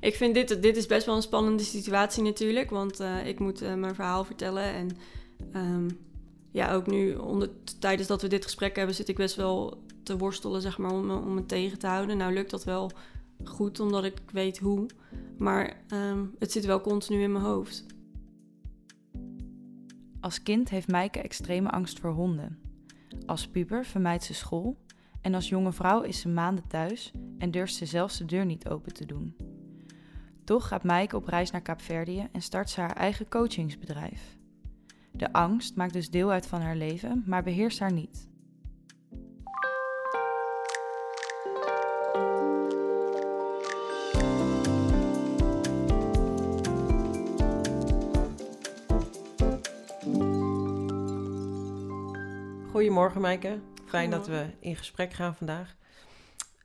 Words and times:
ik 0.00 0.14
vind 0.14 0.34
dit, 0.34 0.62
dit 0.62 0.76
is 0.76 0.86
best 0.86 1.06
wel 1.06 1.16
een 1.16 1.22
spannende 1.22 1.62
situatie 1.62 2.22
natuurlijk. 2.22 2.70
Want 2.70 3.00
uh, 3.00 3.26
ik 3.26 3.38
moet 3.38 3.62
uh, 3.62 3.74
mijn 3.74 3.94
verhaal 3.94 4.24
vertellen. 4.24 4.64
En 4.64 4.88
um, 5.54 5.98
ja, 6.50 6.72
ook 6.72 6.86
nu 6.86 7.14
onder, 7.14 7.50
tijdens 7.78 8.08
dat 8.08 8.22
we 8.22 8.28
dit 8.28 8.44
gesprek 8.44 8.76
hebben, 8.76 8.94
zit 8.94 9.08
ik 9.08 9.16
best 9.16 9.36
wel 9.36 9.82
te 10.02 10.18
worstelen, 10.18 10.60
zeg 10.60 10.78
maar, 10.78 10.92
om, 10.92 11.10
om 11.10 11.34
me 11.34 11.46
tegen 11.46 11.78
te 11.78 11.86
houden. 11.86 12.16
Nou 12.16 12.32
lukt 12.32 12.50
dat 12.50 12.64
wel 12.64 12.90
goed, 13.44 13.80
omdat 13.80 14.04
ik 14.04 14.16
weet 14.32 14.58
hoe. 14.58 14.86
Maar 15.38 15.82
um, 15.92 16.34
het 16.38 16.52
zit 16.52 16.64
wel 16.64 16.80
continu 16.80 17.22
in 17.22 17.32
mijn 17.32 17.44
hoofd. 17.44 17.86
Als 20.20 20.42
kind 20.42 20.68
heeft 20.68 20.88
Maaike 20.88 21.20
extreme 21.20 21.70
angst 21.70 21.98
voor 21.98 22.10
honden. 22.10 22.58
Als 23.26 23.48
puber 23.48 23.84
vermijdt 23.84 24.24
ze 24.24 24.34
school 24.34 24.76
en 25.20 25.34
als 25.34 25.48
jonge 25.48 25.72
vrouw 25.72 26.02
is 26.02 26.20
ze 26.20 26.28
maanden 26.28 26.66
thuis 26.68 27.12
en 27.38 27.50
durft 27.50 27.74
ze 27.74 27.86
zelfs 27.86 28.18
de 28.18 28.24
deur 28.24 28.44
niet 28.44 28.68
open 28.68 28.94
te 28.94 29.06
doen. 29.06 29.47
Toch 30.48 30.68
gaat 30.68 30.84
Maaike 30.84 31.16
op 31.16 31.26
reis 31.26 31.50
naar 31.50 31.60
Kaapverdië 31.60 32.28
en 32.32 32.42
start 32.42 32.70
ze 32.70 32.80
haar 32.80 32.96
eigen 32.96 33.28
coachingsbedrijf. 33.28 34.36
De 35.12 35.32
angst 35.32 35.76
maakt 35.76 35.92
dus 35.92 36.10
deel 36.10 36.30
uit 36.30 36.46
van 36.46 36.60
haar 36.60 36.76
leven, 36.76 37.22
maar 37.26 37.42
beheerst 37.42 37.78
haar 37.78 37.92
niet. 37.92 38.28
Goedemorgen, 52.70 53.20
Maaike. 53.20 53.60
Fijn 53.84 54.10
dat 54.10 54.26
we 54.26 54.46
in 54.60 54.76
gesprek 54.76 55.12
gaan 55.12 55.34
vandaag. 55.34 55.76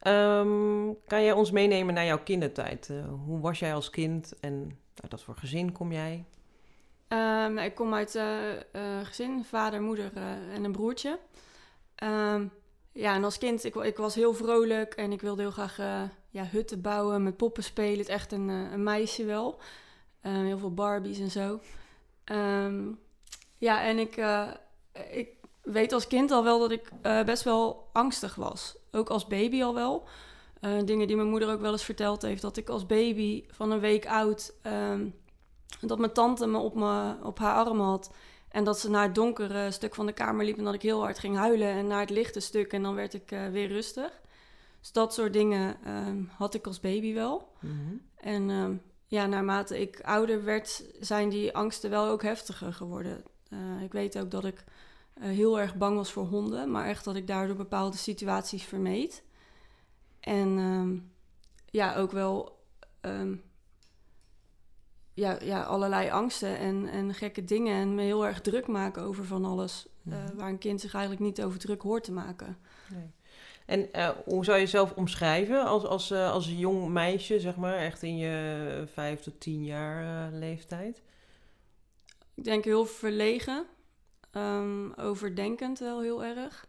Um, 0.07 0.97
kan 1.07 1.23
jij 1.23 1.31
ons 1.31 1.51
meenemen 1.51 1.93
naar 1.93 2.05
jouw 2.05 2.23
kindertijd? 2.23 2.89
Uh, 2.91 3.05
hoe 3.25 3.39
was 3.39 3.59
jij 3.59 3.73
als 3.73 3.89
kind 3.89 4.33
en 4.39 4.79
uit 5.01 5.11
wat 5.11 5.23
voor 5.23 5.35
gezin 5.35 5.71
kom 5.71 5.91
jij? 5.91 6.25
Um, 7.07 7.57
ik 7.57 7.75
kom 7.75 7.93
uit 7.93 8.15
uh, 8.15 8.53
uh, 8.53 8.99
gezin, 9.03 9.43
vader, 9.43 9.81
moeder 9.81 10.11
en 10.53 10.63
een 10.63 10.71
broertje. 10.71 11.19
Um, 12.03 12.51
ja, 12.91 13.15
en 13.15 13.23
als 13.23 13.37
kind, 13.37 13.63
ik, 13.63 13.75
ik, 13.75 13.97
was 13.97 14.15
heel 14.15 14.33
vrolijk 14.33 14.93
en 14.93 15.11
ik 15.11 15.21
wilde 15.21 15.41
heel 15.41 15.51
graag 15.51 15.77
ja, 16.29 16.45
hutten 16.45 16.81
bouwen, 16.81 17.23
met 17.23 17.37
poppen 17.37 17.63
spelen. 17.63 17.99
Het 17.99 18.07
echt 18.07 18.31
een, 18.31 18.47
een 18.47 18.83
meisje 18.83 19.25
wel. 19.25 19.59
heel 20.21 20.57
veel 20.57 20.73
Barbies 20.73 21.19
en 21.19 21.31
zo. 21.31 21.59
ja, 23.57 23.83
en 23.83 23.99
ik, 23.99 24.25
ik 25.11 25.29
weet 25.61 25.93
als 25.93 26.07
kind 26.07 26.31
al 26.31 26.43
wel 26.43 26.59
dat 26.59 26.71
ik 26.71 26.91
best 27.25 27.43
wel 27.43 27.89
angstig 27.93 28.35
was. 28.35 28.75
Ook 28.95 29.09
als 29.09 29.27
baby 29.27 29.63
al 29.63 29.73
wel. 29.73 30.07
Uh, 30.61 30.83
dingen 30.85 31.07
die 31.07 31.15
mijn 31.15 31.29
moeder 31.29 31.51
ook 31.51 31.61
wel 31.61 31.71
eens 31.71 31.83
verteld 31.83 32.21
heeft. 32.21 32.41
Dat 32.41 32.57
ik 32.57 32.69
als 32.69 32.85
baby 32.85 33.43
van 33.51 33.71
een 33.71 33.79
week 33.79 34.07
oud... 34.07 34.53
Um, 34.91 35.13
dat 35.81 35.99
mijn 35.99 36.11
tante 36.11 36.47
me 36.47 36.57
op, 36.57 36.75
me 36.75 37.15
op 37.23 37.39
haar 37.39 37.65
arm 37.65 37.79
had. 37.79 38.11
En 38.49 38.63
dat 38.63 38.79
ze 38.79 38.89
naar 38.89 39.03
het 39.03 39.15
donkere 39.15 39.71
stuk 39.71 39.95
van 39.95 40.05
de 40.05 40.13
kamer 40.13 40.45
liep... 40.45 40.57
en 40.57 40.63
dat 40.63 40.73
ik 40.73 40.81
heel 40.81 41.01
hard 41.01 41.19
ging 41.19 41.37
huilen. 41.37 41.67
En 41.67 41.87
naar 41.87 41.99
het 41.99 42.09
lichte 42.09 42.39
stuk 42.39 42.73
en 42.73 42.83
dan 42.83 42.95
werd 42.95 43.13
ik 43.13 43.31
uh, 43.31 43.47
weer 43.47 43.67
rustig. 43.67 44.21
Dus 44.79 44.91
dat 44.91 45.13
soort 45.13 45.33
dingen 45.33 45.77
um, 45.87 46.29
had 46.37 46.53
ik 46.53 46.67
als 46.67 46.79
baby 46.79 47.13
wel. 47.13 47.51
Mm 47.59 47.69
-hmm. 47.69 48.01
En 48.15 48.49
um, 48.49 48.81
ja, 49.07 49.25
naarmate 49.25 49.81
ik 49.81 50.01
ouder 50.01 50.43
werd... 50.43 50.83
zijn 50.99 51.29
die 51.29 51.55
angsten 51.55 51.89
wel 51.89 52.07
ook 52.07 52.21
heftiger 52.21 52.73
geworden. 52.73 53.23
ik 53.81 53.91
weet 53.91 54.19
ook 54.19 54.31
dat 54.31 54.45
ik 54.45 54.63
heel 55.19 55.59
erg 55.59 55.75
bang 55.75 55.95
was 55.95 56.11
voor 56.11 56.25
honden, 56.25 56.71
maar 56.71 56.85
echt 56.85 57.05
dat 57.05 57.15
ik 57.15 57.27
daardoor 57.27 57.55
bepaalde 57.55 57.97
situaties 57.97 58.63
vermeed. 58.63 59.23
En 60.19 60.57
um, 60.57 61.11
ja, 61.65 61.95
ook 61.95 62.11
wel 62.11 62.59
um, 63.01 63.43
ja, 65.13 65.37
ja, 65.41 65.63
allerlei 65.63 66.09
angsten 66.09 66.57
en, 66.57 66.87
en 66.87 67.13
gekke 67.13 67.43
dingen 67.43 67.75
en 67.75 67.95
me 67.95 68.01
heel 68.01 68.25
erg 68.25 68.41
druk 68.41 68.67
maken 68.67 69.03
over 69.03 69.25
van 69.25 69.45
alles. 69.45 69.87
Uh, 70.07 70.15
waar 70.35 70.49
een 70.49 70.57
kind 70.57 70.81
zich 70.81 70.93
eigenlijk 70.93 71.23
niet 71.23 71.43
over 71.43 71.59
druk 71.59 71.81
hoort 71.81 72.03
te 72.03 72.11
maken. 72.11 72.57
Nee. 72.89 73.11
En 73.65 73.89
uh, 73.99 74.09
hoe 74.25 74.45
zou 74.45 74.57
je 74.57 74.63
jezelf 74.63 74.91
omschrijven 74.91 75.65
als, 75.65 75.85
als, 75.85 76.11
uh, 76.11 76.31
als 76.31 76.49
jong 76.49 76.89
meisje, 76.89 77.39
zeg 77.39 77.55
maar, 77.55 77.75
echt 77.75 78.03
in 78.03 78.17
je 78.17 78.83
vijf 78.93 79.21
tot 79.21 79.39
tien 79.39 79.63
jaar 79.63 80.31
leeftijd? 80.31 81.01
Ik 82.33 82.43
denk 82.43 82.63
heel 82.63 82.85
verlegen. 82.85 83.65
Um, 84.35 84.93
overdenkend 84.93 85.79
wel 85.79 86.01
heel 86.01 86.23
erg. 86.23 86.67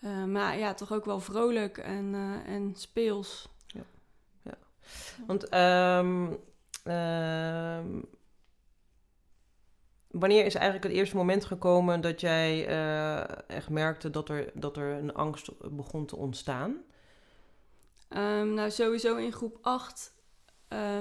Uh, 0.00 0.24
maar 0.24 0.58
ja, 0.58 0.74
toch 0.74 0.92
ook 0.92 1.04
wel 1.04 1.20
vrolijk 1.20 1.78
en, 1.78 2.14
uh, 2.14 2.54
en 2.54 2.72
speels. 2.76 3.48
Ja. 3.66 3.84
ja. 4.42 4.54
Want 5.26 5.54
um, 5.54 6.38
um, 6.92 8.04
wanneer 10.10 10.44
is 10.44 10.54
eigenlijk 10.54 10.84
het 10.84 10.92
eerste 10.92 11.16
moment 11.16 11.44
gekomen 11.44 12.00
dat 12.00 12.20
jij 12.20 12.68
uh, 12.68 13.48
echt 13.50 13.68
merkte 13.68 14.10
dat 14.10 14.28
er, 14.28 14.50
dat 14.54 14.76
er 14.76 14.92
een 14.92 15.14
angst 15.14 15.50
begon 15.76 16.06
te 16.06 16.16
ontstaan? 16.16 16.76
nou, 18.54 18.70
sowieso 18.70 19.16
in 19.16 19.32
groep 19.32 19.58
8 19.62 20.14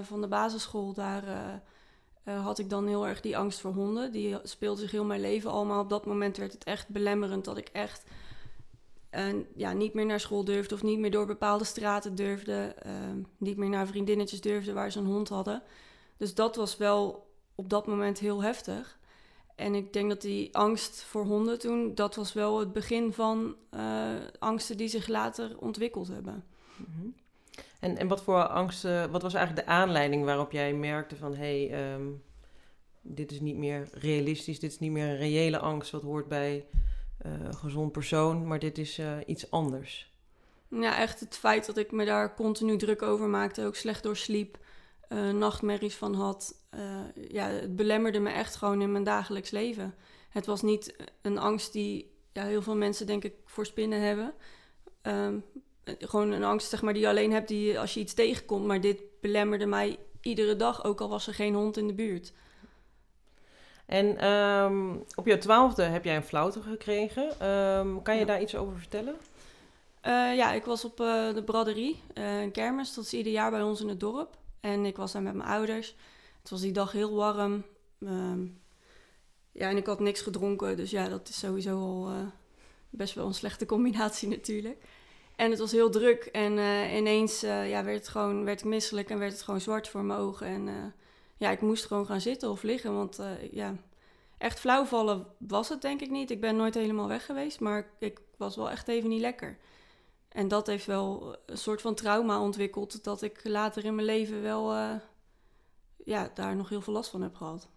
van 0.01 0.21
de 0.21 0.27
basisschool, 0.27 0.93
daar 0.93 1.23
uh, 2.25 2.43
had 2.43 2.59
ik 2.59 2.69
dan 2.69 2.87
heel 2.87 3.07
erg 3.07 3.21
die 3.21 3.37
angst 3.37 3.59
voor 3.59 3.73
honden. 3.73 4.11
Die 4.11 4.37
speelde 4.43 4.81
zich 4.81 4.91
heel 4.91 5.05
mijn 5.05 5.21
leven 5.21 5.51
al, 5.51 5.65
maar 5.65 5.79
op 5.79 5.89
dat 5.89 6.05
moment 6.05 6.37
werd 6.37 6.53
het 6.53 6.63
echt 6.63 6.89
belemmerend 6.89 7.45
dat 7.45 7.57
ik 7.57 7.69
echt 7.71 8.03
uh, 9.11 9.33
ja, 9.55 9.73
niet 9.73 9.93
meer 9.93 10.05
naar 10.05 10.19
school 10.19 10.43
durfde 10.43 10.75
of 10.75 10.83
niet 10.83 10.99
meer 10.99 11.11
door 11.11 11.25
bepaalde 11.25 11.63
straten 11.63 12.15
durfde. 12.15 12.75
Uh, 12.85 12.91
niet 13.37 13.57
meer 13.57 13.69
naar 13.69 13.87
vriendinnetjes 13.87 14.41
durfde 14.41 14.73
waar 14.73 14.91
ze 14.91 14.99
een 14.99 15.05
hond 15.05 15.29
hadden. 15.29 15.63
Dus 16.17 16.35
dat 16.35 16.55
was 16.55 16.77
wel 16.77 17.27
op 17.55 17.69
dat 17.69 17.87
moment 17.87 18.19
heel 18.19 18.43
heftig. 18.43 18.97
En 19.55 19.75
ik 19.75 19.93
denk 19.93 20.09
dat 20.09 20.21
die 20.21 20.57
angst 20.57 21.03
voor 21.03 21.25
honden 21.25 21.59
toen, 21.59 21.95
dat 21.95 22.15
was 22.15 22.33
wel 22.33 22.59
het 22.59 22.73
begin 22.73 23.13
van 23.13 23.55
uh, 23.73 24.13
angsten 24.39 24.77
die 24.77 24.87
zich 24.87 25.07
later 25.07 25.57
ontwikkeld 25.59 26.07
hebben. 26.07 26.43
-hmm. 26.75 27.15
En, 27.83 27.97
en 27.97 28.07
wat 28.07 28.23
voor 28.23 28.47
angsten, 28.47 29.11
wat 29.11 29.21
was 29.21 29.33
eigenlijk 29.33 29.67
de 29.67 29.73
aanleiding 29.73 30.25
waarop 30.25 30.51
jij 30.51 30.73
merkte 30.73 31.15
van 31.15 31.35
hé, 31.35 31.67
hey, 31.67 31.93
um, 31.93 32.23
dit 33.01 33.31
is 33.31 33.39
niet 33.39 33.55
meer 33.55 33.87
realistisch, 33.93 34.59
dit 34.59 34.71
is 34.71 34.79
niet 34.79 34.91
meer 34.91 35.07
een 35.07 35.17
reële 35.17 35.59
angst 35.59 35.91
wat 35.91 36.01
hoort 36.01 36.27
bij 36.27 36.65
uh, 37.25 37.31
een 37.31 37.55
gezond 37.55 37.91
persoon, 37.91 38.47
maar 38.47 38.59
dit 38.59 38.77
is 38.77 38.99
uh, 38.99 39.17
iets 39.25 39.51
anders? 39.51 40.11
Ja, 40.67 40.97
echt 40.97 41.19
het 41.19 41.37
feit 41.37 41.65
dat 41.65 41.77
ik 41.77 41.91
me 41.91 42.05
daar 42.05 42.35
continu 42.35 42.77
druk 42.77 43.01
over 43.01 43.27
maakte, 43.27 43.65
ook 43.65 43.75
slecht 43.75 44.03
door 44.03 44.17
sliep, 44.17 44.57
uh, 45.09 45.29
nachtmerries 45.29 45.95
van 45.95 46.13
had. 46.13 46.55
ja, 47.27 47.47
het 47.47 47.75
belemmerde 47.75 48.19
me 48.19 48.29
echt 48.29 48.55
gewoon 48.55 48.81
in 48.81 48.91
mijn 48.91 49.03
dagelijks 49.03 49.51
leven. 49.51 49.95
Het 50.29 50.45
was 50.45 50.61
niet 50.61 50.95
een 51.21 51.37
angst 51.37 51.73
die 51.73 52.11
ja, 52.33 52.45
heel 52.45 52.61
veel 52.61 52.75
mensen 52.75 53.05
denk 53.05 53.23
ik 53.23 53.33
voor 53.45 53.65
spinnen 53.65 54.01
hebben. 54.01 54.33
Um, 55.01 55.43
gewoon 55.83 56.31
een 56.31 56.43
angst 56.43 56.69
zeg 56.69 56.81
maar, 56.81 56.93
die 56.93 57.01
je 57.01 57.07
alleen 57.07 57.31
hebt 57.31 57.47
die, 57.47 57.79
als 57.79 57.93
je 57.93 57.99
iets 57.99 58.13
tegenkomt. 58.13 58.65
Maar 58.65 58.81
dit 58.81 59.01
belemmerde 59.21 59.65
mij 59.65 59.97
iedere 60.21 60.55
dag, 60.55 60.83
ook 60.83 61.01
al 61.01 61.09
was 61.09 61.27
er 61.27 61.33
geen 61.33 61.53
hond 61.53 61.77
in 61.77 61.87
de 61.87 61.93
buurt. 61.93 62.33
En 63.85 64.27
um, 64.27 65.03
op 65.15 65.25
je 65.25 65.37
twaalfde 65.37 65.83
heb 65.83 66.03
jij 66.03 66.15
een 66.15 66.23
flauwte 66.23 66.61
gekregen. 66.61 67.49
Um, 67.49 68.01
kan 68.01 68.13
je 68.13 68.19
ja. 68.19 68.25
daar 68.25 68.41
iets 68.41 68.55
over 68.55 68.77
vertellen? 68.77 69.15
Uh, 70.05 70.35
ja, 70.35 70.51
ik 70.51 70.65
was 70.65 70.85
op 70.85 70.99
uh, 70.99 71.33
de 71.33 71.43
braderie, 71.43 72.01
uh, 72.13 72.41
een 72.41 72.51
kermis. 72.51 72.93
Dat 72.93 73.03
is 73.03 73.13
ieder 73.13 73.31
jaar 73.31 73.51
bij 73.51 73.61
ons 73.61 73.81
in 73.81 73.87
het 73.87 73.99
dorp. 73.99 74.37
En 74.59 74.85
ik 74.85 74.97
was 74.97 75.11
daar 75.11 75.21
met 75.21 75.33
mijn 75.33 75.49
ouders. 75.49 75.95
Het 76.41 76.49
was 76.49 76.61
die 76.61 76.71
dag 76.71 76.91
heel 76.91 77.15
warm. 77.15 77.63
Um, 77.99 78.61
ja, 79.51 79.69
en 79.69 79.77
ik 79.77 79.85
had 79.85 79.99
niks 79.99 80.21
gedronken. 80.21 80.77
Dus 80.77 80.91
ja, 80.91 81.09
dat 81.09 81.29
is 81.29 81.39
sowieso 81.39 81.77
al 81.77 82.11
best 82.89 83.13
wel 83.13 83.25
een 83.25 83.33
slechte 83.33 83.65
combinatie 83.65 84.29
natuurlijk. 84.37 84.83
En 85.35 85.49
het 85.49 85.59
was 85.59 85.71
heel 85.71 85.89
druk 85.89 86.23
en 86.23 86.57
uh, 86.57 86.95
ineens 86.95 87.43
uh, 87.43 87.69
ja, 87.69 87.83
werd, 87.83 87.97
het 87.97 88.07
gewoon, 88.07 88.43
werd 88.43 88.59
ik 88.59 88.65
misselijk 88.65 89.09
en 89.09 89.19
werd 89.19 89.31
het 89.31 89.41
gewoon 89.41 89.61
zwart 89.61 89.87
voor 89.87 90.03
mijn 90.03 90.19
ogen. 90.19 90.47
En 90.47 90.67
uh, 90.67 90.73
ja, 91.37 91.49
ik 91.49 91.61
moest 91.61 91.85
gewoon 91.85 92.05
gaan 92.05 92.21
zitten 92.21 92.49
of 92.49 92.63
liggen, 92.63 92.93
want 92.93 93.19
ja, 93.51 93.75
echt 94.37 94.59
flauw 94.59 94.85
vallen 94.85 95.25
was 95.37 95.69
het 95.69 95.81
denk 95.81 96.01
ik 96.01 96.09
niet. 96.09 96.31
Ik 96.31 96.41
ben 96.41 96.55
nooit 96.55 96.73
helemaal 96.73 97.07
weg 97.07 97.25
geweest, 97.25 97.59
maar 97.59 97.89
ik 97.99 98.19
was 98.37 98.55
wel 98.55 98.69
echt 98.69 98.87
even 98.87 99.09
niet 99.09 99.21
lekker. 99.21 99.57
En 100.29 100.47
dat 100.47 100.67
heeft 100.67 100.85
wel 100.85 101.37
een 101.45 101.57
soort 101.57 101.81
van 101.81 101.95
trauma 101.95 102.41
ontwikkeld, 102.41 103.03
dat 103.03 103.21
ik 103.21 103.39
later 103.43 103.85
in 103.85 103.95
mijn 103.95 104.07
leven 104.07 104.41
wel 104.41 104.73
ja, 106.05 106.31
daar 106.33 106.55
nog 106.55 106.69
heel 106.69 106.81
veel 106.81 106.93
last 106.93 107.09
van 107.09 107.21
heb 107.21 107.35
gehad. 107.35 107.69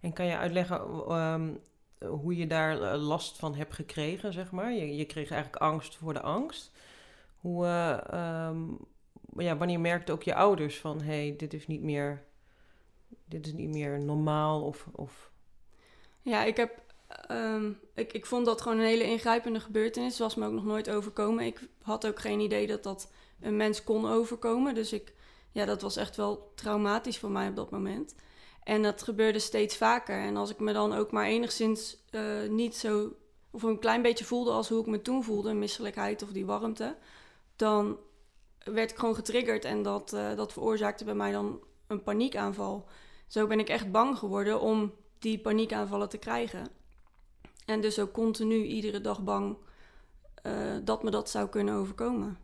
En 0.00 0.12
kan 0.12 0.26
je 0.26 0.36
uitleggen 0.36 0.80
um, 1.12 1.60
hoe 2.06 2.36
je 2.36 2.46
daar 2.46 2.82
eh, 2.82 3.02
last 3.02 3.36
van 3.36 3.54
hebt 3.54 3.74
gekregen, 3.74 4.32
zeg 4.32 4.50
maar. 4.50 4.72
Je, 4.72 4.96
je 4.96 5.04
kreeg 5.04 5.30
eigenlijk 5.30 5.62
angst 5.62 5.96
voor 5.96 6.12
de 6.12 6.20
angst. 6.20 6.70
Hoe, 7.40 7.64
uh, 7.64 8.48
um, 8.48 8.78
ja, 9.36 9.56
wanneer 9.56 9.80
merkte 9.80 10.12
ook 10.12 10.22
je 10.22 10.34
ouders 10.34 10.78
van, 10.78 11.00
hé, 11.00 11.26
hey, 11.26 11.34
dit 11.36 11.54
is 11.54 11.66
niet 11.66 11.82
meer, 11.82 12.24
dit 13.24 13.46
is 13.46 13.52
niet 13.52 13.70
meer 13.70 13.98
normaal 14.04 14.62
of... 14.62 14.86
of... 14.92 15.30
Ja, 16.22 16.44
ik 16.44 16.56
heb, 16.56 16.82
um, 17.30 17.78
ik, 17.94 18.12
ik 18.12 18.26
vond 18.26 18.46
dat 18.46 18.60
gewoon 18.60 18.78
een 18.78 18.84
hele 18.84 19.04
ingrijpende 19.04 19.60
gebeurtenis. 19.60 20.18
was 20.18 20.34
me 20.34 20.46
ook 20.46 20.52
nog 20.52 20.64
nooit 20.64 20.90
overkomen. 20.90 21.44
Ik 21.44 21.68
had 21.82 22.06
ook 22.06 22.18
geen 22.18 22.40
idee 22.40 22.66
dat 22.66 22.82
dat 22.82 23.12
een 23.40 23.56
mens 23.56 23.84
kon 23.84 24.06
overkomen. 24.06 24.74
Dus 24.74 24.92
ik 24.92 25.14
ja, 25.52 25.64
dat 25.64 25.82
was 25.82 25.96
echt 25.96 26.16
wel 26.16 26.52
traumatisch 26.54 27.18
voor 27.18 27.30
mij 27.30 27.48
op 27.48 27.56
dat 27.56 27.70
moment. 27.70 28.14
En 28.62 28.82
dat 28.82 29.02
gebeurde 29.02 29.38
steeds 29.38 29.76
vaker. 29.76 30.18
En 30.18 30.36
als 30.36 30.50
ik 30.50 30.58
me 30.58 30.72
dan 30.72 30.92
ook 30.92 31.10
maar 31.10 31.26
enigszins 31.26 31.96
uh, 32.10 32.48
niet 32.48 32.76
zo, 32.76 33.12
of 33.50 33.62
een 33.62 33.78
klein 33.78 34.02
beetje 34.02 34.24
voelde 34.24 34.50
als 34.50 34.68
hoe 34.68 34.80
ik 34.80 34.86
me 34.86 35.02
toen 35.02 35.24
voelde, 35.24 35.52
misselijkheid 35.52 36.22
of 36.22 36.28
die 36.28 36.46
warmte, 36.46 36.96
dan 37.56 37.98
werd 38.64 38.90
ik 38.90 38.98
gewoon 38.98 39.14
getriggerd 39.14 39.64
en 39.64 39.82
dat, 39.82 40.12
uh, 40.12 40.36
dat 40.36 40.52
veroorzaakte 40.52 41.04
bij 41.04 41.14
mij 41.14 41.32
dan 41.32 41.60
een 41.86 42.02
paniekaanval. 42.02 42.88
Zo 43.26 43.46
ben 43.46 43.58
ik 43.58 43.68
echt 43.68 43.90
bang 43.90 44.18
geworden 44.18 44.60
om 44.60 44.92
die 45.18 45.38
paniekaanvallen 45.38 46.08
te 46.08 46.18
krijgen. 46.18 46.66
En 47.66 47.80
dus 47.80 47.98
ook 47.98 48.12
continu 48.12 48.62
iedere 48.62 49.00
dag 49.00 49.22
bang 49.22 49.56
uh, 50.42 50.76
dat 50.84 51.02
me 51.02 51.10
dat 51.10 51.30
zou 51.30 51.48
kunnen 51.48 51.74
overkomen. 51.74 52.38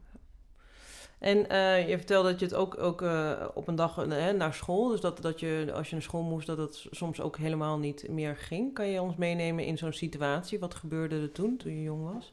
En 1.18 1.52
uh, 1.52 1.88
je 1.88 1.96
vertelde 1.96 2.30
dat 2.30 2.40
je 2.40 2.46
het 2.46 2.54
ook, 2.54 2.78
ook 2.78 3.02
uh, 3.02 3.44
op 3.54 3.68
een 3.68 3.74
dag 3.74 4.06
uh, 4.06 4.30
naar 4.30 4.54
school, 4.54 4.88
dus 4.88 5.00
dat, 5.00 5.22
dat 5.22 5.40
je 5.40 5.70
als 5.74 5.88
je 5.88 5.94
naar 5.94 6.04
school 6.04 6.22
moest, 6.22 6.46
dat 6.46 6.58
het 6.58 6.86
soms 6.90 7.20
ook 7.20 7.36
helemaal 7.36 7.78
niet 7.78 8.08
meer 8.08 8.36
ging. 8.36 8.74
Kan 8.74 8.88
je 8.88 9.00
ons 9.00 9.16
meenemen 9.16 9.64
in 9.64 9.78
zo'n 9.78 9.92
situatie? 9.92 10.58
Wat 10.58 10.74
gebeurde 10.74 11.20
er 11.20 11.32
toen, 11.32 11.56
toen 11.56 11.76
je 11.76 11.82
jong 11.82 12.12
was? 12.14 12.32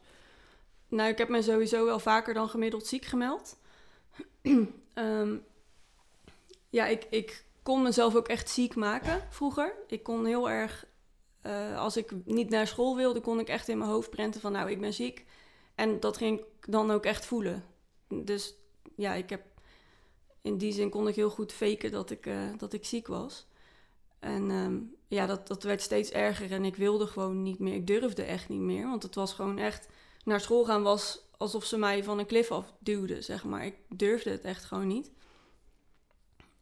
Nou, 0.87 1.09
ik 1.09 1.17
heb 1.17 1.29
me 1.29 1.41
sowieso 1.41 1.85
wel 1.85 1.99
vaker 1.99 2.33
dan 2.33 2.49
gemiddeld 2.49 2.87
ziek 2.87 3.05
gemeld. 3.05 3.57
um, 4.41 5.43
ja, 6.69 6.85
ik, 6.85 7.07
ik 7.09 7.45
kon 7.63 7.81
mezelf 7.81 8.15
ook 8.15 8.27
echt 8.27 8.49
ziek 8.49 8.75
maken 8.75 9.21
vroeger. 9.29 9.73
Ik 9.87 10.03
kon 10.03 10.25
heel 10.25 10.49
erg, 10.49 10.85
als 11.75 11.97
ik 11.97 12.11
niet 12.25 12.49
naar 12.49 12.67
school 12.67 12.95
wilde, 12.95 13.21
kon 13.21 13.39
ik 13.39 13.47
echt 13.47 13.67
in 13.67 13.77
mijn 13.77 13.89
hoofd 13.89 14.09
prenten 14.09 14.41
van 14.41 14.51
nou, 14.51 14.69
ik 14.69 14.81
ben 14.81 14.93
ziek. 14.93 15.25
En 15.75 15.99
dat 15.99 16.17
ging 16.17 16.39
ik 16.39 16.45
dan 16.71 16.91
ook 16.91 17.05
echt 17.05 17.25
voelen. 17.25 17.63
Dus 18.07 18.55
ja, 18.95 19.13
ik 19.13 19.29
heb 19.29 19.41
in 20.41 20.57
die 20.57 20.73
zin 20.73 20.89
kon 20.89 21.07
ik 21.07 21.15
heel 21.15 21.29
goed 21.29 21.51
faken 21.51 21.91
dat 21.91 22.09
ik, 22.09 22.25
uh, 22.25 22.57
dat 22.57 22.73
ik 22.73 22.85
ziek 22.85 23.07
was. 23.07 23.45
En 24.19 24.49
um, 24.49 24.95
ja, 25.07 25.25
dat, 25.25 25.47
dat 25.47 25.63
werd 25.63 25.81
steeds 25.81 26.11
erger 26.11 26.51
en 26.51 26.65
ik 26.65 26.75
wilde 26.75 27.07
gewoon 27.07 27.43
niet 27.43 27.59
meer. 27.59 27.73
Ik 27.73 27.87
durfde 27.87 28.23
echt 28.23 28.49
niet 28.49 28.59
meer, 28.59 28.87
want 28.87 29.03
het 29.03 29.15
was 29.15 29.33
gewoon 29.33 29.57
echt... 29.57 29.87
Naar 30.23 30.41
school 30.41 30.65
gaan 30.65 30.83
was 30.83 31.19
alsof 31.37 31.63
ze 31.63 31.77
mij 31.77 32.03
van 32.03 32.19
een 32.19 32.25
klif 32.25 32.51
af 32.51 32.73
duwden, 32.79 33.23
zeg 33.23 33.43
maar. 33.43 33.65
Ik 33.65 33.75
durfde 33.89 34.29
het 34.29 34.41
echt 34.41 34.63
gewoon 34.63 34.87
niet. 34.87 35.11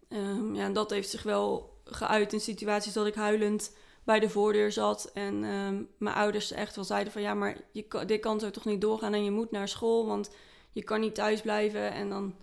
Um, 0.09 0.55
ja, 0.55 0.63
en 0.63 0.73
dat 0.73 0.89
heeft 0.89 1.09
zich 1.09 1.23
wel 1.23 1.73
geuit 1.83 2.33
in 2.33 2.39
situaties 2.39 2.93
dat 2.93 3.05
ik 3.05 3.15
huilend 3.15 3.75
bij 4.03 4.19
de 4.19 4.29
voordeur 4.29 4.71
zat. 4.71 5.11
En 5.13 5.43
um, 5.43 5.89
mijn 5.97 6.15
ouders 6.15 6.51
echt 6.51 6.75
wel 6.75 6.85
zeiden 6.85 7.13
van... 7.13 7.21
Ja, 7.21 7.33
maar 7.33 7.57
je, 7.71 8.03
dit 8.05 8.19
kan 8.19 8.39
zo 8.39 8.49
toch 8.49 8.65
niet 8.65 8.81
doorgaan 8.81 9.13
en 9.13 9.23
je 9.23 9.31
moet 9.31 9.51
naar 9.51 9.67
school, 9.67 10.05
want 10.05 10.31
je 10.71 10.83
kan 10.83 10.99
niet 10.99 11.15
thuis 11.15 11.41
blijven. 11.41 11.91
En 11.91 12.09
dan 12.09 12.35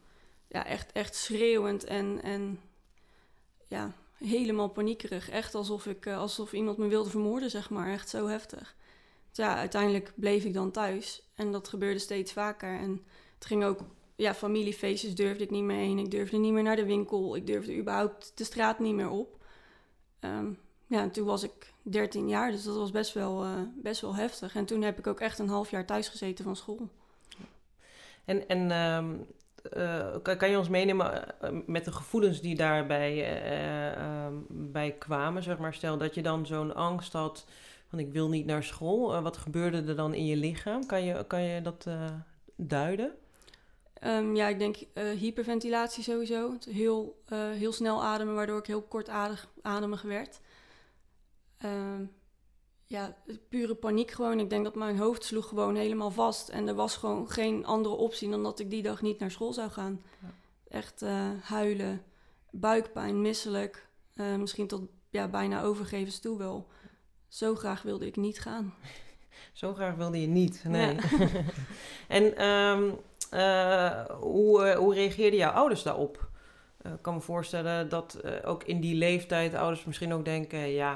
ja, 0.49 0.67
echt, 0.67 0.93
echt 0.93 1.15
schreeuwend 1.15 1.85
en, 1.85 2.23
en 2.23 2.61
ja, 3.69 3.93
helemaal 4.19 4.69
paniekerig. 4.69 5.31
Echt 5.31 5.55
alsof, 5.55 5.87
ik, 5.87 6.07
uh, 6.07 6.19
alsof 6.19 6.53
iemand 6.53 6.79
me 6.79 6.87
wilde 6.87 7.11
vermoorden, 7.11 7.51
zeg 7.51 7.71
maar. 7.71 7.93
Echt 7.93 8.09
zo 8.09 8.27
heftig. 8.27 8.77
Dus 9.29 9.45
ja, 9.45 9.57
uiteindelijk 9.57 10.13
bleef 10.15 10.45
ik 10.45 10.55
dan 10.55 10.71
thuis. 10.71 11.23
En 11.35 11.53
dat 11.53 11.69
gebeurde 11.69 11.99
steeds 11.99 12.33
vaker. 12.33 12.79
En 12.79 13.05
het 13.35 13.47
ging 13.47 13.65
ook, 13.65 13.81
ja, 14.17 14.35
familiefeestjes 14.35 15.15
durfde 15.15 15.45
ik 15.45 15.51
niet 15.51 15.63
meer 15.63 15.77
heen. 15.77 15.99
Ik 15.99 16.11
durfde 16.11 16.37
niet 16.37 16.53
meer 16.53 16.63
naar 16.63 16.77
de 16.77 16.87
winkel. 16.87 17.37
Ik 17.37 17.47
durfde 17.47 17.77
überhaupt 17.77 18.33
de 18.35 18.45
straat 18.45 18.79
niet 18.79 18.95
meer 18.95 19.11
op. 19.11 19.37
Um, 20.21 20.59
ja, 20.87 21.01
en 21.01 21.11
toen 21.11 21.27
was 21.27 21.43
ik 21.43 21.73
13 21.83 22.29
jaar, 22.29 22.51
dus 22.51 22.65
dat 22.65 22.77
was 22.77 22.91
best 22.91 23.13
wel, 23.13 23.45
uh, 23.45 23.61
best 23.75 24.01
wel 24.01 24.15
heftig. 24.15 24.55
En 24.55 24.65
toen 24.65 24.83
heb 24.83 24.99
ik 24.99 25.07
ook 25.07 25.21
echt 25.21 25.39
een 25.39 25.49
half 25.49 25.71
jaar 25.71 25.87
thuis 25.87 26.09
gezeten 26.09 26.45
van 26.45 26.57
school. 26.57 26.89
En, 28.29 28.49
en 28.49 28.71
um, 28.71 29.27
uh, 29.77 30.17
kan, 30.23 30.51
je 30.51 30.59
ons 30.59 30.69
meenemen 30.69 31.35
uh, 31.45 31.51
met 31.67 31.85
de 31.85 31.93
gevoelens 31.93 32.41
die 32.41 32.55
daarbij 32.55 33.13
um, 34.27 34.47
bij 34.49 34.91
kwamen? 34.91 35.43
Zeg 35.43 35.59
maar, 35.59 35.75
stel 35.75 35.99
dat 35.99 36.15
je 36.15 36.23
dan 36.23 36.47
zo'n 36.47 36.75
angst 36.75 37.13
had 37.13 37.47
van 37.89 37.99
ik 37.99 38.13
wil 38.13 38.29
niet 38.29 38.47
naar 38.47 38.63
school. 38.63 39.23
wat 39.23 39.37
gebeurde 39.37 39.83
er 39.83 39.97
dan 39.97 40.15
in 40.15 40.27
je 40.27 40.37
lichaam? 40.37 40.87
Kan 40.87 41.05
je, 41.05 41.25
kan 41.27 41.43
je 41.43 41.63
dat 41.63 41.87
duiden? 42.57 43.13
Um, 44.05 44.37
ja, 44.37 44.49
ik 44.49 44.59
denk 44.59 44.77
hyperventilatie 44.95 46.03
sowieso. 46.03 46.57
Heel, 46.71 47.23
heel 47.35 47.73
snel 47.73 48.03
ademen, 48.05 48.35
waardoor 48.35 48.59
ik 48.59 48.67
heel 48.67 48.83
kortadig 48.83 49.49
ademig 49.63 50.03
werd. 50.03 50.41
Um, 51.65 52.11
ja, 52.89 53.17
pure 53.49 53.75
paniek 53.75 54.11
gewoon. 54.11 54.41
Ik 54.41 54.51
denk 54.51 54.65
dat 54.65 54.75
mijn 54.75 54.99
hoofd 54.99 55.25
sloeg 55.25 55.49
gewoon 55.49 55.75
helemaal 55.77 56.11
vast. 56.11 56.49
En 56.49 56.69
er 56.69 56.75
was 56.75 56.97
gewoon 56.97 57.31
geen 57.31 57.67
andere 57.67 57.95
optie 57.95 58.31
dan 58.31 58.43
dat 58.43 58.59
ik 58.59 58.71
die 58.71 58.83
dag 58.83 59.03
niet 59.03 59.19
naar 59.19 59.31
school 59.31 59.53
zou 59.53 59.71
gaan. 59.71 60.03
Ja. 60.21 60.29
Echt 60.69 61.03
uh, 61.03 61.31
huilen, 61.43 62.03
buikpijn, 62.51 63.21
misselijk. 63.21 63.87
Uh, 64.15 64.37
misschien 64.37 64.67
tot 64.67 64.83
ja, 65.11 65.29
bijna 65.29 65.63
overgeven 65.63 66.21
toe 66.21 66.39
wel. 66.39 66.67
Zo 67.29 67.55
graag 67.55 67.83
wilde 67.83 68.07
ik 68.07 68.17
niet 68.17 68.41
gaan. 68.41 68.75
Zo 69.53 69.75
graag 69.75 69.95
wilde 69.95 70.21
je 70.21 70.27
niet, 70.27 70.65
nee. 70.67 70.95
Ja. 70.95 71.01
en 72.09 72.45
um, 72.47 72.99
uh, 73.35 74.05
hoe, 74.05 74.75
hoe 74.75 74.95
reageerden 74.95 75.39
jouw 75.39 75.53
ouders 75.53 75.83
daarop? 75.83 76.27
ik 76.83 77.03
kan 77.03 77.15
me 77.15 77.21
voorstellen 77.21 77.89
dat 77.89 78.21
ook 78.45 78.65
in 78.65 78.81
die 78.81 78.95
leeftijd 78.95 79.55
ouders 79.55 79.85
misschien 79.85 80.13
ook 80.13 80.25
denken... 80.25 80.69
ja, 80.69 80.95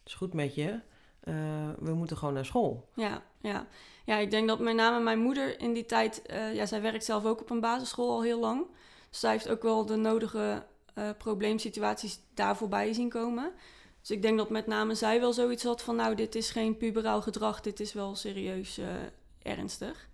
het 0.00 0.08
is 0.08 0.14
goed 0.14 0.32
met 0.32 0.54
je... 0.54 0.80
Uh, 1.24 1.34
we 1.78 1.94
moeten 1.94 2.16
gewoon 2.16 2.34
naar 2.34 2.44
school. 2.44 2.88
Ja, 2.94 3.22
ja. 3.40 3.66
ja, 4.04 4.16
ik 4.16 4.30
denk 4.30 4.48
dat 4.48 4.58
met 4.58 4.74
name 4.74 5.00
mijn 5.00 5.18
moeder 5.18 5.60
in 5.60 5.72
die 5.72 5.86
tijd, 5.86 6.22
uh, 6.30 6.54
ja, 6.54 6.66
zij 6.66 6.82
werkt 6.82 7.04
zelf 7.04 7.24
ook 7.24 7.40
op 7.40 7.50
een 7.50 7.60
basisschool 7.60 8.10
al 8.10 8.22
heel 8.22 8.40
lang. 8.40 8.66
Dus 9.10 9.20
zij 9.20 9.30
heeft 9.30 9.48
ook 9.48 9.62
wel 9.62 9.86
de 9.86 9.96
nodige 9.96 10.66
uh, 10.94 11.10
probleemsituaties 11.18 12.20
daar 12.34 12.56
voorbij 12.56 12.92
zien 12.92 13.08
komen. 13.08 13.52
Dus 14.00 14.10
ik 14.10 14.22
denk 14.22 14.38
dat 14.38 14.50
met 14.50 14.66
name 14.66 14.94
zij 14.94 15.20
wel 15.20 15.32
zoiets 15.32 15.64
had 15.64 15.82
van, 15.82 15.96
nou, 15.96 16.14
dit 16.14 16.34
is 16.34 16.50
geen 16.50 16.76
puberaal 16.76 17.22
gedrag, 17.22 17.60
dit 17.60 17.80
is 17.80 17.92
wel 17.92 18.14
serieus 18.14 18.80
ernstig. 19.42 20.08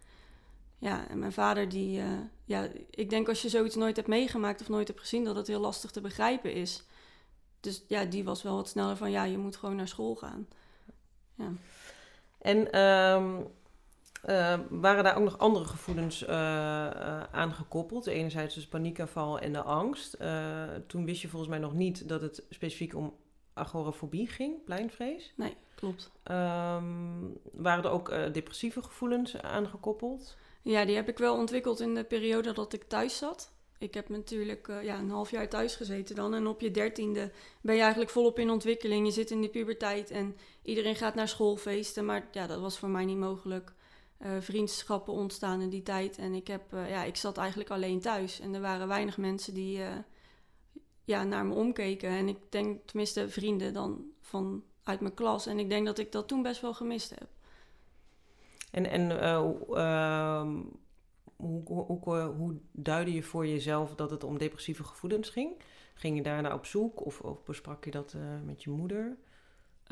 Ja, 0.78 1.08
en 1.08 1.18
mijn 1.18 1.32
vader 1.32 1.68
die, 1.68 2.02
ja, 2.44 2.68
ik 2.90 3.10
denk 3.10 3.28
als 3.28 3.42
je 3.42 3.48
zoiets 3.48 3.74
nooit 3.74 3.96
hebt 3.96 4.08
meegemaakt 4.08 4.60
of 4.60 4.68
nooit 4.68 4.88
hebt 4.88 5.00
gezien, 5.00 5.24
dat 5.24 5.36
het 5.36 5.46
heel 5.46 5.60
lastig 5.60 5.90
te 5.90 6.00
begrijpen 6.00 6.52
is. 6.52 6.84
Dus 7.60 7.84
ja, 7.86 8.04
die 8.04 8.24
was 8.24 8.42
wel 8.42 8.54
wat 8.54 8.68
sneller 8.68 8.96
van, 8.96 9.10
ja, 9.10 9.24
je 9.24 9.38
moet 9.38 9.56
gewoon 9.56 9.76
naar 9.76 9.88
school 9.88 10.14
gaan. 10.14 10.48
Ja. 11.38 11.52
En 12.38 12.80
um, 12.80 13.46
uh, 14.28 14.58
waren 14.68 15.04
daar 15.04 15.16
ook 15.16 15.24
nog 15.24 15.38
andere 15.38 15.64
gevoelens 15.64 16.22
uh, 16.22 16.28
uh, 16.28 17.22
aan 17.22 17.52
gekoppeld? 17.52 18.06
Enerzijds 18.06 18.54
dus 18.54 18.66
paniekaanval 18.66 19.38
en 19.38 19.52
de 19.52 19.62
angst. 19.62 20.16
toen 20.86 21.04
wist 21.04 21.22
je 21.22 21.28
volgens 21.28 21.50
mij 21.50 21.58
nog 21.58 21.74
niet 21.74 22.08
dat 22.08 22.20
het 22.20 22.44
specifiek 22.50 22.94
om 22.94 23.14
agorafobie 23.54 24.26
ging, 24.26 24.64
pleinvrees. 24.64 25.32
Nee, 25.36 25.56
klopt. 25.74 26.10
Um, 26.24 27.38
waren 27.52 27.84
er 27.84 27.90
ook 27.90 28.32
depressieve 28.32 28.82
gevoelens 28.82 29.42
aan 29.42 29.68
gekoppeld? 29.68 30.36
Ja, 30.62 30.84
die 30.84 30.96
heb 30.96 31.08
ik 31.08 31.18
wel 31.18 31.36
ontwikkeld 31.36 31.80
in 31.80 31.94
de 31.94 32.04
periode 32.04 32.52
dat 32.52 32.72
ik 32.72 32.84
thuis 32.84 33.18
zat 33.18 33.52
ik 33.78 33.94
heb 33.94 34.08
natuurlijk 34.08 34.68
uh, 34.68 34.82
ja, 34.82 34.98
een 34.98 35.10
half 35.10 35.30
jaar 35.30 35.48
thuis 35.48 35.76
gezeten 35.76 36.16
dan. 36.16 36.34
En 36.34 36.46
op 36.46 36.60
je 36.60 36.70
dertiende 36.70 37.32
ben 37.60 37.74
je 37.74 37.80
eigenlijk 37.80 38.10
volop 38.10 38.38
in 38.38 38.50
ontwikkeling. 38.50 39.06
Je 39.06 39.12
zit 39.12 39.30
in 39.30 39.40
die 39.40 39.50
puberteit 39.50 40.10
en 40.10 40.36
iedereen 40.62 40.96
gaat 40.96 41.14
naar 41.14 41.28
schoolfeesten. 41.28 42.04
Maar 42.04 42.28
ja, 42.32 42.46
dat 42.46 42.60
was 42.60 42.78
voor 42.78 42.88
mij 42.88 43.04
niet 43.04 43.16
mogelijk. 43.16 43.72
Uh, 44.22 44.30
vriendschappen 44.40 45.12
ontstaan 45.12 45.60
in 45.60 45.68
die 45.68 45.82
tijd. 45.82 46.18
En 46.18 46.34
ik, 46.34 46.46
heb, 46.46 46.72
uh, 46.74 46.90
ja, 46.90 47.04
ik 47.04 47.16
zat 47.16 47.36
eigenlijk 47.36 47.70
alleen 47.70 48.00
thuis. 48.00 48.40
En 48.40 48.54
er 48.54 48.60
waren 48.60 48.88
weinig 48.88 49.16
mensen 49.16 49.54
die 49.54 49.80
ja, 51.04 51.24
naar 51.24 51.46
me 51.46 51.54
omkeken. 51.54 52.08
En 52.08 52.28
ik 52.28 52.38
denk, 52.48 52.86
tenminste 52.86 53.28
vrienden 53.28 53.72
dan 53.72 54.04
van 54.20 54.64
uit 54.82 55.00
mijn 55.00 55.14
klas. 55.14 55.46
En 55.46 55.58
ik 55.58 55.68
denk 55.68 55.86
dat 55.86 55.98
ik 55.98 56.12
dat 56.12 56.28
toen 56.28 56.42
best 56.42 56.60
wel 56.60 56.74
gemist 56.74 57.10
heb. 57.10 57.28
En, 58.70 58.86
en 58.86 59.20
ehm, 59.20 60.60
hoe, 61.38 61.62
hoe, 61.64 62.20
hoe 62.20 62.56
duidde 62.72 63.12
je 63.12 63.22
voor 63.22 63.46
jezelf 63.46 63.94
dat 63.94 64.10
het 64.10 64.24
om 64.24 64.38
depressieve 64.38 64.84
gevoelens 64.84 65.28
ging? 65.28 65.62
Ging 65.94 66.16
je 66.16 66.22
daarna 66.22 66.54
op 66.54 66.66
zoek 66.66 67.04
of, 67.04 67.20
of 67.20 67.44
besprak 67.44 67.84
je 67.84 67.90
dat 67.90 68.14
uh, 68.16 68.22
met 68.44 68.62
je 68.62 68.70
moeder? 68.70 69.16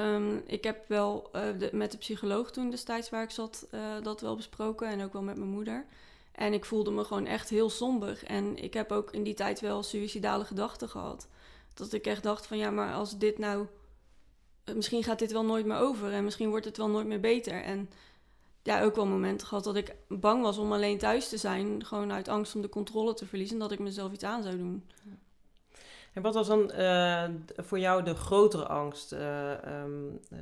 Um, 0.00 0.42
ik 0.46 0.64
heb 0.64 0.88
wel 0.88 1.28
de, 1.32 1.70
met 1.72 1.92
de 1.92 1.98
psycholoog 1.98 2.50
toen 2.50 2.70
destijds 2.70 3.10
waar 3.10 3.22
ik 3.22 3.30
zat 3.30 3.68
uh, 3.74 3.80
dat 4.02 4.20
wel 4.20 4.36
besproken 4.36 4.88
en 4.88 5.02
ook 5.02 5.12
wel 5.12 5.22
met 5.22 5.36
mijn 5.36 5.50
moeder. 5.50 5.86
En 6.32 6.52
ik 6.52 6.64
voelde 6.64 6.90
me 6.90 7.04
gewoon 7.04 7.26
echt 7.26 7.48
heel 7.48 7.70
somber. 7.70 8.22
En 8.26 8.56
ik 8.56 8.74
heb 8.74 8.92
ook 8.92 9.12
in 9.12 9.22
die 9.22 9.34
tijd 9.34 9.60
wel 9.60 9.82
suïcidale 9.82 10.44
gedachten 10.44 10.88
gehad. 10.88 11.28
Dat 11.74 11.92
ik 11.92 12.06
echt 12.06 12.22
dacht 12.22 12.46
van 12.46 12.58
ja, 12.58 12.70
maar 12.70 12.94
als 12.94 13.18
dit 13.18 13.38
nou... 13.38 13.66
Misschien 14.74 15.02
gaat 15.02 15.18
dit 15.18 15.32
wel 15.32 15.44
nooit 15.44 15.66
meer 15.66 15.78
over 15.78 16.12
en 16.12 16.24
misschien 16.24 16.48
wordt 16.48 16.64
het 16.64 16.76
wel 16.76 16.88
nooit 16.88 17.06
meer 17.06 17.20
beter. 17.20 17.62
En 17.62 17.90
ja, 18.66 18.82
ook 18.82 18.94
wel 18.94 19.06
momenten 19.06 19.46
gehad 19.46 19.64
dat 19.64 19.76
ik 19.76 19.94
bang 20.08 20.42
was 20.42 20.58
om 20.58 20.72
alleen 20.72 20.98
thuis 20.98 21.28
te 21.28 21.36
zijn. 21.36 21.84
Gewoon 21.84 22.12
uit 22.12 22.28
angst 22.28 22.54
om 22.54 22.60
de 22.60 22.68
controle 22.68 23.14
te 23.14 23.26
verliezen. 23.26 23.58
Dat 23.58 23.72
ik 23.72 23.78
mezelf 23.78 24.12
iets 24.12 24.24
aan 24.24 24.42
zou 24.42 24.56
doen. 24.56 24.84
En 26.12 26.22
wat 26.22 26.34
was 26.34 26.46
dan 26.46 26.70
uh, 26.74 27.24
voor 27.56 27.78
jou 27.78 28.02
de 28.02 28.14
grotere 28.14 28.66
angst? 28.66 29.12
Uh, 29.12 29.50
um, 29.50 30.20
uh, 30.32 30.38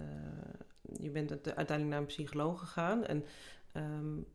je 1.00 1.10
bent 1.10 1.30
uiteindelijk 1.30 1.88
naar 1.88 1.98
een 1.98 2.06
psycholoog 2.06 2.58
gegaan. 2.58 3.04
En 3.04 3.24
um, 3.72 4.26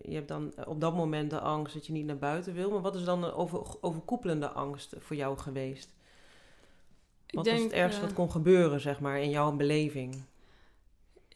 je 0.00 0.14
hebt 0.14 0.28
dan 0.28 0.52
op 0.66 0.80
dat 0.80 0.94
moment 0.94 1.30
de 1.30 1.40
angst 1.40 1.74
dat 1.74 1.86
je 1.86 1.92
niet 1.92 2.06
naar 2.06 2.18
buiten 2.18 2.54
wil. 2.54 2.70
Maar 2.70 2.80
wat 2.80 2.94
is 2.94 3.04
dan 3.04 3.24
een 3.24 3.32
over, 3.32 3.62
overkoepelende 3.80 4.48
angst 4.48 4.94
voor 4.98 5.16
jou 5.16 5.38
geweest? 5.38 5.94
Wat 7.26 7.44
denk, 7.44 7.56
was 7.56 7.66
het 7.66 7.74
ergste 7.74 8.00
wat 8.00 8.12
kon 8.12 8.30
gebeuren, 8.30 8.80
zeg 8.80 9.00
maar, 9.00 9.20
in 9.20 9.30
jouw 9.30 9.52
beleving? 9.52 10.22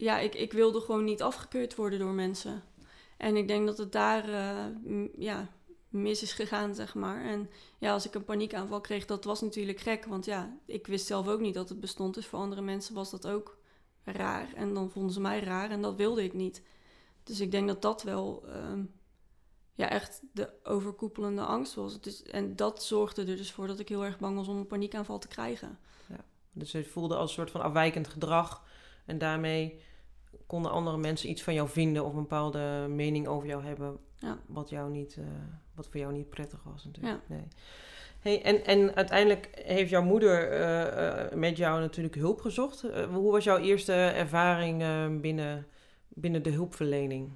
Ja, 0.00 0.18
ik, 0.18 0.34
ik 0.34 0.52
wilde 0.52 0.80
gewoon 0.80 1.04
niet 1.04 1.22
afgekeurd 1.22 1.74
worden 1.74 1.98
door 1.98 2.12
mensen. 2.12 2.62
En 3.16 3.36
ik 3.36 3.48
denk 3.48 3.66
dat 3.66 3.78
het 3.78 3.92
daar 3.92 4.28
ja, 5.18 5.48
mis 5.88 6.22
is 6.22 6.32
gegaan, 6.32 6.74
zeg 6.74 6.94
maar. 6.94 7.24
En 7.24 7.50
ja, 7.78 7.92
als 7.92 8.06
ik 8.06 8.14
een 8.14 8.24
paniekaanval 8.24 8.80
kreeg, 8.80 9.06
dat 9.06 9.24
was 9.24 9.40
natuurlijk 9.40 9.80
gek. 9.80 10.04
Want 10.04 10.24
ja, 10.24 10.56
ik 10.66 10.86
wist 10.86 11.06
zelf 11.06 11.28
ook 11.28 11.40
niet 11.40 11.54
dat 11.54 11.68
het 11.68 11.80
bestond. 11.80 12.14
Dus 12.14 12.26
voor 12.26 12.38
andere 12.38 12.60
mensen 12.60 12.94
was 12.94 13.10
dat 13.10 13.26
ook 13.26 13.58
raar. 14.04 14.52
En 14.54 14.74
dan 14.74 14.90
vonden 14.90 15.12
ze 15.12 15.20
mij 15.20 15.40
raar 15.40 15.70
en 15.70 15.82
dat 15.82 15.96
wilde 15.96 16.24
ik 16.24 16.32
niet. 16.32 16.62
Dus 17.22 17.40
ik 17.40 17.50
denk 17.50 17.68
dat 17.68 17.82
dat 17.82 18.02
wel 18.02 18.44
ehm, 18.46 18.84
ja, 19.74 19.88
echt 19.88 20.22
de 20.32 20.52
overkoepelende 20.62 21.42
angst 21.42 21.74
was. 21.74 22.00
En 22.22 22.56
dat 22.56 22.84
zorgde 22.84 23.24
er 23.24 23.36
dus 23.36 23.52
voor 23.52 23.66
dat 23.66 23.78
ik 23.78 23.88
heel 23.88 24.04
erg 24.04 24.18
bang 24.18 24.36
was 24.36 24.48
om 24.48 24.56
een 24.56 24.66
paniekaanval 24.66 25.18
te 25.18 25.28
krijgen. 25.28 25.78
Ja, 26.08 26.24
dus 26.52 26.72
je 26.72 26.84
voelde 26.84 27.16
als 27.16 27.30
een 27.30 27.36
soort 27.36 27.50
van 27.50 27.60
afwijkend 27.60 28.08
gedrag. 28.08 28.64
En 29.06 29.18
daarmee 29.18 29.80
konden 30.50 30.70
andere 30.70 30.96
mensen 30.96 31.30
iets 31.30 31.42
van 31.42 31.54
jou 31.54 31.68
vinden 31.68 32.04
of 32.04 32.12
een 32.12 32.20
bepaalde 32.20 32.86
mening 32.88 33.26
over 33.26 33.48
jou 33.48 33.64
hebben. 33.64 33.98
Ja. 34.16 34.38
Wat, 34.46 34.70
jou 34.70 34.90
niet, 34.90 35.16
uh, 35.16 35.24
wat 35.74 35.86
voor 35.86 36.00
jou 36.00 36.12
niet 36.12 36.30
prettig 36.30 36.62
was 36.62 36.84
natuurlijk. 36.84 37.22
Ja. 37.28 37.34
Nee. 37.34 37.48
Hey, 38.20 38.42
en, 38.42 38.64
en 38.64 38.94
uiteindelijk 38.94 39.48
heeft 39.52 39.90
jouw 39.90 40.02
moeder 40.02 40.50
eh, 40.50 41.26
eh, 41.26 41.32
met 41.32 41.56
jou 41.56 41.80
natuurlijk 41.80 42.14
hulp 42.14 42.40
gezocht. 42.40 42.84
hoe 43.12 43.32
was 43.32 43.44
jouw 43.44 43.58
eerste 43.58 43.92
ervaring 43.92 44.78
binnen, 45.20 45.66
binnen 46.08 46.42
de 46.42 46.50
hulpverlening? 46.50 47.30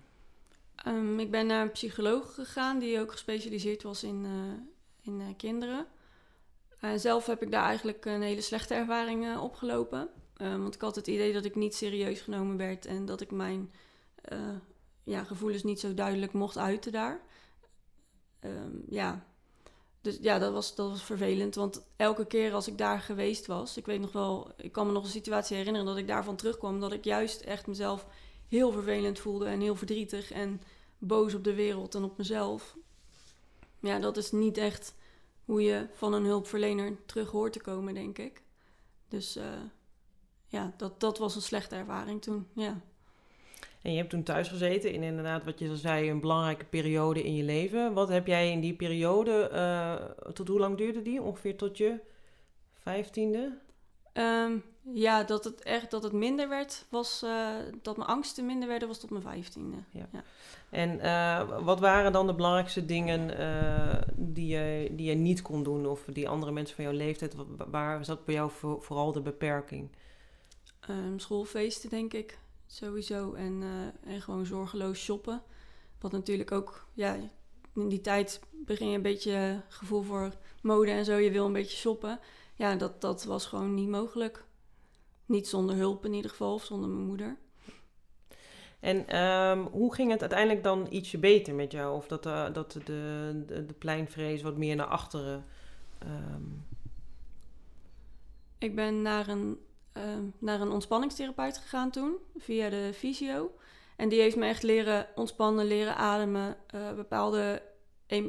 Um, 0.86 1.20
ik 1.20 1.30
ben 1.30 1.46
naar 1.46 1.62
een 1.62 1.70
psycholoog 1.70 2.34
gegaan 2.34 2.78
die 2.78 3.00
ook 3.00 3.10
gespecialiseerd 3.10 3.82
was 3.82 4.04
in, 4.04 4.26
in 5.02 5.34
kinderen. 5.36 5.86
zelf 6.96 7.26
heb 7.26 7.42
ik 7.42 7.50
daar 7.50 7.64
eigenlijk 7.64 8.04
een 8.04 8.22
hele 8.22 8.40
slechte 8.40 8.74
ervaring 8.74 9.38
opgelopen. 9.38 10.08
Um, 10.36 10.62
want 10.62 10.74
ik 10.74 10.80
had 10.80 10.94
het 10.94 11.06
idee 11.06 11.32
dat 11.32 11.44
ik 11.44 11.54
niet 11.54 11.74
serieus 11.74 12.20
genomen 12.20 12.56
werd 12.56 12.86
en 12.86 13.04
dat 13.04 13.20
ik 13.20 13.30
mijn 13.30 13.70
ja, 15.04 15.24
gevoelens 15.24 15.62
niet 15.62 15.80
zo 15.80 15.94
duidelijk 15.94 16.32
mocht 16.32 16.58
uiten 16.58 16.92
daar. 16.92 17.20
Ehm, 18.40 18.76
ja, 18.88 19.26
dus 20.00 20.18
ja, 20.20 20.38
dat 20.38 20.52
was, 20.52 20.74
dat 20.74 20.90
was 20.90 21.02
vervelend. 21.02 21.54
Want 21.54 21.82
elke 21.96 22.26
keer 22.26 22.52
als 22.52 22.68
ik 22.68 22.78
daar 22.78 23.00
geweest 23.00 23.46
was, 23.46 23.76
ik 23.76 23.86
weet 23.86 24.00
nog 24.00 24.12
wel, 24.12 24.50
ik 24.56 24.72
kan 24.72 24.86
me 24.86 24.92
nog 24.92 25.04
een 25.04 25.10
situatie 25.10 25.56
herinneren 25.56 25.86
dat 25.86 25.96
ik 25.96 26.06
daarvan 26.06 26.36
terugkwam. 26.36 26.80
Dat 26.80 26.92
ik 26.92 27.04
juist 27.04 27.40
echt 27.40 27.66
mezelf 27.66 28.06
heel 28.48 28.72
vervelend 28.72 29.18
voelde 29.18 29.46
en 29.46 29.60
heel 29.60 29.76
verdrietig 29.76 30.30
en 30.30 30.62
boos 30.98 31.34
op 31.34 31.44
de 31.44 31.54
wereld 31.54 31.94
en 31.94 32.04
op 32.04 32.18
mezelf. 32.18 32.76
Ja, 33.80 33.98
dat 33.98 34.16
is 34.16 34.32
niet 34.32 34.56
echt 34.56 34.94
hoe 35.44 35.62
je 35.62 35.86
van 35.92 36.12
een 36.12 36.24
hulpverlener 36.24 36.96
terug 37.06 37.30
hoort 37.30 37.52
te 37.52 37.60
komen, 37.60 37.94
denk 37.94 38.18
ik. 38.18 38.42
Dus 39.08 39.36
uh, 39.36 39.44
ja, 40.46 40.72
dat, 40.76 41.00
dat 41.00 41.18
was 41.18 41.34
een 41.34 41.42
slechte 41.42 41.76
ervaring 41.76 42.22
toen. 42.22 42.46
Ja. 42.52 42.80
En 43.84 43.92
je 43.92 43.98
hebt 43.98 44.10
toen 44.10 44.22
thuis 44.22 44.48
gezeten 44.48 44.92
in 44.92 45.02
inderdaad, 45.02 45.44
wat 45.44 45.58
je 45.58 45.68
al 45.68 45.74
zei, 45.74 46.10
een 46.10 46.20
belangrijke 46.20 46.64
periode 46.64 47.22
in 47.22 47.34
je 47.34 47.42
leven. 47.42 47.92
Wat 47.92 48.08
heb 48.08 48.26
jij 48.26 48.50
in 48.50 48.60
die 48.60 48.74
periode, 48.74 49.50
uh, 49.52 50.30
tot 50.32 50.48
hoe 50.48 50.58
lang 50.58 50.76
duurde 50.76 51.02
die? 51.02 51.22
Ongeveer 51.22 51.56
tot 51.56 51.76
je 51.78 52.00
vijftiende? 52.72 53.58
Um, 54.12 54.62
ja, 54.92 55.22
dat 55.22 55.44
het 55.44 55.62
echt 55.62 55.90
dat 55.90 56.02
het 56.02 56.12
minder 56.12 56.48
werd, 56.48 56.84
was 56.88 57.22
uh, 57.24 57.48
dat 57.82 57.96
mijn 57.96 58.08
angsten 58.08 58.46
minder 58.46 58.68
werden, 58.68 58.88
was 58.88 58.98
tot 58.98 59.10
mijn 59.10 59.22
vijftiende. 59.22 59.76
Ja. 59.90 60.06
ja. 60.12 60.22
En 60.70 60.98
uh, 60.98 61.64
wat 61.64 61.80
waren 61.80 62.12
dan 62.12 62.26
de 62.26 62.34
belangrijkste 62.34 62.86
dingen 62.86 63.26
die, 64.16 64.46
je, 64.46 64.88
die 64.92 65.08
je 65.08 65.14
niet 65.14 65.42
kon 65.42 65.62
doen, 65.62 65.86
of 65.86 66.04
die 66.12 66.28
andere 66.28 66.52
mensen 66.52 66.76
van 66.76 66.84
jouw 66.84 66.94
leeftijd, 66.94 67.34
waar 67.70 68.04
zat 68.04 68.24
bij 68.24 68.34
jou 68.34 68.50
voor, 68.50 68.82
vooral 68.82 69.12
de 69.12 69.20
beperking? 69.20 69.88
Um, 70.90 71.18
schoolfeesten, 71.18 71.90
denk 71.90 72.12
ik 72.12 72.38
sowieso. 72.66 73.32
En, 73.32 73.62
uh, 73.62 74.12
en 74.14 74.20
gewoon 74.20 74.46
zorgeloos 74.46 74.98
shoppen. 74.98 75.42
Wat 76.00 76.12
natuurlijk 76.12 76.52
ook, 76.52 76.86
ja, 76.94 77.16
in 77.74 77.88
die 77.88 78.00
tijd 78.00 78.40
begin 78.52 78.88
je 78.88 78.96
een 78.96 79.02
beetje 79.02 79.62
gevoel 79.68 80.02
voor 80.02 80.32
mode 80.62 80.90
en 80.90 81.04
zo. 81.04 81.16
Je 81.16 81.30
wil 81.30 81.46
een 81.46 81.52
beetje 81.52 81.76
shoppen. 81.76 82.20
Ja, 82.54 82.76
dat, 82.76 83.00
dat 83.00 83.24
was 83.24 83.46
gewoon 83.46 83.74
niet 83.74 83.88
mogelijk. 83.88 84.44
Niet 85.26 85.48
zonder 85.48 85.76
hulp 85.76 86.04
in 86.04 86.12
ieder 86.12 86.30
geval, 86.30 86.54
of 86.54 86.64
zonder 86.64 86.88
mijn 86.88 87.06
moeder. 87.06 87.36
En 88.80 89.16
um, 89.24 89.66
hoe 89.66 89.94
ging 89.94 90.10
het 90.10 90.20
uiteindelijk 90.20 90.62
dan 90.62 90.86
ietsje 90.90 91.18
beter 91.18 91.54
met 91.54 91.72
jou? 91.72 91.96
Of 91.96 92.06
dat, 92.06 92.26
uh, 92.26 92.52
dat 92.52 92.72
de, 92.72 92.80
de, 93.46 93.66
de, 93.66 93.74
pleinvrees 93.78 94.42
wat 94.42 94.56
meer 94.56 94.76
naar 94.76 94.86
achteren? 94.86 95.44
Um... 96.02 96.64
Ik 98.58 98.74
ben 98.74 99.02
naar 99.02 99.28
een 99.28 99.38
Ehm, 99.38 99.54
naar 100.38 100.60
een 100.60 100.70
ontspanningstherapeut 100.70 101.58
gegaan 101.58 101.90
toen, 101.90 102.16
via 102.36 102.68
de 102.70 102.90
fysio. 102.94 103.50
En 103.96 104.08
die 104.08 104.20
heeft 104.20 104.36
me 104.36 104.46
echt 104.46 104.62
leren 104.62 105.06
ontspannen, 105.14 105.66
leren 105.66 105.96
ademen, 105.96 106.56
uh, 106.74 106.92
bepaalde 106.92 107.62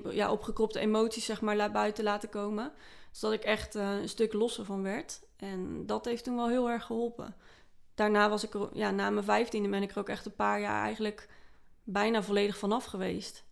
ja, 0.09 0.31
opgekropte 0.31 0.79
emoties 0.79 1.25
zeg 1.25 1.41
maar 1.41 1.71
buiten 1.71 2.03
laten 2.03 2.29
komen. 2.29 2.71
Zodat 3.11 3.35
ik 3.35 3.43
echt 3.43 3.75
uh, 3.75 3.99
een 4.01 4.09
stuk 4.09 4.33
losser 4.33 4.65
van 4.65 4.83
werd. 4.83 5.21
En 5.35 5.85
dat 5.85 6.05
heeft 6.05 6.23
toen 6.23 6.35
wel 6.35 6.49
heel 6.49 6.69
erg 6.69 6.85
geholpen. 6.85 7.35
Daarna 7.95 8.29
was 8.29 8.43
ik 8.43 8.53
er, 8.53 8.69
ja, 8.73 8.91
na 8.91 9.09
mijn 9.09 9.25
vijftiende 9.25 9.69
ben 9.69 9.81
ik 9.81 9.91
er 9.91 9.99
ook 9.99 10.09
echt 10.09 10.25
een 10.25 10.35
paar 10.35 10.59
jaar 10.59 10.83
eigenlijk 10.83 11.29
bijna 11.83 12.23
volledig 12.23 12.57
vanaf 12.57 12.85
geweest. 12.85 13.43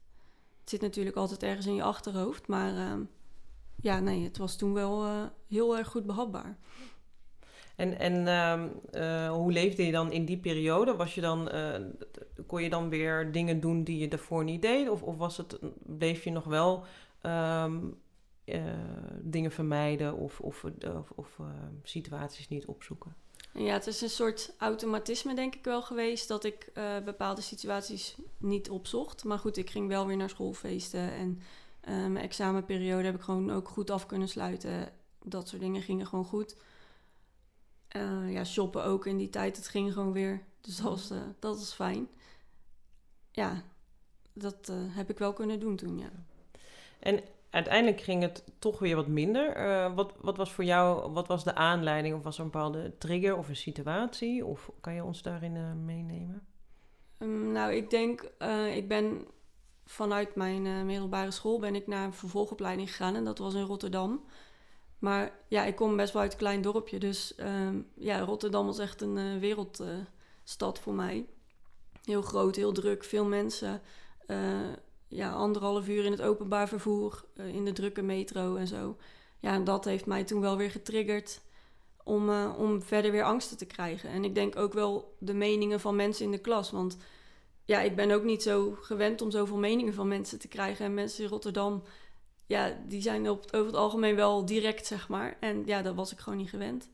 Het 0.59 0.69
zit 0.69 0.81
natuurlijk 0.81 1.15
altijd 1.15 1.43
ergens 1.43 1.65
in 1.65 1.75
je 1.75 1.83
achterhoofd, 1.83 2.47
maar 2.47 2.73
uh, 2.73 2.93
ja, 3.81 3.99
nee, 3.99 4.23
het 4.23 4.37
was 4.37 4.55
toen 4.55 4.73
wel 4.73 5.05
uh, 5.05 5.23
heel 5.47 5.77
erg 5.77 5.87
goed 5.87 6.05
behapbaar. 6.05 6.57
En, 7.75 7.99
en 7.99 8.27
ehm, 8.27 8.67
eh, 8.91 9.31
hoe 9.31 9.51
leefde 9.51 9.85
je 9.85 9.91
dan 9.91 10.11
in 10.11 10.25
die 10.25 10.37
periode? 10.37 10.95
Was 10.95 11.15
je 11.15 11.21
dan, 11.21 11.55
uh, 11.55 11.75
kon 12.47 12.63
je 12.63 12.69
dan 12.69 12.89
weer 12.89 13.31
dingen 13.31 13.59
doen 13.59 13.83
die 13.83 13.97
je 13.97 14.07
daarvoor 14.07 14.43
niet 14.43 14.61
deed? 14.61 14.89
Of, 14.89 15.01
of 15.01 15.17
was 15.17 15.37
het, 15.37 15.59
bleef 15.83 16.23
je 16.23 16.31
nog 16.31 16.43
wel 16.43 16.85
um, 17.21 17.97
uh, 18.45 18.61
dingen 19.21 19.51
vermijden 19.51 20.15
of, 20.15 20.39
of, 20.39 20.65
of 21.15 21.39
situaties 21.83 22.47
niet 22.47 22.65
opzoeken? 22.65 23.15
Ja, 23.53 23.73
het 23.73 23.87
is 23.87 24.01
een 24.01 24.09
soort 24.09 24.53
automatisme 24.57 25.35
denk 25.35 25.55
ik 25.55 25.63
wel 25.63 25.81
geweest 25.81 26.27
dat 26.27 26.43
ik 26.43 26.71
bepaalde 27.05 27.41
situaties 27.41 28.15
niet 28.37 28.69
opzocht. 28.69 29.23
Maar 29.23 29.39
goed, 29.39 29.57
ik 29.57 29.69
ging 29.69 29.87
wel 29.87 30.07
weer 30.07 30.17
naar 30.17 30.29
schoolfeesten 30.29 31.11
en 31.11 31.41
mijn 32.11 32.25
examenperiode 32.25 33.05
heb 33.05 33.15
ik 33.15 33.21
gewoon 33.21 33.51
ook 33.51 33.67
goed 33.67 33.89
af 33.89 34.05
kunnen 34.05 34.27
sluiten. 34.27 34.91
Dat 35.23 35.47
soort 35.47 35.61
dingen 35.61 35.81
gingen 35.81 36.07
gewoon 36.07 36.25
goed. 36.25 36.55
Uh, 37.95 38.31
ja, 38.31 38.43
shoppen 38.43 38.83
ook 38.83 39.05
in 39.05 39.17
die 39.17 39.29
tijd. 39.29 39.55
Het 39.55 39.67
ging 39.67 39.93
gewoon 39.93 40.11
weer. 40.11 40.43
Dus 40.61 40.77
dat 40.77 40.85
was, 40.85 41.11
uh, 41.11 41.17
dat 41.39 41.57
was 41.57 41.73
fijn. 41.73 42.07
Ja, 43.31 43.61
dat 44.33 44.69
uh, 44.69 44.75
heb 44.79 45.09
ik 45.09 45.17
wel 45.17 45.33
kunnen 45.33 45.59
doen 45.59 45.75
toen, 45.75 45.97
ja. 45.97 46.11
En 46.99 47.19
uiteindelijk 47.49 48.01
ging 48.01 48.21
het 48.21 48.43
toch 48.59 48.79
weer 48.79 48.95
wat 48.95 49.07
minder. 49.07 49.55
wat, 49.95 50.13
wat 50.21 50.37
was 50.37 50.51
voor 50.51 50.63
jou, 50.63 51.11
wat 51.11 51.27
was 51.27 51.43
de 51.43 51.55
aanleiding? 51.55 52.15
Of 52.15 52.23
was 52.23 52.37
er 52.37 52.43
een 52.43 52.51
bepaalde 52.51 52.97
trigger 52.97 53.37
of 53.37 53.49
een 53.49 53.55
situatie? 53.55 54.45
Of 54.45 54.71
kan 54.81 54.93
je 54.93 55.03
ons 55.03 55.21
daarin 55.21 55.85
meenemen? 55.85 56.47
Um, 57.19 57.51
nou, 57.51 57.73
ik 57.73 57.89
denk, 57.89 58.31
ik 58.73 58.87
ben 58.87 59.27
vanuit 59.85 60.35
mijn 60.35 60.85
middelbare 60.85 61.31
school 61.31 61.59
ben 61.59 61.75
ik 61.75 61.87
naar 61.87 62.05
een 62.05 62.13
vervolgopleiding 62.13 62.89
gegaan. 62.89 63.15
En 63.15 63.23
dat 63.23 63.37
was 63.37 63.53
in 63.53 63.61
Rotterdam. 63.61 64.23
Maar 65.03 65.31
ja, 65.47 65.63
ik 65.63 65.75
kom 65.75 65.95
best 65.95 66.13
wel 66.13 66.21
uit 66.21 66.31
een 66.31 66.37
klein 66.37 66.61
dorpje. 66.61 66.99
Dus 66.99 67.35
ehm, 67.35 67.81
ja, 67.93 68.19
Rotterdam 68.19 68.65
was 68.65 68.79
echt 68.79 69.01
een 69.01 69.17
uh, 69.17 69.39
wereldstad 69.39 70.79
voor 70.79 70.93
mij. 70.93 71.25
Heel 72.03 72.21
groot, 72.21 72.55
heel 72.55 72.71
druk, 72.71 73.03
veel 73.03 73.25
mensen. 73.25 73.81
Uh, 74.27 74.37
ja, 75.07 75.31
anderhalf 75.31 75.87
uur 75.87 76.05
in 76.05 76.11
het 76.11 76.21
openbaar 76.21 76.67
vervoer, 76.67 77.23
uh, 77.35 77.47
in 77.47 77.65
de 77.65 77.71
drukke 77.71 78.01
metro 78.01 78.55
en 78.55 78.67
zo. 78.67 78.97
Ja, 79.39 79.53
en 79.53 79.63
dat 79.63 79.85
heeft 79.85 80.05
mij 80.05 80.23
toen 80.23 80.41
wel 80.41 80.57
weer 80.57 80.71
getriggerd 80.71 81.41
om, 82.03 82.29
om 82.47 82.81
verder 82.81 83.11
weer 83.11 83.23
angsten 83.23 83.57
te 83.57 83.65
krijgen. 83.65 84.09
En 84.09 84.23
ik 84.23 84.35
denk 84.35 84.55
ook 84.55 84.73
wel 84.73 85.15
de 85.19 85.33
meningen 85.33 85.79
van 85.79 85.95
mensen 85.95 86.25
in 86.25 86.31
de 86.31 86.37
klas. 86.37 86.71
Want 86.71 86.97
ja, 87.65 87.81
ik 87.81 87.95
ben 87.95 88.11
ook 88.11 88.23
niet 88.23 88.43
zo 88.43 88.77
gewend 88.81 89.21
om 89.21 89.31
zoveel 89.31 89.57
meningen 89.57 89.93
van 89.93 90.07
mensen 90.07 90.39
te 90.39 90.47
krijgen. 90.47 90.85
En 90.85 90.93
mensen 90.93 91.23
in 91.23 91.29
Rotterdam 91.29 91.83
ja, 92.45 92.77
die 92.87 93.01
zijn 93.01 93.29
op, 93.29 93.45
over 93.51 93.65
het 93.65 93.75
algemeen 93.75 94.15
wel 94.15 94.45
direct, 94.45 94.85
zeg 94.85 95.07
maar. 95.07 95.37
En 95.39 95.65
ja, 95.65 95.81
dat 95.81 95.95
was 95.95 96.11
ik 96.11 96.19
gewoon 96.19 96.39
niet 96.39 96.49
gewend. 96.49 96.89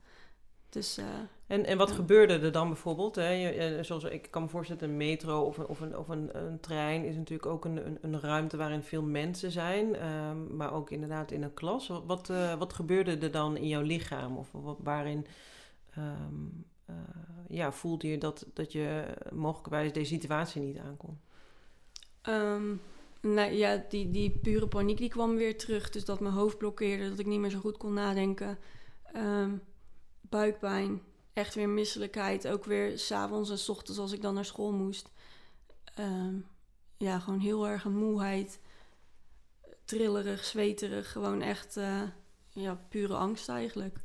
Dus, 0.70 0.98
uh, 0.98 1.06
en, 1.48 1.65
en 1.65 1.77
wat 1.77 1.91
gebeurde 1.91 2.39
er 2.39 2.51
dan 2.51 2.68
bijvoorbeeld? 2.68 3.15
Hè? 3.15 3.29
Je, 3.29 3.79
zoals 3.82 4.03
ik 4.03 4.27
kan 4.32 4.41
me 4.41 4.48
voorstellen, 4.50 4.84
een 4.84 4.98
metro 4.98 5.41
of 5.41 5.58
een, 5.58 5.68
of 5.68 5.79
een, 5.79 5.98
of 5.98 6.08
een, 6.08 6.38
een 6.46 6.60
trein 6.60 7.06
is 7.06 7.15
natuurlijk 7.15 7.50
ook 7.50 7.65
een, 7.65 7.86
een, 7.86 7.98
een 8.01 8.20
ruimte 8.20 8.58
waarin 8.58 8.84
veel 8.84 9.01
mensen 9.01 9.51
zijn. 9.51 10.06
Um, 10.06 10.56
maar 10.56 10.74
ook 10.74 10.91
inderdaad 10.91 11.32
in 11.32 11.44
een 11.44 11.53
klas. 11.53 11.88
Wat, 11.88 12.03
wat, 12.06 12.29
uh, 12.29 12.53
wat 12.53 12.74
gebeurde 12.74 13.18
er 13.18 13.32
dan 13.32 13.58
in 13.58 13.68
jouw 13.68 13.82
lichaam? 13.82 14.38
Of 14.38 14.48
wat, 14.51 14.77
waarin 14.84 15.25
um, 15.98 16.65
uh, 16.89 16.96
ja, 17.48 17.72
voelde 17.72 18.08
je 18.08 18.18
dat, 18.18 18.46
dat 18.53 18.72
je 18.72 19.03
mogelijkwijs 19.34 19.94
deze 19.94 20.13
situatie 20.13 20.62
niet 20.62 20.77
aankon? 20.77 21.20
Ehm, 22.22 22.74
nee, 23.22 23.58
ja, 23.58 23.84
die, 23.90 24.12
die 24.12 24.40
pure 24.42 24.68
paniek 24.68 24.98
die 24.98 25.10
kwam 25.10 25.36
weer 25.36 25.58
terug. 25.58 25.90
Dus 25.90 26.06
dat 26.06 26.20
mijn 26.20 26.34
hoofd 26.34 26.58
blokkeerde, 26.58 27.10
dat 27.10 27.20
ik 27.20 27.26
niet 27.26 27.40
meer 27.40 27.50
zo 27.50 27.60
goed 27.60 27.78
kon 27.78 27.94
nadenken. 27.94 28.58
Ehm, 29.14 29.58
buikpijn, 30.22 31.02
echt 31.34 31.56
weer 31.56 31.70
misselijkheid. 31.70 32.48
Ook 32.48 32.66
weer 32.66 33.00
s'avonds 33.00 33.50
en 33.50 33.58
s 33.58 33.70
ochtends 33.70 34.00
als 34.00 34.12
ik 34.12 34.22
dan 34.22 34.34
naar 34.34 34.46
school 34.46 34.72
moest. 34.72 35.12
Ehm, 35.96 36.36
ja, 36.98 37.20
gewoon 37.20 37.40
heel 37.40 37.68
erg 37.68 37.84
een 37.84 37.98
moeheid. 37.98 38.60
Trillerig, 39.86 40.46
zweterig. 40.46 41.12
Gewoon 41.12 41.42
echt 41.42 41.78
eh, 41.78 42.02
ja, 42.50 42.82
pure 42.90 43.16
angst 43.16 43.50
eigenlijk. 43.50 43.98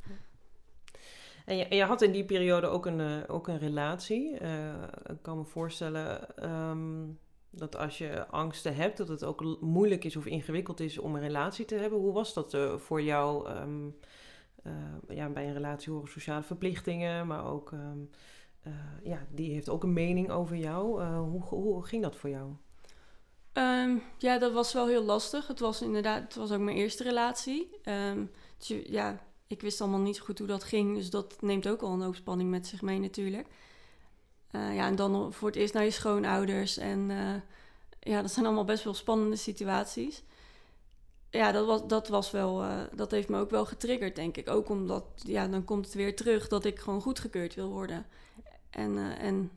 En 1.45 1.57
je, 1.57 1.75
je, 1.75 1.83
had 1.83 2.01
in 2.01 2.11
die 2.11 2.25
periode 2.25 2.67
ook 2.67 2.85
een, 2.85 2.99
uh, 2.99 3.17
ook 3.27 3.47
een 3.47 3.57
relatie. 3.57 4.41
Uh, 4.41 4.83
ik 5.05 5.21
kan 5.21 5.37
me 5.37 5.43
voorstellen 5.43 6.27
um, 6.49 7.19
dat 7.57 7.75
als 7.75 7.97
je 7.97 8.27
angsten 8.27 8.75
hebt, 8.75 8.97
dat 8.97 9.07
het 9.07 9.23
ook 9.23 9.57
moeilijk 9.61 10.03
is 10.03 10.15
of 10.15 10.25
ingewikkeld 10.25 10.79
is 10.79 10.97
om 10.97 11.15
een 11.15 11.21
relatie 11.21 11.65
te 11.65 11.75
hebben. 11.75 11.99
Hoe 11.99 12.13
was 12.13 12.33
dat 12.33 12.53
uh, 12.53 12.77
voor 12.77 13.01
jou? 13.01 13.49
Um, 13.49 13.95
ja, 15.07 15.29
bij 15.29 15.47
een 15.47 15.53
relatie 15.53 15.91
horen 15.91 16.11
sociale 16.11 16.43
verplichtingen, 16.43 17.27
maar 17.27 17.45
ook, 17.45 17.71
um, 17.71 18.09
ja, 19.03 19.25
die 19.29 19.53
heeft 19.53 19.69
ook 19.69 19.83
een 19.83 19.93
mening 19.93 20.29
over 20.29 20.55
jou. 20.55 21.03
hoe, 21.03 21.41
hoe 21.43 21.85
ging 21.85 22.03
dat 22.03 22.15
voor 22.15 22.29
jou? 22.29 22.51
ja, 24.17 24.39
dat 24.39 24.53
was 24.53 24.73
wel 24.73 24.87
heel 24.87 25.03
lastig. 25.03 25.47
Het 25.47 25.59
was 25.59 25.81
inderdaad, 25.81 26.21
het 26.21 26.35
was 26.35 26.51
ook 26.51 26.59
mijn 26.59 26.77
eerste 26.77 27.03
relatie. 27.03 27.69
dus 28.57 28.81
ja, 28.83 29.19
ik 29.47 29.61
wist 29.61 29.81
allemaal 29.81 29.99
niet 29.99 30.19
goed 30.19 30.37
hoe 30.37 30.47
dat 30.47 30.63
ging. 30.63 30.95
Dus 30.95 31.09
dat 31.09 31.41
neemt 31.41 31.67
ook 31.67 31.81
al 31.81 31.93
een 31.93 32.01
hoop 32.01 32.15
spanning 32.15 32.49
met 32.49 32.67
zich 32.67 32.81
mee 32.81 32.99
natuurlijk. 32.99 33.47
Uh, 34.51 34.75
ja, 34.75 34.87
en 34.87 34.95
dan 34.95 35.33
voor 35.33 35.47
het 35.47 35.57
eerst 35.57 35.73
naar 35.73 35.83
je 35.83 35.91
schoonouders. 35.91 36.77
En 36.77 37.09
uh, 37.09 37.35
ja, 37.99 38.21
dat 38.21 38.31
zijn 38.31 38.45
allemaal 38.45 38.65
best 38.65 38.83
wel 38.83 38.93
spannende 38.93 39.35
situaties. 39.35 40.23
Ja, 41.29 41.51
dat 41.51 41.65
was, 41.65 41.87
dat 41.87 42.07
was 42.07 42.31
wel, 42.31 42.63
uh, 42.63 42.81
dat 42.93 43.11
heeft 43.11 43.29
me 43.29 43.39
ook 43.39 43.49
wel 43.49 43.65
getriggerd, 43.65 44.15
denk 44.15 44.37
ik. 44.37 44.49
Ook 44.49 44.69
omdat, 44.69 45.05
ja, 45.15 45.47
dan 45.47 45.63
komt 45.65 45.85
het 45.85 45.93
weer 45.93 46.15
terug 46.15 46.47
dat 46.47 46.65
ik 46.65 46.79
gewoon 46.79 47.01
goedgekeurd 47.01 47.55
wil 47.55 47.69
worden. 47.69 48.05
En, 48.69 49.17
en 49.17 49.51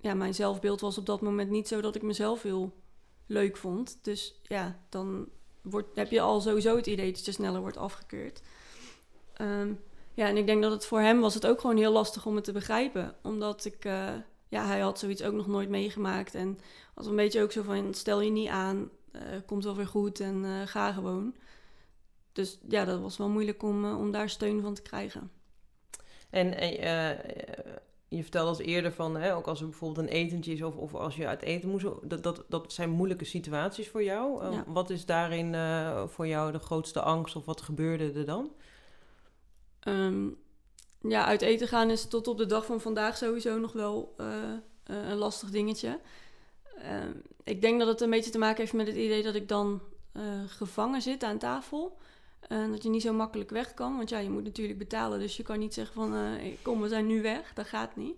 ja, 0.00 0.14
mijn 0.14 0.34
zelfbeeld 0.34 0.80
was 0.80 0.98
op 0.98 1.06
dat 1.06 1.20
moment 1.20 1.50
niet 1.50 1.68
zo 1.68 1.80
dat 1.80 1.94
ik 1.94 2.02
mezelf 2.02 2.42
heel 2.42 2.72
leuk 3.26 3.56
vond. 3.56 3.98
Dus 4.02 4.40
ja, 4.42 4.78
dan 4.88 5.28
wordt, 5.62 5.96
heb 5.96 6.10
je 6.10 6.20
al 6.20 6.40
sowieso 6.40 6.76
het 6.76 6.86
idee 6.86 7.12
dat 7.12 7.24
je 7.24 7.32
sneller 7.32 7.60
wordt 7.60 7.76
afgekeurd. 7.76 8.42
Um, 9.40 9.80
ja, 10.14 10.28
en 10.28 10.36
ik 10.36 10.46
denk 10.46 10.62
dat 10.62 10.72
het 10.72 10.86
voor 10.86 11.00
hem 11.00 11.20
was 11.20 11.34
het 11.34 11.46
ook 11.46 11.60
gewoon 11.60 11.76
heel 11.76 11.92
lastig 11.92 12.26
om 12.26 12.34
het 12.34 12.44
te 12.44 12.52
begrijpen. 12.52 13.14
Omdat 13.22 13.64
ik, 13.64 13.84
uh, 13.84 14.08
ja, 14.48 14.66
hij 14.66 14.80
had 14.80 14.98
zoiets 14.98 15.22
ook 15.22 15.32
nog 15.32 15.46
nooit 15.46 15.68
meegemaakt. 15.68 16.34
En 16.34 16.58
was 16.94 17.06
een 17.06 17.16
beetje 17.16 17.42
ook 17.42 17.52
zo 17.52 17.62
van, 17.62 17.94
stel 17.94 18.20
je 18.20 18.30
niet 18.30 18.48
aan, 18.48 18.90
uh, 19.12 19.22
komt 19.46 19.64
wel 19.64 19.76
weer 19.76 19.86
goed 19.86 20.20
en 20.20 20.44
uh, 20.44 20.60
ga 20.64 20.92
gewoon. 20.92 21.34
Dus 22.32 22.58
ja, 22.68 22.84
dat 22.84 23.00
was 23.00 23.16
wel 23.16 23.28
moeilijk 23.28 23.62
om, 23.62 23.94
om 23.94 24.12
daar 24.12 24.28
steun 24.28 24.60
van 24.60 24.74
te 24.74 24.82
krijgen. 24.82 25.30
En 26.30 26.48
je 28.08 28.22
vertelde 28.22 28.48
als 28.48 28.58
eerder 28.58 28.92
van, 28.92 29.16
hè, 29.16 29.34
ook 29.34 29.46
als 29.46 29.60
er 29.60 29.68
bijvoorbeeld 29.68 30.06
een 30.06 30.12
etentje 30.12 30.52
is 30.52 30.62
of, 30.62 30.76
of 30.76 30.94
als 30.94 31.16
je 31.16 31.26
uit 31.26 31.42
eten 31.42 31.68
moest, 31.68 31.86
dat, 32.02 32.22
dat, 32.22 32.44
dat 32.48 32.72
zijn 32.72 32.90
moeilijke 32.90 33.24
situaties 33.24 33.88
voor 33.88 34.02
jou. 34.02 34.52
Ja. 34.52 34.64
Wat 34.66 34.90
is 34.90 35.06
daarin 35.06 35.56
voor 36.08 36.26
jou 36.26 36.52
de 36.52 36.58
grootste 36.58 37.00
angst 37.00 37.36
of 37.36 37.44
wat 37.44 37.60
gebeurde 37.60 38.12
er 38.12 38.24
dan? 38.24 38.50
Um, 39.88 40.42
ja, 41.08 41.24
uit 41.24 41.42
eten 41.42 41.68
gaan 41.68 41.90
is 41.90 42.08
tot 42.08 42.28
op 42.28 42.38
de 42.38 42.46
dag 42.46 42.66
van 42.66 42.80
vandaag 42.80 43.16
sowieso 43.16 43.58
nog 43.58 43.72
wel 43.72 44.14
uh, 44.20 44.26
uh, 44.26 45.08
een 45.08 45.16
lastig 45.16 45.50
dingetje. 45.50 46.00
Uh, 46.78 47.04
ik 47.44 47.60
denk 47.60 47.78
dat 47.78 47.88
het 47.88 48.00
een 48.00 48.10
beetje 48.10 48.30
te 48.30 48.38
maken 48.38 48.56
heeft 48.56 48.72
met 48.72 48.86
het 48.86 48.96
idee 48.96 49.22
dat 49.22 49.34
ik 49.34 49.48
dan 49.48 49.80
eh, 50.12 50.22
gevangen 50.46 51.02
zit 51.02 51.22
aan 51.22 51.38
tafel. 51.38 51.98
dat 52.48 52.82
je 52.82 52.88
niet 52.88 53.02
zo 53.02 53.12
makkelijk 53.12 53.50
weg 53.50 53.74
kan. 53.74 53.96
Want 53.96 54.08
ja, 54.08 54.18
je 54.18 54.30
moet 54.30 54.44
natuurlijk 54.44 54.78
betalen. 54.78 55.18
Dus 55.18 55.36
je 55.36 55.42
kan 55.42 55.58
niet 55.58 55.74
zeggen 55.74 55.94
van 55.94 56.38
kom, 56.62 56.80
we 56.80 56.88
zijn 56.88 57.06
nu 57.06 57.22
weg. 57.22 57.52
Dat 57.54 57.66
gaat 57.66 57.96
niet. 57.96 58.16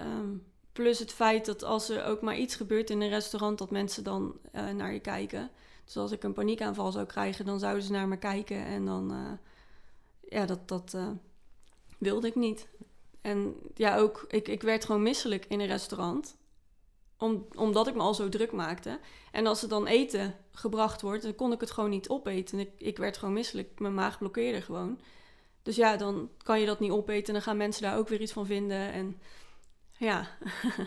Um, 0.00 0.44
plus 0.72 0.98
het 0.98 1.12
feit 1.12 1.46
dat 1.46 1.64
als 1.64 1.88
er 1.88 2.04
ook 2.04 2.20
maar 2.20 2.36
iets 2.36 2.56
gebeurt 2.56 2.90
in 2.90 3.00
een 3.00 3.08
restaurant, 3.08 3.58
dat 3.58 3.70
mensen 3.70 4.04
dan 4.04 4.38
naar 4.52 4.92
je 4.92 5.00
kijken. 5.00 5.50
Dus 5.84 5.96
als 5.96 6.12
ik 6.12 6.22
een 6.22 6.32
paniekaanval 6.32 6.92
zou 6.92 7.06
krijgen, 7.06 7.44
dan 7.44 7.58
zouden 7.58 7.82
ze 7.82 7.92
naar 7.92 8.08
me 8.08 8.16
kijken 8.16 8.64
en 8.64 8.84
dan 8.84 9.38
ja, 10.28 10.46
dat, 10.46 10.68
dat 10.68 10.92
uh, 10.96 11.08
wilde 11.98 12.26
ik 12.26 12.34
niet. 12.34 12.68
En 13.20 13.54
ja, 13.74 13.96
ook, 13.96 14.24
ik, 14.28 14.48
ik 14.48 14.62
werd 14.62 14.84
gewoon 14.84 15.02
misselijk 15.02 15.44
in 15.48 15.60
een 15.60 15.66
restaurant. 15.66 16.36
Om, 17.18 17.46
omdat 17.56 17.86
ik 17.86 17.94
me 17.94 18.00
al 18.00 18.14
zo 18.14 18.28
druk 18.28 18.52
maakte. 18.52 18.98
En 19.32 19.46
als 19.46 19.62
er 19.62 19.68
dan 19.68 19.86
eten 19.86 20.34
gebracht 20.50 21.02
wordt, 21.02 21.22
dan 21.22 21.34
kon 21.34 21.52
ik 21.52 21.60
het 21.60 21.70
gewoon 21.70 21.90
niet 21.90 22.08
opeten. 22.08 22.58
Ik, 22.58 22.70
ik 22.76 22.96
werd 22.96 23.16
gewoon 23.16 23.34
misselijk. 23.34 23.80
Mijn 23.80 23.94
maag 23.94 24.18
blokkeerde 24.18 24.62
gewoon. 24.62 25.00
Dus 25.62 25.76
ja, 25.76 25.96
dan 25.96 26.30
kan 26.42 26.60
je 26.60 26.66
dat 26.66 26.80
niet 26.80 26.90
opeten. 26.90 27.26
En 27.26 27.32
dan 27.32 27.42
gaan 27.42 27.56
mensen 27.56 27.82
daar 27.82 27.96
ook 27.96 28.08
weer 28.08 28.20
iets 28.20 28.32
van 28.32 28.46
vinden. 28.46 28.92
En 28.92 29.20
ja. 29.92 30.28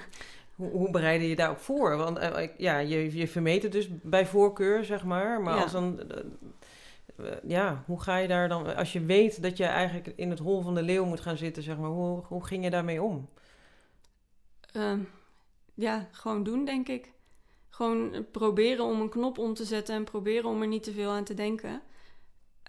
hoe, 0.56 0.69
hoe 0.69 0.91
bereidde 0.91 1.30
je 1.30 1.36
daarop 1.36 1.60
voor? 1.60 1.97
Want 1.97 2.17
uh, 2.17 2.47
ja, 2.58 2.77
je, 2.77 3.17
je 3.17 3.27
vermeet 3.27 3.63
het 3.63 3.71
dus 3.71 3.88
bij 4.01 4.25
voorkeur, 4.25 4.84
zeg 4.84 5.04
maar. 5.04 5.41
Maar 5.41 5.56
ja. 5.56 5.62
als 5.62 5.71
dan 5.71 6.10
eh, 6.10 6.17
ja, 7.43 7.84
hoe 7.86 8.01
ga 8.01 8.17
je 8.17 8.27
daar 8.27 8.49
dan, 8.49 8.75
als 8.75 8.93
je 8.93 9.05
weet 9.05 9.41
dat 9.41 9.57
je 9.57 9.65
eigenlijk 9.65 10.07
in 10.15 10.29
het 10.29 10.39
hol 10.39 10.62
van 10.62 10.75
de 10.75 10.81
leeuw 10.81 11.05
moet 11.05 11.19
gaan 11.19 11.38
zitten, 11.38 11.63
zeg 11.63 11.77
maar, 11.77 11.89
hoe, 11.89 12.23
hoe 12.25 12.45
ging 12.45 12.63
je 12.63 12.69
daarmee 12.69 13.03
om? 13.03 13.29
Um, 14.75 15.10
ja, 15.73 16.07
gewoon 16.12 16.43
doen, 16.43 16.65
denk 16.65 16.88
ik. 16.88 17.12
Gewoon 17.69 18.25
proberen 18.31 18.86
om 18.86 19.01
een 19.01 19.10
knop 19.10 19.38
om 19.38 19.53
te 19.53 19.65
zetten 19.65 19.95
en 19.95 20.03
proberen 20.03 20.49
om 20.49 20.62
er 20.62 20.67
niet 20.67 20.84
te 20.84 20.91
veel 20.91 21.10
aan 21.10 21.23
te 21.23 21.34
denken. 21.34 21.81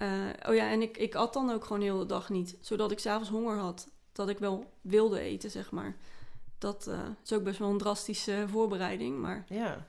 Uh, 0.02 0.28
oh 0.48 0.54
ja, 0.54 0.70
en 0.70 0.82
ik, 0.82 0.96
ik 0.96 1.14
at 1.14 1.32
dan 1.32 1.50
ook 1.50 1.64
gewoon 1.64 1.82
heel 1.82 1.98
de 1.98 2.06
dag 2.06 2.28
niet, 2.28 2.58
zodat 2.60 2.90
ik 2.90 2.98
s'avonds 2.98 3.30
honger 3.30 3.56
had. 3.56 3.90
Dat 4.12 4.28
ik 4.28 4.38
wel 4.38 4.72
wilde 4.80 5.20
eten, 5.20 5.50
zeg 5.50 5.70
maar. 5.70 5.96
Dat 6.58 6.86
uh, 6.88 7.00
is 7.24 7.32
ook 7.32 7.42
best 7.42 7.58
wel 7.58 7.70
een 7.70 7.78
drastische 7.78 8.44
voorbereiding, 8.48 9.18
maar... 9.18 9.44
Ja. 9.48 9.86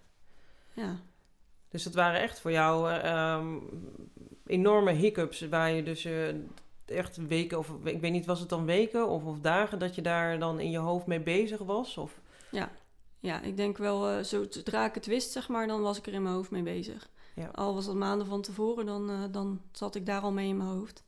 Ja. 0.73 1.02
Dus 1.74 1.84
het 1.84 1.94
waren 1.94 2.22
echt 2.22 2.40
voor 2.40 2.52
jou 2.52 2.94
um, 3.08 3.70
enorme 4.46 4.92
hiccups 4.92 5.48
waar 5.50 5.72
je 5.72 5.84
dus 5.84 6.06
uh, 6.06 6.28
echt 6.86 7.18
weken 7.28 7.58
of 7.58 7.70
ik 7.84 8.02
weet 8.02 8.12
niet, 8.12 8.26
was 8.26 8.40
het 8.40 8.50
dan 8.50 8.66
weken 8.66 9.08
of, 9.08 9.24
of 9.24 9.40
dagen 9.40 9.80
dat 9.80 9.96
je 9.96 10.02
daar 10.02 10.40
dan 10.40 10.60
in 10.60 10.72
je 10.72 10.78
hoofd 10.78 11.06
mee 11.06 11.20
bezig 11.20 11.60
was? 11.60 11.98
Of? 11.98 12.20
Ja. 12.52 12.72
ja, 13.20 13.42
ik 13.42 13.58
denk 13.58 13.78
wel, 13.78 14.18
uh, 14.18 14.24
zodra 14.24 14.86
ik 14.86 14.94
het 14.94 15.06
wist, 15.06 15.32
zeg 15.32 15.48
maar, 15.48 15.68
dan 15.68 15.82
was 15.82 15.98
ik 15.98 16.08
er 16.08 16.14
in 16.14 16.24
mijn 16.24 16.36
hoofd 16.36 16.52
mee 16.52 16.64
bezig. 16.64 17.10
Ja. 17.36 17.50
Al 17.54 17.74
was 17.74 17.86
dat 17.86 17.96
maanden 17.96 18.28
van 18.28 18.42
tevoren, 18.42 18.86
dan, 18.86 19.10
uh, 19.10 19.24
dan 19.32 19.62
zat 19.72 19.96
ik 19.96 20.06
daar 20.06 20.22
al 20.22 20.32
mee 20.32 20.48
in 20.48 20.58
mijn 20.58 20.70
hoofd. 20.70 21.04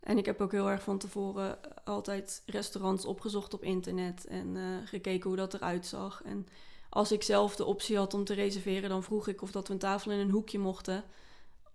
En 0.00 0.18
ik 0.18 0.26
heb 0.26 0.40
ook 0.40 0.52
heel 0.52 0.70
erg 0.70 0.82
van 0.82 0.98
tevoren 0.98 1.58
altijd 1.84 2.42
restaurants 2.46 3.04
opgezocht 3.04 3.54
op 3.54 3.64
internet 3.64 4.26
en 4.26 4.56
gekeken 4.84 5.28
hoe 5.28 5.38
dat 5.38 5.54
eruit 5.54 5.86
zag. 5.86 6.22
En 6.24 6.46
als 6.90 7.12
ik 7.12 7.22
zelf 7.22 7.56
de 7.56 7.64
optie 7.64 7.96
had 7.96 8.14
om 8.14 8.24
te 8.24 8.34
reserveren, 8.34 8.88
dan 8.88 9.02
vroeg 9.02 9.28
ik 9.28 9.42
of 9.42 9.50
dat 9.50 9.66
we 9.66 9.72
een 9.72 9.78
tafel 9.78 10.10
in 10.10 10.18
een 10.18 10.30
hoekje 10.30 10.58
mochten 10.58 11.04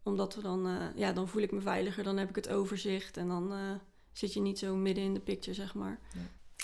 omdat 0.05 0.35
we 0.35 0.41
dan, 0.41 0.67
uh, 0.67 0.83
ja, 0.95 1.11
dan 1.11 1.27
voel 1.27 1.41
ik 1.41 1.51
me 1.51 1.61
veiliger, 1.61 2.03
dan 2.03 2.17
heb 2.17 2.29
ik 2.29 2.35
het 2.35 2.49
overzicht 2.49 3.17
en 3.17 3.27
dan 3.27 3.53
uh, 3.53 3.59
zit 4.11 4.33
je 4.33 4.39
niet 4.41 4.59
zo 4.59 4.75
midden 4.75 5.03
in 5.03 5.13
de 5.13 5.19
picture, 5.19 5.55
zeg 5.55 5.73
maar. 5.73 5.99
Ja, 6.13 6.21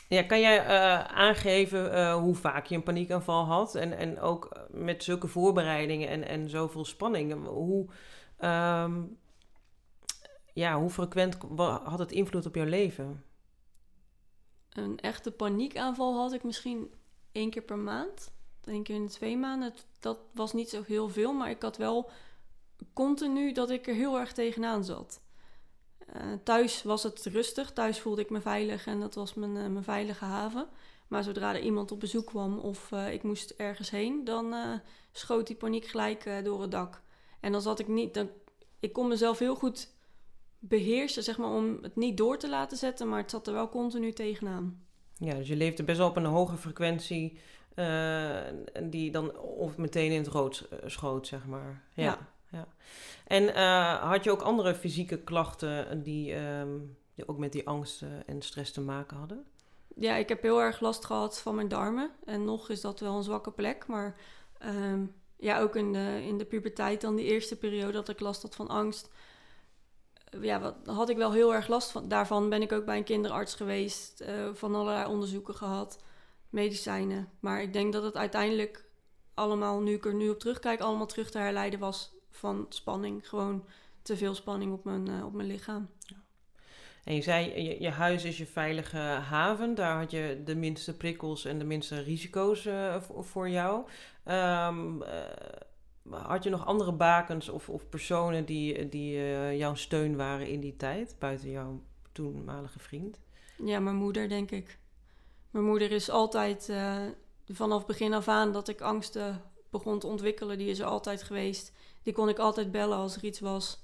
ja 0.08 0.24
kan 0.24 0.40
jij 0.40 0.66
uh, 0.66 1.04
aangeven 1.04 2.12
hoe 2.12 2.36
vaak 2.36 2.66
je 2.66 2.76
een 2.76 2.84
paniekaanval 2.84 3.46
had 3.46 3.76
en, 3.76 3.98
en 3.98 4.20
ook 4.20 4.68
met 4.70 5.04
zulke 5.04 5.28
voorbereidingen 5.28 6.10
en, 6.10 6.28
en 6.28 6.50
zoveel 6.50 6.86
spanning, 6.86 7.46
hoe, 7.46 7.90
um, 8.40 9.18
ja, 10.54 10.80
hoe 10.80 10.90
frequent 10.90 11.38
had 11.84 12.00
het 12.00 12.12
invloed 12.12 12.46
op 12.46 12.56
jouw 12.56 12.66
leven? 12.66 13.24
Een 14.70 15.00
echte 15.00 15.32
paniekaanval 15.32 16.18
had 16.18 16.34
ik 16.34 16.44
misschien 16.44 16.94
één 17.32 17.50
keer 17.50 17.62
per 17.62 17.78
maand, 17.78 18.34
één 18.68 18.84
keer 18.84 18.96
in 18.96 19.08
twee 19.08 19.38
maanden. 19.38 19.74
Dat 20.00 20.20
was 20.34 20.54
niet 20.54 20.70
zo 20.70 20.84
heel 20.86 21.10
veel, 21.10 21.34
maar 21.34 21.50
ik 21.50 21.62
had 21.62 21.78
wel 21.78 22.10
continu 22.94 23.52
dat 23.52 23.70
ik 23.70 23.88
er 23.88 23.94
heel 23.94 24.20
erg 24.20 24.34
tegenaan 24.34 24.84
zat. 24.84 25.22
Uh, 26.16 26.22
thuis 26.44 26.84
was 26.84 27.04
het 27.04 27.26
rustig, 27.26 27.72
thuis 27.72 28.00
voelde 28.00 28.22
ik 28.22 28.30
me 28.30 28.42
veilig 28.42 28.88
en 28.88 29.00
dat 29.00 29.16
was 29.16 29.34
mijn, 29.34 29.56
uh, 29.56 29.68
mijn 29.68 29.84
veilige 29.84 30.26
haven. 30.26 30.68
Maar 31.08 31.24
zodra 31.24 31.56
er 31.56 31.62
iemand 31.62 31.92
op 31.92 32.00
bezoek 32.00 32.26
kwam 32.26 32.58
of 32.60 32.92
uh, 32.92 33.14
ik 33.14 33.24
moest 33.24 33.50
ergens 33.50 33.90
heen, 33.90 34.24
dan 34.24 34.54
schoot 35.12 35.48
die 35.48 35.56
paniek 35.56 35.86
gelijk 35.86 36.42
door 36.44 36.62
het 36.62 36.72
dak. 36.72 37.02
En 37.40 37.52
dan 37.52 37.62
zat 37.62 37.80
ik 37.80 37.88
niet, 37.88 38.14
dan, 38.14 38.30
ik 38.80 38.94
kon 38.94 39.08
mezelf 39.08 39.40
heel 39.40 39.56
goed 39.56 39.94
beheersen, 40.60 41.24
zeg 41.24 41.38
maar, 41.38 41.50
om 41.50 41.78
het 41.82 41.96
niet 41.96 42.18
door 42.18 42.38
te 42.38 42.50
laten 42.50 42.78
zetten, 42.78 43.10
maar 43.10 43.22
het 43.22 43.32
zat 43.32 43.48
er 43.48 43.54
wel 43.54 43.70
continu 43.70 44.14
tegenaan. 44.14 44.86
Ja, 45.18 45.34
dus 45.34 45.48
je 45.48 45.56
leefde 45.56 45.84
best 45.84 45.98
wel 45.98 46.10
op 46.10 46.16
een 46.16 46.26
hoge 46.26 46.58
frequentie, 46.58 47.40
die 48.84 49.12
dan 49.12 49.38
of 49.40 49.78
meteen 49.78 50.12
in 50.12 50.18
het 50.18 50.28
rood 50.28 50.68
schoot, 50.86 51.28
zeg 51.28 51.46
maar. 51.46 51.84
ja. 51.94 52.04
ja 52.04 52.18
ja. 52.52 52.68
En 53.26 53.44
uh, 53.44 54.10
had 54.10 54.24
je 54.24 54.32
ook 54.32 54.42
andere 54.42 54.76
fysieke 54.76 55.18
klachten 55.18 56.04
die, 56.04 56.36
um, 56.36 56.98
die 57.16 57.28
ook 57.28 57.38
met 57.38 57.52
die 57.52 57.68
angst 57.68 58.04
en 58.26 58.42
stress 58.42 58.72
te 58.72 58.82
maken 58.82 59.18
hadden? 59.18 59.46
Ja, 59.96 60.16
ik 60.16 60.30
heb 60.30 60.42
heel 60.42 60.62
erg 60.62 60.80
last 60.80 61.06
gehad 61.06 61.42
van 61.42 61.56
mijn 61.56 61.68
darmen. 61.68 62.12
En 62.26 62.46
nog 62.46 62.70
is 62.70 62.82
dat 62.82 63.00
wel 63.00 63.16
een 63.16 63.24
zwakke 63.24 63.52
plek. 63.52 63.88
Maar 63.88 64.16
Ehm, 64.62 65.06
ja, 65.38 65.60
ook 65.60 65.76
in 65.76 65.94
de, 65.94 66.22
in 66.24 66.38
de 66.38 66.46
puberteit, 66.46 67.02
dan 67.02 67.16
die 67.16 67.26
eerste 67.26 67.58
periode 67.58 67.92
dat 67.92 68.10
ik 68.10 68.20
last 68.20 68.42
had 68.42 68.56
van 68.56 68.68
angst. 68.68 69.10
Eh, 70.30 70.44
ja, 70.44 70.60
wat, 70.60 70.76
had 70.86 71.10
ik 71.10 71.18
wel 71.18 71.32
heel 71.32 71.54
erg 71.54 71.68
last 71.68 71.92
van. 71.92 72.08
Daarvan 72.08 72.50
ben 72.50 72.62
ik 72.62 72.72
ook 72.72 72.86
bij 72.86 72.98
een 72.98 73.04
kinderarts 73.04 73.56
geweest, 73.56 74.22
eh, 74.22 74.50
van 74.54 74.76
allerlei 74.76 75.06
onderzoeken 75.06 75.56
gehad, 75.56 76.04
medicijnen. 76.52 77.30
Maar 77.40 77.62
ik 77.62 77.74
denk 77.74 77.94
dat 77.94 78.04
het 78.04 78.16
uiteindelijk 78.16 78.86
allemaal, 79.34 79.80
nu 79.80 79.94
ik 79.94 80.06
er 80.06 80.16
nu 80.16 80.30
op 80.30 80.40
terugkijk, 80.40 80.80
allemaal 80.80 81.06
terug 81.06 81.32
te 81.32 81.38
herleiden 81.38 81.80
was 81.80 82.16
van 82.30 82.66
spanning. 82.70 83.30
Gewoon 83.30 83.66
te 84.02 84.18
veel 84.18 84.36
spanning 84.36 84.74
op 84.74 84.84
mijn, 84.84 85.08
eh, 85.08 85.26
op 85.26 85.34
mijn 85.34 85.48
lichaam. 85.48 85.90
En 87.04 87.16
je 87.16 87.22
zei, 87.22 87.64
je, 87.64 87.82
je, 87.82 87.90
huis 87.90 88.24
is 88.24 88.38
je 88.38 88.46
veilige 88.46 88.98
haven. 88.98 89.76
Daar 89.76 89.98
had 89.98 90.12
je 90.12 90.42
de 90.46 90.56
minste 90.56 90.98
prikkels 90.98 91.46
en 91.46 91.60
de 91.60 91.66
minste 91.66 92.02
risico's 92.02 92.68
voor 93.20 93.50
jou. 93.50 93.86
Um, 94.26 95.04
had 96.10 96.44
je 96.44 96.50
nog 96.50 96.66
andere 96.66 96.92
bakens 96.92 97.50
of, 97.50 97.70
of 97.70 97.90
personen 97.90 98.46
die, 98.46 98.90
die 98.90 99.16
uh, 99.16 99.58
jouw 99.58 99.76
steun 99.76 100.16
waren 100.16 100.48
in 100.48 100.60
die 100.60 100.76
tijd, 100.76 101.16
buiten 101.20 101.50
jouw 101.50 101.82
toenmalige 102.12 102.80
vriend? 102.80 103.20
Ja, 103.66 103.80
mijn 103.80 103.96
moeder, 103.96 104.30
denk 104.30 104.52
ik. 104.52 104.80
Mijn 105.52 105.66
moeder 105.66 105.92
is 105.92 106.10
altijd, 106.10 106.68
uh, 106.70 106.98
vanaf 107.48 107.86
begin 107.86 108.14
af 108.14 108.28
aan 108.28 108.52
dat 108.52 108.68
ik 108.68 108.82
angsten 108.82 109.42
begon 109.70 110.00
te 110.00 110.08
ontwikkelen, 110.08 110.58
die 110.58 110.70
is 110.70 110.80
er 110.80 110.86
altijd 110.86 111.24
geweest. 111.24 111.72
Die 112.04 112.14
kon 112.14 112.30
ik 112.30 112.40
altijd 112.40 112.72
bellen 112.72 112.98
als 112.98 113.16
er 113.16 113.24
iets 113.24 113.40
was. 113.40 113.84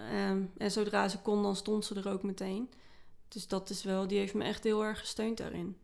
Um, 0.00 0.52
en 0.56 0.70
zodra 0.70 1.08
ze 1.08 1.18
kon, 1.18 1.42
dan 1.42 1.56
stond 1.56 1.84
ze 1.84 1.94
er 1.94 2.08
ook 2.08 2.22
meteen. 2.22 2.70
Dus 3.28 3.48
dat 3.48 3.70
is 3.70 3.84
wel, 3.84 4.06
die 4.06 4.18
heeft 4.18 4.34
me 4.34 4.44
echt 4.44 4.64
heel 4.64 4.84
erg 4.84 4.98
gesteund 4.98 5.36
daarin. 5.36 5.76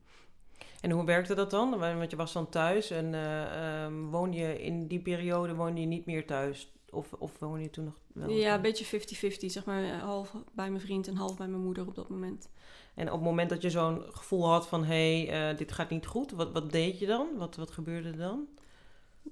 En 0.80 0.90
hoe 0.90 1.04
werkte 1.04 1.34
dat 1.34 1.50
dan? 1.50 1.78
Want 1.78 2.10
je 2.10 2.16
was 2.16 2.32
dan 2.32 2.48
thuis 2.48 2.90
en 2.90 3.12
uh, 3.12 3.84
um, 3.84 4.10
woon 4.10 4.32
je 4.32 4.62
in 4.62 4.86
die 4.86 5.00
periode 5.00 5.54
woon 5.54 5.76
je 5.76 5.86
niet 5.86 6.06
meer 6.06 6.26
thuis? 6.26 6.72
Of, 6.90 7.12
of 7.12 7.38
woon 7.38 7.60
je 7.60 7.70
toen 7.70 7.84
nog 7.84 8.00
wel? 8.12 8.30
Ja, 8.30 8.54
een 8.54 8.62
beetje 8.62 9.00
50-50, 9.00 9.46
zeg 9.46 9.64
maar. 9.64 9.98
Half 9.98 10.34
bij 10.52 10.70
mijn 10.70 10.80
vriend 10.80 11.08
en 11.08 11.16
half 11.16 11.36
bij 11.36 11.48
mijn 11.48 11.62
moeder 11.62 11.86
op 11.86 11.94
dat 11.94 12.08
moment. 12.08 12.48
En 12.94 13.06
op 13.06 13.12
het 13.12 13.22
moment 13.22 13.50
dat 13.50 13.62
je 13.62 13.70
zo'n 13.70 14.02
gevoel 14.08 14.48
had 14.48 14.66
van... 14.66 14.84
hé, 14.84 15.24
hey, 15.24 15.50
uh, 15.50 15.58
dit 15.58 15.72
gaat 15.72 15.90
niet 15.90 16.06
goed, 16.06 16.30
wat, 16.30 16.52
wat 16.52 16.72
deed 16.72 16.98
je 16.98 17.06
dan? 17.06 17.28
Wat, 17.36 17.56
wat 17.56 17.70
gebeurde 17.70 18.08
er 18.08 18.16
dan? 18.16 18.46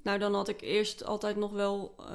Nou, 0.02 0.18
dan 0.18 0.34
had 0.34 0.48
ik 0.48 0.60
eerst 0.60 1.04
altijd 1.04 1.36
nog 1.36 1.52
wel... 1.52 1.94
Uh, 2.00 2.06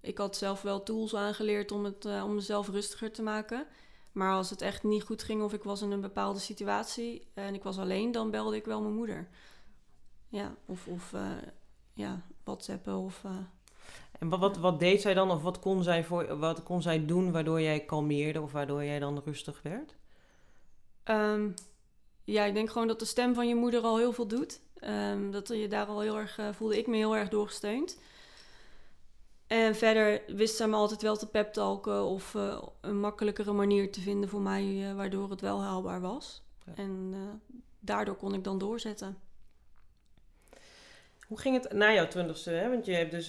ik 0.00 0.18
had 0.18 0.36
zelf 0.36 0.62
wel 0.62 0.82
tools 0.82 1.14
aangeleerd 1.14 1.72
om, 1.72 1.84
het, 1.84 2.04
om 2.04 2.34
mezelf 2.34 2.68
rustiger 2.68 3.12
te 3.12 3.22
maken... 3.22 3.66
Maar 4.12 4.32
als 4.32 4.50
het 4.50 4.62
echt 4.62 4.82
niet 4.82 5.02
goed 5.02 5.22
ging 5.22 5.42
of 5.42 5.52
ik 5.52 5.62
was 5.62 5.82
in 5.82 5.90
een 5.90 6.00
bepaalde 6.00 6.38
situatie 6.38 7.26
en 7.34 7.54
ik 7.54 7.62
was 7.62 7.78
alleen, 7.78 8.12
dan 8.12 8.30
belde 8.30 8.56
ik 8.56 8.64
wel 8.64 8.80
mijn 8.80 8.94
moeder. 8.94 9.28
Ja, 10.28 10.54
of, 10.66 10.86
of 10.86 11.14
ja, 11.92 12.22
whatsappen 12.44 12.96
of... 12.96 13.24
En 14.18 14.28
wat, 14.28 14.38
wat, 14.38 14.56
wat, 14.56 14.80
deed 14.80 15.00
zij 15.00 15.14
dan 15.14 15.30
of 15.30 15.42
wat 15.42 15.58
kon 15.58 15.82
zij, 15.82 16.04
voor, 16.04 16.38
wat 16.38 16.62
kon 16.62 16.82
zij 16.82 17.06
doen 17.06 17.32
waardoor 17.32 17.60
jij 17.60 17.80
kalmeerde 17.80 18.40
of 18.40 18.52
waardoor 18.52 18.84
jij 18.84 18.98
dan 18.98 19.22
rustig 19.24 19.62
werd? 19.62 19.96
Um, 21.10 21.54
ja, 22.24 22.44
ik 22.44 22.54
denk 22.54 22.70
gewoon 22.70 22.88
dat 22.88 22.98
de 22.98 23.04
stem 23.04 23.34
van 23.34 23.48
je 23.48 23.54
moeder 23.54 23.82
al 23.82 23.98
heel 23.98 24.12
veel 24.12 24.26
doet. 24.26 24.60
Um, 24.84 25.30
dat 25.30 25.48
je 25.48 25.68
daar 25.68 25.86
al 25.86 26.00
heel 26.00 26.18
erg, 26.18 26.38
uh, 26.38 26.48
voelde 26.52 26.78
ik 26.78 26.86
me 26.86 26.96
heel 26.96 27.16
erg 27.16 27.28
doorgesteund. 27.28 27.98
En 29.46 29.74
verder 29.74 30.22
wist 30.36 30.56
ze 30.56 30.66
me 30.66 30.76
altijd 30.76 31.02
wel 31.02 31.16
te 31.16 31.26
peptalken 31.26 32.04
of 32.04 32.34
uh, 32.34 32.62
een 32.80 33.00
makkelijkere 33.00 33.52
manier 33.52 33.92
te 33.92 34.00
vinden 34.00 34.28
voor 34.28 34.40
mij, 34.40 34.64
uh, 34.64 34.94
waardoor 34.94 35.30
het 35.30 35.40
wel 35.40 35.62
haalbaar 35.62 36.00
was. 36.00 36.42
Ja. 36.64 36.72
En 36.74 37.14
daardoor 37.80 38.16
kon 38.16 38.34
ik 38.34 38.44
dan 38.44 38.58
doorzetten. 38.58 39.18
Hoe 41.28 41.38
ging 41.38 41.62
het 41.62 41.72
na 41.72 41.92
jouw 41.92 42.08
twintigste? 42.08 42.50
Hè? 42.50 42.68
Want 42.68 42.86
je 42.86 42.92
hebt 42.92 43.10
dus 43.10 43.26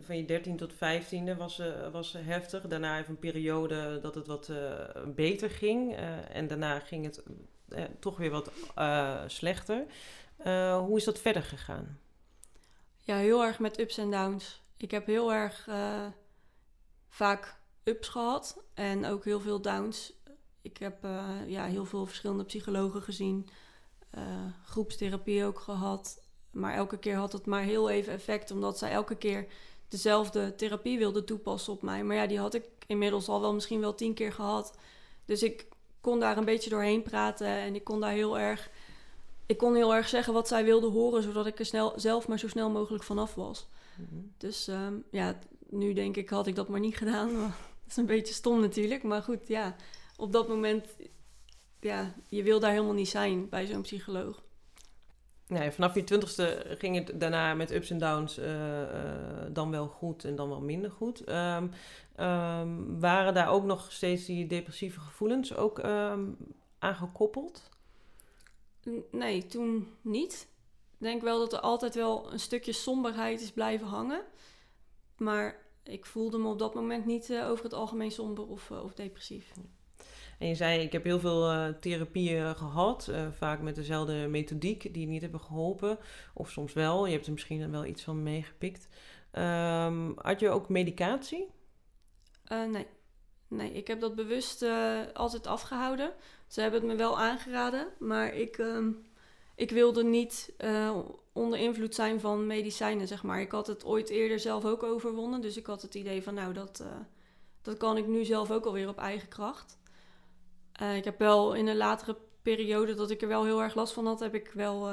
van 0.00 0.16
je 0.16 0.24
13 0.24 0.56
tot 0.56 0.74
15e 0.74 1.36
was, 1.36 1.62
was 1.92 2.12
heftig. 2.18 2.66
Daarna 2.66 2.98
even 2.98 3.10
een 3.10 3.18
periode 3.18 3.98
dat 4.00 4.14
het 4.14 4.26
wat 4.26 4.52
beter 5.14 5.50
ging. 5.50 5.96
en 6.32 6.46
daarna 6.46 6.80
ging 6.80 7.04
het 7.04 7.22
toch 8.00 8.16
weer 8.16 8.30
wat 8.30 8.50
slechter. 9.26 9.84
hoe 10.78 10.96
is 10.96 11.04
dat 11.04 11.18
verder 11.18 11.42
gegaan? 11.42 11.98
Ja, 12.96 13.16
heel 13.16 13.44
erg 13.44 13.58
met 13.58 13.80
ups 13.80 13.98
en 13.98 14.10
downs. 14.10 14.62
Ik 14.76 14.90
heb 14.90 15.06
heel 15.06 15.32
erg 15.32 15.66
uh, 15.66 16.06
vaak 17.08 17.60
ups 17.84 18.08
gehad 18.08 18.64
en 18.74 19.06
ook 19.06 19.24
heel 19.24 19.40
veel 19.40 19.60
downs. 19.60 20.12
Ik 20.62 20.76
heb 20.76 21.04
uh, 21.04 21.34
ja, 21.46 21.64
heel 21.64 21.84
veel 21.84 22.06
verschillende 22.06 22.44
psychologen 22.44 23.02
gezien, 23.02 23.48
uh, 24.14 24.22
groepstherapie 24.64 25.44
ook 25.44 25.60
gehad. 25.60 26.27
Maar 26.50 26.74
elke 26.74 26.98
keer 26.98 27.16
had 27.16 27.32
het 27.32 27.46
maar 27.46 27.62
heel 27.62 27.90
even 27.90 28.12
effect, 28.12 28.50
omdat 28.50 28.78
zij 28.78 28.90
elke 28.90 29.14
keer 29.16 29.46
dezelfde 29.88 30.54
therapie 30.54 30.98
wilde 30.98 31.24
toepassen 31.24 31.72
op 31.72 31.82
mij. 31.82 32.04
Maar 32.04 32.16
ja, 32.16 32.26
die 32.26 32.38
had 32.38 32.54
ik 32.54 32.64
inmiddels 32.86 33.28
al 33.28 33.40
wel 33.40 33.54
misschien 33.54 33.80
wel 33.80 33.94
tien 33.94 34.14
keer 34.14 34.32
gehad. 34.32 34.78
Dus 35.24 35.42
ik 35.42 35.66
kon 36.00 36.20
daar 36.20 36.36
een 36.36 36.44
beetje 36.44 36.70
doorheen 36.70 37.02
praten 37.02 37.46
en 37.46 37.74
ik 37.74 37.84
kon 37.84 38.00
daar 38.00 38.12
heel 38.12 38.38
erg, 38.38 38.70
ik 39.46 39.58
kon 39.58 39.74
heel 39.74 39.94
erg 39.94 40.08
zeggen 40.08 40.32
wat 40.32 40.48
zij 40.48 40.64
wilde 40.64 40.86
horen, 40.86 41.22
zodat 41.22 41.46
ik 41.46 41.58
er 41.58 41.66
snel, 41.66 41.92
zelf 41.96 42.28
maar 42.28 42.38
zo 42.38 42.48
snel 42.48 42.70
mogelijk 42.70 43.04
vanaf 43.04 43.34
was. 43.34 43.68
Mhm. 43.96 44.20
Dus 44.36 44.68
um, 44.68 45.04
ja, 45.10 45.38
nu 45.68 45.92
denk 45.92 46.16
ik, 46.16 46.28
had 46.28 46.46
ik 46.46 46.54
dat 46.54 46.68
maar 46.68 46.80
niet 46.80 46.96
gedaan. 46.96 47.32
dat 47.40 47.50
is 47.88 47.96
een 47.96 48.06
beetje 48.06 48.34
stom 48.34 48.60
natuurlijk. 48.60 49.02
Maar 49.02 49.22
goed, 49.22 49.48
ja, 49.48 49.76
op 50.16 50.32
dat 50.32 50.48
moment, 50.48 50.86
ja, 51.80 52.14
je 52.28 52.42
wil 52.42 52.60
daar 52.60 52.70
helemaal 52.70 52.92
niet 52.92 53.08
zijn 53.08 53.48
bij 53.48 53.66
zo'n 53.66 53.82
psycholoog. 53.82 54.42
Ja, 55.48 55.72
vanaf 55.72 55.94
je 55.94 56.04
twintigste 56.04 56.64
ging 56.78 56.96
het 56.96 57.20
daarna 57.20 57.54
met 57.54 57.72
ups 57.72 57.90
en 57.90 57.98
downs 57.98 58.38
uh, 58.38 58.80
uh, 58.80 58.88
dan 59.50 59.70
wel 59.70 59.86
goed 59.86 60.24
en 60.24 60.36
dan 60.36 60.48
wel 60.48 60.60
minder 60.60 60.90
goed. 60.90 61.28
Um, 61.28 61.70
um, 62.16 63.00
waren 63.00 63.34
daar 63.34 63.48
ook 63.50 63.64
nog 63.64 63.92
steeds 63.92 64.24
die 64.24 64.46
depressieve 64.46 65.00
gevoelens 65.00 65.56
ook 65.56 65.78
um, 65.78 66.36
aangekoppeld? 66.78 67.68
Nee, 69.10 69.46
toen 69.46 69.88
niet 70.00 70.48
denk 70.98 71.22
wel 71.22 71.38
dat 71.38 71.52
er 71.52 71.60
altijd 71.60 71.94
wel 71.94 72.32
een 72.32 72.40
stukje 72.40 72.72
somberheid 72.72 73.40
is 73.40 73.52
blijven 73.52 73.86
hangen. 73.86 74.22
Maar 75.16 75.66
ik 75.82 76.06
voelde 76.06 76.38
me 76.38 76.48
op 76.48 76.58
dat 76.58 76.74
moment 76.74 77.06
niet 77.06 77.30
uh, 77.30 77.48
over 77.48 77.64
het 77.64 77.74
algemeen 77.74 78.10
somber 78.10 78.46
of, 78.46 78.70
of 78.70 78.94
depressief. 78.94 79.52
En 80.38 80.48
je 80.48 80.54
zei, 80.54 80.80
ik 80.80 80.92
heb 80.92 81.04
heel 81.04 81.20
veel 81.20 81.52
uh, 81.52 81.68
therapieën 81.80 82.56
gehad, 82.56 83.10
vaak 83.36 83.60
met 83.60 83.74
dezelfde 83.74 84.26
methodiek 84.28 84.94
die 84.94 85.06
niet 85.06 85.20
hebben 85.20 85.40
geholpen. 85.40 85.98
Of 86.34 86.50
soms 86.50 86.72
wel, 86.72 87.06
je 87.06 87.12
hebt 87.12 87.26
er 87.26 87.32
misschien 87.32 87.70
wel 87.70 87.84
iets 87.84 88.02
van 88.02 88.22
meegepikt. 88.22 88.88
Um, 89.32 90.14
had 90.16 90.40
je 90.40 90.48
ook 90.48 90.68
medicatie? 90.68 91.46
nee. 92.48 92.86
Nee, 93.48 93.72
ik 93.72 93.86
heb 93.86 94.00
dat 94.00 94.14
bewust 94.14 94.64
altijd 95.14 95.46
afgehouden. 95.46 96.12
Ze 96.46 96.60
hebben 96.60 96.80
het 96.80 96.88
me 96.88 96.96
wel 96.96 97.18
aangeraden, 97.18 97.88
maar 97.98 98.34
ik... 98.34 98.58
Um, 98.58 99.06
ik 99.54 99.70
wilde 99.70 100.04
niet 100.04 100.54
onder 101.32 101.58
invloed 101.58 101.94
zijn 101.94 102.20
van 102.20 102.46
medicijnen, 102.46 103.08
zeg 103.08 103.22
maar. 103.22 103.40
Ik 103.40 103.50
had 103.50 103.66
het 103.66 103.84
ooit 103.84 104.08
eerder 104.08 104.38
zelf 104.38 104.64
ook 104.64 104.82
overwonnen. 104.82 105.40
Dus 105.40 105.56
ik 105.56 105.66
had 105.66 105.82
het 105.82 105.94
idee 105.94 106.22
van, 106.22 106.34
nou, 106.34 106.52
dat, 106.52 106.84
dat 107.62 107.76
kan 107.76 107.96
ik 107.96 108.06
nu 108.06 108.24
zelf 108.24 108.50
ook 108.50 108.64
alweer 108.64 108.88
op 108.88 108.98
eigen 108.98 109.28
kracht. 109.28 109.78
Uh, 110.82 110.96
ik 110.96 111.04
heb 111.04 111.18
wel 111.18 111.54
in 111.54 111.66
een 111.66 111.76
latere 111.76 112.16
periode 112.42 112.94
dat 112.94 113.10
ik 113.10 113.22
er 113.22 113.28
wel 113.28 113.44
heel 113.44 113.62
erg 113.62 113.74
last 113.74 113.92
van 113.92 114.06
had, 114.06 114.20
heb 114.20 114.34
ik 114.34 114.50
wel 114.54 114.90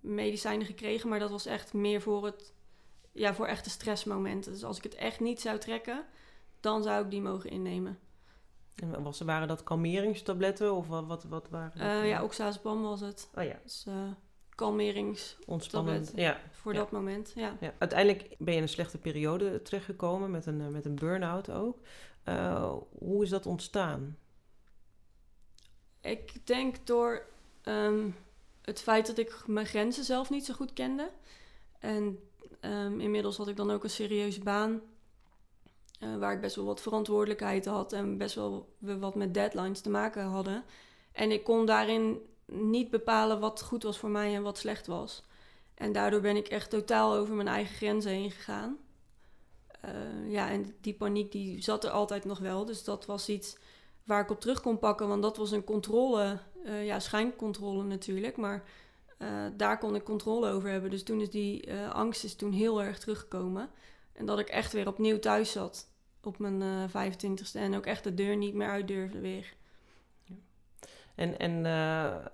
medicijnen 0.00 0.66
gekregen. 0.66 1.08
Maar 1.08 1.18
dat 1.18 1.30
was 1.30 1.46
echt 1.46 1.72
meer 1.72 2.00
voor, 2.00 2.24
het, 2.24 2.52
ja, 3.12 3.34
voor 3.34 3.46
echte 3.46 3.70
stressmomenten. 3.70 4.52
Dus 4.52 4.64
als 4.64 4.76
ik 4.76 4.82
het 4.82 4.94
echt 4.94 5.20
niet 5.20 5.40
zou 5.40 5.58
trekken, 5.58 6.04
dan 6.60 6.82
zou 6.82 7.04
ik 7.04 7.10
die 7.10 7.20
mogen 7.20 7.50
innemen. 7.50 7.98
En 8.74 9.02
was, 9.02 9.20
waren 9.20 9.48
dat 9.48 9.62
kalmeringstabletten 9.62 10.74
of 10.74 10.86
wat, 10.88 11.06
wat, 11.06 11.24
wat 11.24 11.48
waren 11.50 11.78
dat? 11.78 11.86
Uh, 11.86 12.08
ja, 12.08 12.22
oxazepam 12.22 12.82
was 12.82 13.00
het. 13.00 13.30
Oh 13.34 13.44
ja. 13.44 13.60
Dus 13.62 13.86
kalmerings 14.54 15.36
Ontspannend, 15.46 16.12
ja. 16.14 16.40
Voor 16.50 16.72
ja. 16.72 16.78
dat 16.78 16.90
moment, 16.90 17.32
ja. 17.34 17.56
ja. 17.60 17.74
Uiteindelijk 17.78 18.34
ben 18.38 18.52
je 18.52 18.56
in 18.56 18.62
een 18.62 18.68
slechte 18.68 18.98
periode 18.98 19.62
terechtgekomen 19.62 20.30
met 20.30 20.46
een, 20.46 20.70
met 20.72 20.84
een 20.84 20.94
burn-out 20.94 21.50
ook. 21.50 21.78
Uh, 22.28 22.72
hoe 22.98 23.22
is 23.22 23.30
dat 23.30 23.46
ontstaan? 23.46 24.18
Ik 26.04 26.46
denk 26.46 26.86
door 26.86 27.26
um, 27.64 28.16
het 28.62 28.82
feit 28.82 29.06
dat 29.06 29.18
ik 29.18 29.46
mijn 29.46 29.66
grenzen 29.66 30.04
zelf 30.04 30.30
niet 30.30 30.44
zo 30.44 30.54
goed 30.54 30.72
kende. 30.72 31.10
En 31.78 32.18
um, 32.60 33.00
inmiddels 33.00 33.36
had 33.36 33.48
ik 33.48 33.56
dan 33.56 33.70
ook 33.70 33.84
een 33.84 33.90
serieuze 33.90 34.40
baan 34.40 34.82
uh, 36.00 36.16
waar 36.16 36.32
ik 36.32 36.40
best 36.40 36.56
wel 36.56 36.64
wat 36.64 36.80
verantwoordelijkheid 36.80 37.64
had 37.64 37.92
en 37.92 38.18
best 38.18 38.34
wel 38.34 38.74
we 38.78 38.98
wat 38.98 39.14
met 39.14 39.34
deadlines 39.34 39.80
te 39.80 39.90
maken 39.90 40.24
hadden. 40.24 40.64
En 41.12 41.30
ik 41.30 41.44
kon 41.44 41.66
daarin 41.66 42.18
niet 42.46 42.90
bepalen 42.90 43.40
wat 43.40 43.62
goed 43.62 43.82
was 43.82 43.98
voor 43.98 44.10
mij 44.10 44.34
en 44.34 44.42
wat 44.42 44.58
slecht 44.58 44.86
was. 44.86 45.22
En 45.74 45.92
daardoor 45.92 46.20
ben 46.20 46.36
ik 46.36 46.48
echt 46.48 46.70
totaal 46.70 47.14
over 47.14 47.34
mijn 47.34 47.48
eigen 47.48 47.74
grenzen 47.74 48.10
heen 48.10 48.30
gegaan. 48.30 48.78
Uh, 49.84 50.32
ja, 50.32 50.50
en 50.50 50.74
die 50.80 50.94
paniek 50.94 51.32
die 51.32 51.62
zat 51.62 51.84
er 51.84 51.90
altijd 51.90 52.24
nog 52.24 52.38
wel. 52.38 52.64
Dus 52.64 52.84
dat 52.84 53.06
was 53.06 53.28
iets 53.28 53.56
waar 54.04 54.22
ik 54.22 54.30
op 54.30 54.40
terug 54.40 54.60
kon 54.60 54.78
pakken. 54.78 55.08
Want 55.08 55.22
dat 55.22 55.36
was 55.36 55.50
een 55.50 55.64
controle, 55.64 56.38
uh, 56.64 56.86
ja, 56.86 57.00
schijncontrole 57.00 57.82
natuurlijk. 57.84 58.36
Maar 58.36 58.64
eh, 59.18 59.46
daar 59.56 59.78
kon 59.78 59.94
ik 59.94 60.04
controle 60.04 60.50
over 60.50 60.70
hebben. 60.70 60.90
Dus 60.90 61.02
toen 61.02 61.20
is 61.20 61.30
die 61.30 61.66
eh, 61.66 61.90
angst 61.90 62.24
is 62.24 62.34
toen 62.34 62.52
heel 62.52 62.82
erg 62.82 62.98
teruggekomen. 62.98 63.70
En 64.12 64.26
dat 64.26 64.38
ik 64.38 64.48
echt 64.48 64.72
weer 64.72 64.86
opnieuw 64.86 65.18
thuis 65.18 65.52
zat 65.52 65.88
op 66.22 66.38
mijn 66.38 66.60
uh, 66.60 67.12
25ste. 67.12 67.52
En 67.60 67.76
ook 67.76 67.86
echt 67.86 68.04
de 68.04 68.14
deur 68.14 68.36
niet 68.36 68.54
meer 68.54 68.68
uit 68.68 68.88
durfde 68.88 69.20
weer. 69.20 69.54
En, 71.14 71.38
en 71.38 71.66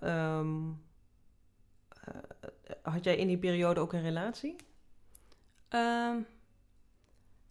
ehm, 0.01 0.57
had 2.83 3.05
jij 3.05 3.17
in 3.17 3.27
die 3.27 3.39
periode 3.39 3.81
ook 3.81 3.93
een 3.93 4.03
relatie? 4.03 4.57
Ehm, 5.69 6.21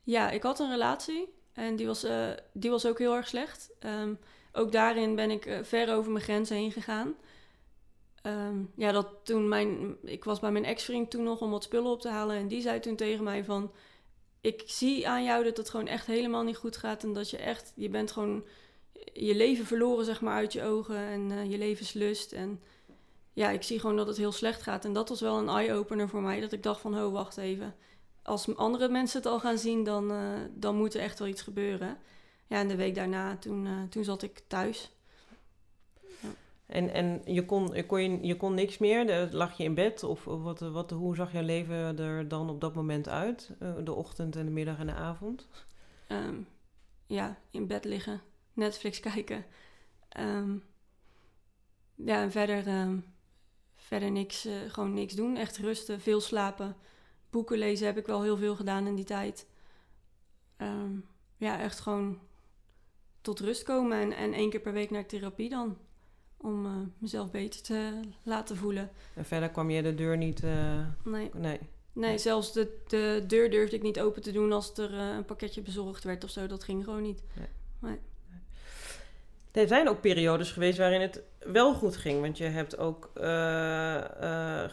ja, 0.03 0.29
ik 0.29 0.43
had 0.43 0.60
een 0.60 0.69
relatie. 0.69 1.38
En 1.60 1.76
die 1.76 1.88
was, 1.88 2.06
die 2.54 2.69
was 2.69 2.86
ook 2.86 2.98
heel 2.98 3.15
erg 3.15 3.28
slecht. 3.28 3.69
Um, 3.86 4.19
ook 4.52 4.72
daarin 4.72 5.15
ben 5.15 5.32
ik 5.32 5.60
ver 5.63 5.93
over 5.93 6.12
mijn 6.12 6.24
grenzen 6.24 6.56
heen 6.56 6.72
gegaan. 6.72 7.15
Ehm, 8.22 8.63
ja, 8.76 8.91
dat 8.91 9.08
toen 9.24 9.48
mijn... 9.48 9.98
Ik 10.04 10.24
was 10.24 10.39
bij 10.39 10.52
mijn 10.52 10.65
ex-vriend 10.65 11.12
toen 11.12 11.24
nog 11.24 11.41
om 11.41 11.52
wat 11.52 11.63
spullen 11.63 11.91
op 11.91 12.02
te 12.02 12.10
halen. 12.10 12.36
En 12.36 12.48
die 12.48 12.62
zei 12.62 12.80
toen 12.80 12.95
tegen 12.95 13.24
mij 13.24 13.43
van... 13.43 13.72
Ik 14.41 14.63
zie 14.65 15.08
aan 15.08 15.24
jou 15.24 15.43
dat 15.43 15.58
het 15.58 15.69
gewoon 15.69 15.88
echt 15.88 16.06
helemaal 16.06 16.43
niet 16.43 16.58
goed 16.58 16.78
gaat. 16.78 17.04
En 17.04 17.13
dat 17.13 17.30
je 17.30 17.38
echt... 17.38 17.74
Je 17.76 17.89
bent 17.89 18.12
gewoon 18.12 18.45
je 19.13 19.36
leven 19.36 19.65
verloren, 19.65 20.06
zeg 20.06 20.22
maar, 20.22 20.36
uit 20.36 20.54
je 20.54 20.63
ogen. 20.63 20.98
En 20.98 21.30
uh, 21.30 21.52
je 21.52 21.58
levenslust. 21.58 22.32
En 22.32 22.62
ja, 23.34 23.50
ik 23.50 23.63
zie 23.63 23.80
gewoon 23.80 23.98
dat 23.98 24.08
het 24.08 24.17
heel 24.17 24.32
slecht 24.32 24.62
gaat. 24.62 24.86
En 24.86 24.93
dat 24.93 25.10
was 25.10 25.22
wel 25.22 25.38
een 25.38 25.50
eye-opener 25.50 26.10
voor 26.10 26.22
mij. 26.22 26.39
Dat 26.39 26.52
ik 26.52 26.63
dacht 26.63 26.82
van, 26.82 26.98
ho, 26.98 27.12
wacht 27.12 27.38
even. 27.38 27.76
Als 28.29 28.55
andere 28.55 28.89
mensen 28.89 29.17
het 29.17 29.27
al 29.27 29.39
gaan 29.39 29.57
zien, 29.57 29.83
dan, 29.83 30.11
uh, 30.11 30.39
dan 30.53 30.75
moet 30.75 30.93
er 30.93 31.01
echt 31.01 31.19
wel 31.19 31.27
iets 31.27 31.41
gebeuren. 31.41 31.97
Ja, 32.47 32.57
en 32.57 32.67
de 32.67 32.75
week 32.75 32.95
daarna, 32.95 33.37
toen, 33.37 33.65
uh, 33.65 33.83
toen 33.89 34.03
zat 34.03 34.21
ik 34.21 34.41
thuis. 34.47 34.91
En, 36.65 36.93
en 36.93 37.21
je, 37.25 37.45
kon, 37.45 37.73
je, 37.73 37.85
kon, 37.85 38.01
je, 38.01 38.27
je 38.27 38.37
kon 38.37 38.53
niks 38.53 38.77
meer? 38.77 39.29
Lag 39.31 39.57
je 39.57 39.63
in 39.63 39.73
bed? 39.73 40.03
Of 40.03 40.23
wat, 40.23 40.59
wat, 40.59 40.91
hoe 40.91 41.15
zag 41.15 41.31
jouw 41.31 41.43
leven 41.43 41.99
er 41.99 42.27
dan 42.27 42.49
op 42.49 42.61
dat 42.61 42.75
moment 42.75 43.07
uit? 43.07 43.51
Eh, 43.59 43.73
de 43.83 43.93
ochtend 43.93 44.35
en 44.35 44.45
de 44.45 44.51
middag 44.51 44.79
en 44.79 44.87
de 44.87 44.93
avond? 44.93 45.47
Um, 46.07 46.47
ja, 47.07 47.37
in 47.51 47.67
bed 47.67 47.85
liggen. 47.85 48.21
Netflix 48.53 48.99
kijken. 48.99 49.45
Um, 50.19 50.63
ja, 51.95 52.21
en 52.21 52.31
verder, 52.31 52.81
um, 52.81 53.05
verder 53.75 54.11
niks, 54.11 54.45
uh, 54.45 54.53
gewoon 54.67 54.93
niks 54.93 55.13
doen. 55.13 55.37
Echt 55.37 55.57
rusten, 55.57 56.01
veel 56.01 56.21
slapen. 56.21 56.75
Boeken 57.29 57.57
lezen 57.57 57.85
heb 57.85 57.97
ik 57.97 58.05
wel 58.05 58.21
heel 58.21 58.37
veel 58.37 58.55
gedaan 58.55 58.87
in 58.87 58.95
die 58.95 59.05
tijd. 59.05 59.47
ja, 61.37 61.59
echt 61.59 61.79
gewoon 61.79 62.19
tot 63.21 63.39
rust 63.39 63.63
komen. 63.63 63.99
En, 64.01 64.11
en 64.11 64.33
één 64.33 64.49
keer 64.49 64.59
per 64.59 64.73
week 64.73 64.89
naar 64.89 65.05
therapie 65.05 65.49
dan 65.49 65.77
om 66.37 66.65
uh, 66.65 66.71
mezelf 66.97 67.31
beter 67.31 67.61
te 67.61 67.99
laten 68.23 68.57
voelen. 68.57 68.89
En 69.15 69.25
verder 69.25 69.49
kwam 69.49 69.69
je 69.69 69.81
de 69.81 69.95
deur 69.95 70.17
niet... 70.17 70.43
Uh... 70.43 70.85
Nee. 71.03 71.29
nee. 71.33 71.59
Nee, 71.93 72.17
zelfs 72.17 72.53
de, 72.53 72.81
de 72.87 73.23
deur 73.27 73.49
durfde 73.51 73.75
ik 73.75 73.81
niet 73.81 73.99
open 73.99 74.21
te 74.21 74.31
doen 74.31 74.51
als 74.51 74.77
er 74.77 74.93
uh, 74.93 75.15
een 75.15 75.25
pakketje 75.25 75.61
bezorgd 75.61 76.03
werd 76.03 76.23
of 76.23 76.29
zo. 76.29 76.47
Dat 76.47 76.63
ging 76.63 76.83
gewoon 76.83 77.01
niet. 77.01 77.23
Nee. 77.35 77.47
nee. 77.79 77.99
Er 79.51 79.67
zijn 79.67 79.89
ook 79.89 80.01
periodes 80.01 80.51
geweest 80.51 80.77
waarin 80.77 81.01
het 81.01 81.21
wel 81.39 81.73
goed 81.73 81.97
ging, 81.97 82.21
want 82.21 82.38
je 82.38 82.43
hebt 82.43 82.77
ook 82.77 83.09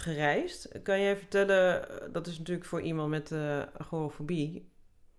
gereisd. 0.00 0.68
Kan 0.82 1.00
jij 1.00 1.16
vertellen, 1.16 1.88
dat 2.12 2.26
is 2.26 2.38
natuurlijk 2.38 2.66
voor 2.66 2.80
iemand 2.80 3.10
met 3.10 3.32
agorafobie, 3.78 4.68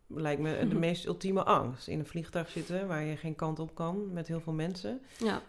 lijkt 0.07 0.41
me 0.41 0.67
de 0.67 0.75
meest 0.87 1.05
ultieme 1.05 1.43
angst. 1.43 1.87
In 1.87 1.99
een 1.99 2.05
vliegtuig 2.05 2.49
zitten 2.49 2.87
waar 2.87 3.03
je 3.03 3.15
geen 3.15 3.35
kant 3.35 3.59
op 3.59 3.75
kan 3.75 4.13
met 4.13 4.27
heel 4.27 4.39
veel 4.41 4.53
mensen. 4.53 5.01
Ja. 5.17 5.41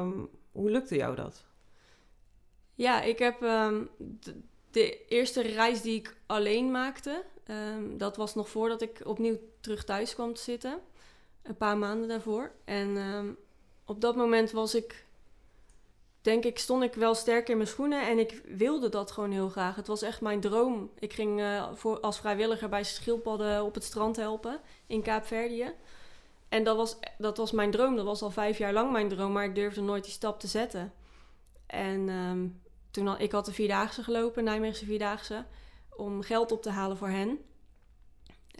Um, 0.00 0.28
hoe 0.52 0.70
lukte 0.70 0.96
jou 0.96 1.16
dat? 1.16 1.44
Ja, 2.74 3.02
ik 3.02 3.18
heb 3.18 3.42
um, 3.42 3.88
de, 3.96 4.34
de, 4.70 5.06
eerste 5.06 5.42
reis 5.42 5.82
die 5.82 5.94
ik 5.94 6.16
alleen 6.26 6.70
maakte, 6.70 7.24
um, 7.50 7.98
dat 7.98 8.16
was 8.16 8.34
nog 8.34 8.48
voordat 8.48 8.82
ik 8.82 9.00
opnieuw 9.04 9.38
terug 9.60 9.84
thuis 9.84 10.14
kwam 10.14 10.34
te 10.34 10.42
zitten. 10.42 10.80
Een 11.42 11.56
paar 11.56 11.78
maanden 11.78 12.08
daarvoor. 12.08 12.52
En 12.64 13.36
op 13.84 14.00
dat 14.00 14.16
moment 14.16 14.50
was 14.50 14.74
ik 14.74 15.04
denk 16.20 16.44
ik, 16.44 16.58
stond 16.58 16.82
ik 16.82 16.94
wel 16.94 17.14
sterk 17.14 17.48
in 17.48 17.56
mijn 17.56 17.68
schoenen 17.68 18.08
en 18.08 18.18
ik 18.18 18.42
wilde 18.44 18.88
dat 18.88 19.10
gewoon 19.10 19.30
heel 19.30 19.48
graag. 19.48 19.76
Het 19.76 19.86
was 19.86 20.02
echt 20.02 20.20
mijn 20.20 20.40
droom. 20.40 20.90
Ik 20.98 21.12
ging 21.12 21.40
uh, 21.40 21.68
voor, 21.74 22.00
als 22.00 22.18
vrijwilliger 22.18 22.68
bij 22.68 22.84
schildpadden 22.84 23.64
op 23.64 23.74
het 23.74 23.84
strand 23.84 24.16
helpen 24.16 24.60
in 24.86 25.02
Kaapverdië. 25.02 25.72
En 26.48 26.64
dat 26.64 26.76
was, 26.76 26.96
dat 27.18 27.36
was 27.36 27.52
mijn 27.52 27.70
droom. 27.70 27.96
Dat 27.96 28.04
was 28.04 28.22
al 28.22 28.30
vijf 28.30 28.58
jaar 28.58 28.72
lang 28.72 28.92
mijn 28.92 29.08
droom, 29.08 29.32
maar 29.32 29.44
ik 29.44 29.54
durfde 29.54 29.80
nooit 29.80 30.04
die 30.04 30.12
stap 30.12 30.40
te 30.40 30.46
zetten. 30.46 30.92
En 31.66 32.08
um, 32.08 32.60
toen 32.90 33.08
al, 33.08 33.20
ik 33.20 33.32
had 33.32 33.44
de 33.44 33.52
Vierdaagse 33.52 34.02
gelopen, 34.02 34.44
Nijmeegse 34.44 34.84
Vierdaagse, 34.84 35.44
om 35.96 36.22
geld 36.22 36.52
op 36.52 36.62
te 36.62 36.70
halen 36.70 36.96
voor 36.96 37.08
hen. 37.08 37.38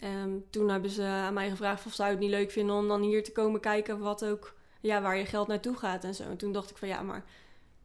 Um, 0.03 0.45
toen 0.49 0.69
hebben 0.69 0.89
ze 0.89 1.03
aan 1.03 1.33
mij 1.33 1.49
gevraagd 1.49 1.85
of 1.85 1.93
zou 1.93 2.09
het 2.09 2.19
niet 2.19 2.29
leuk 2.29 2.51
vinden 2.51 2.75
om 2.75 2.87
dan 2.87 3.01
hier 3.01 3.23
te 3.23 3.31
komen 3.31 3.59
kijken 3.59 3.99
wat 3.99 4.25
ook, 4.25 4.53
ja, 4.81 5.01
waar 5.01 5.17
je 5.17 5.25
geld 5.25 5.47
naartoe 5.47 5.77
gaat 5.77 6.03
en 6.03 6.15
zo. 6.15 6.23
En 6.23 6.37
toen 6.37 6.51
dacht 6.51 6.69
ik 6.69 6.77
van 6.77 6.87
ja, 6.87 7.01
maar 7.01 7.25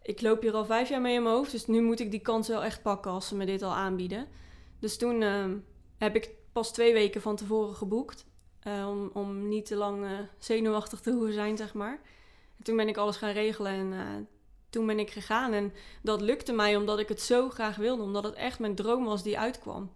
ik 0.02 0.20
loop 0.20 0.42
hier 0.42 0.54
al 0.54 0.64
vijf 0.64 0.88
jaar 0.88 1.00
mee 1.00 1.14
in 1.14 1.22
mijn 1.22 1.34
hoofd, 1.34 1.50
dus 1.50 1.66
nu 1.66 1.82
moet 1.82 2.00
ik 2.00 2.10
die 2.10 2.20
kans 2.20 2.48
wel 2.48 2.64
echt 2.64 2.82
pakken 2.82 3.10
als 3.10 3.28
ze 3.28 3.34
me 3.36 3.46
dit 3.46 3.62
al 3.62 3.74
aanbieden. 3.74 4.26
Dus 4.78 4.96
toen 4.96 5.22
uh, 5.22 5.44
heb 5.98 6.14
ik 6.14 6.30
pas 6.52 6.72
twee 6.72 6.92
weken 6.92 7.20
van 7.20 7.36
tevoren 7.36 7.74
geboekt, 7.74 8.26
uh, 8.66 8.88
om, 9.12 9.48
niet 9.48 9.66
te 9.66 9.76
lang 9.76 10.04
uh, 10.04 10.10
zenuwachtig 10.38 11.00
te 11.00 11.10
hoeven 11.14 11.32
zijn, 11.32 11.56
zeg 11.56 11.74
maar. 11.74 12.00
En 12.58 12.64
toen 12.64 12.76
ben 12.76 12.88
ik 12.88 12.96
alles 12.96 13.16
gaan 13.16 13.32
regelen 13.32 13.72
en 13.72 13.92
eh, 13.92 14.24
toen 14.70 14.86
ben 14.86 14.98
ik 14.98 15.10
gegaan. 15.10 15.52
En 15.52 15.72
dat 16.02 16.20
lukte 16.20 16.52
mij 16.52 16.76
omdat 16.76 16.98
ik 16.98 17.08
het 17.08 17.20
zo 17.20 17.48
graag 17.48 17.76
wilde, 17.76 18.02
omdat 18.02 18.24
het 18.24 18.34
echt 18.34 18.58
mijn 18.58 18.74
droom 18.74 19.04
was 19.04 19.22
die 19.22 19.38
uitkwam. 19.38 19.92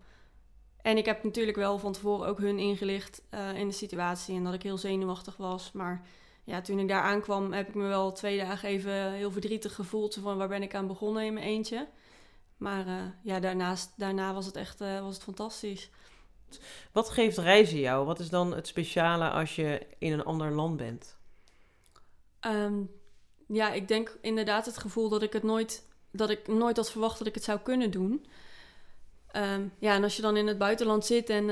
En 0.82 0.96
ik 0.96 1.04
heb 1.04 1.24
natuurlijk 1.24 1.56
wel 1.56 1.78
van 1.78 1.92
tevoren 1.92 2.28
ook 2.28 2.38
hun 2.38 2.58
ingelicht 2.58 3.22
in 3.54 3.68
de 3.68 3.74
situatie 3.74 4.36
en 4.36 4.44
dat 4.44 4.54
ik 4.54 4.62
heel 4.62 4.78
zenuwachtig 4.78 5.36
was, 5.36 5.72
maar 5.72 6.06
ja, 6.44 6.60
toen 6.60 6.78
ik 6.78 6.88
daar 6.88 7.02
aankwam, 7.02 7.52
heb 7.52 7.68
ik 7.68 7.74
me 7.74 7.86
wel 7.86 8.12
twee 8.12 8.38
dagen 8.38 8.68
even 8.68 9.12
heel 9.12 9.30
verdrietig 9.30 9.74
gevoeld. 9.74 10.18
Van 10.22 10.36
waar 10.36 10.48
ben 10.48 10.62
ik 10.62 10.74
aan 10.74 10.86
begonnen 10.86 11.24
in 11.24 11.34
mijn 11.34 11.46
eentje. 11.46 11.88
Maar 12.56 12.86
uh, 12.86 13.02
ja, 13.22 13.40
daarnaast, 13.40 13.92
daarna 13.96 14.34
was 14.34 14.46
het 14.46 14.56
echt 14.56 14.80
uh, 14.80 15.00
was 15.00 15.14
het 15.14 15.22
fantastisch. 15.22 15.90
Wat 16.92 17.10
geeft 17.10 17.38
reizen 17.38 17.78
jou? 17.78 18.06
Wat 18.06 18.20
is 18.20 18.28
dan 18.28 18.54
het 18.54 18.66
speciale 18.66 19.30
als 19.30 19.56
je 19.56 19.86
in 19.98 20.12
een 20.12 20.24
ander 20.24 20.52
land 20.52 20.76
bent? 20.76 21.18
Um, 22.46 22.90
ja, 23.46 23.72
ik 23.72 23.88
denk 23.88 24.18
inderdaad 24.20 24.66
het 24.66 24.78
gevoel 24.78 25.08
dat 25.08 25.22
ik 25.22 25.32
het 25.32 25.42
nooit, 25.42 25.84
dat 26.10 26.30
ik 26.30 26.48
nooit 26.48 26.76
had 26.76 26.90
verwacht 26.90 27.18
dat 27.18 27.26
ik 27.26 27.34
het 27.34 27.44
zou 27.44 27.58
kunnen 27.58 27.90
doen. 27.90 28.26
Um, 29.36 29.72
ja, 29.78 29.94
en 29.94 30.02
als 30.02 30.16
je 30.16 30.22
dan 30.22 30.36
in 30.36 30.46
het 30.46 30.58
buitenland 30.58 31.06
zit 31.06 31.28
en 31.28 31.48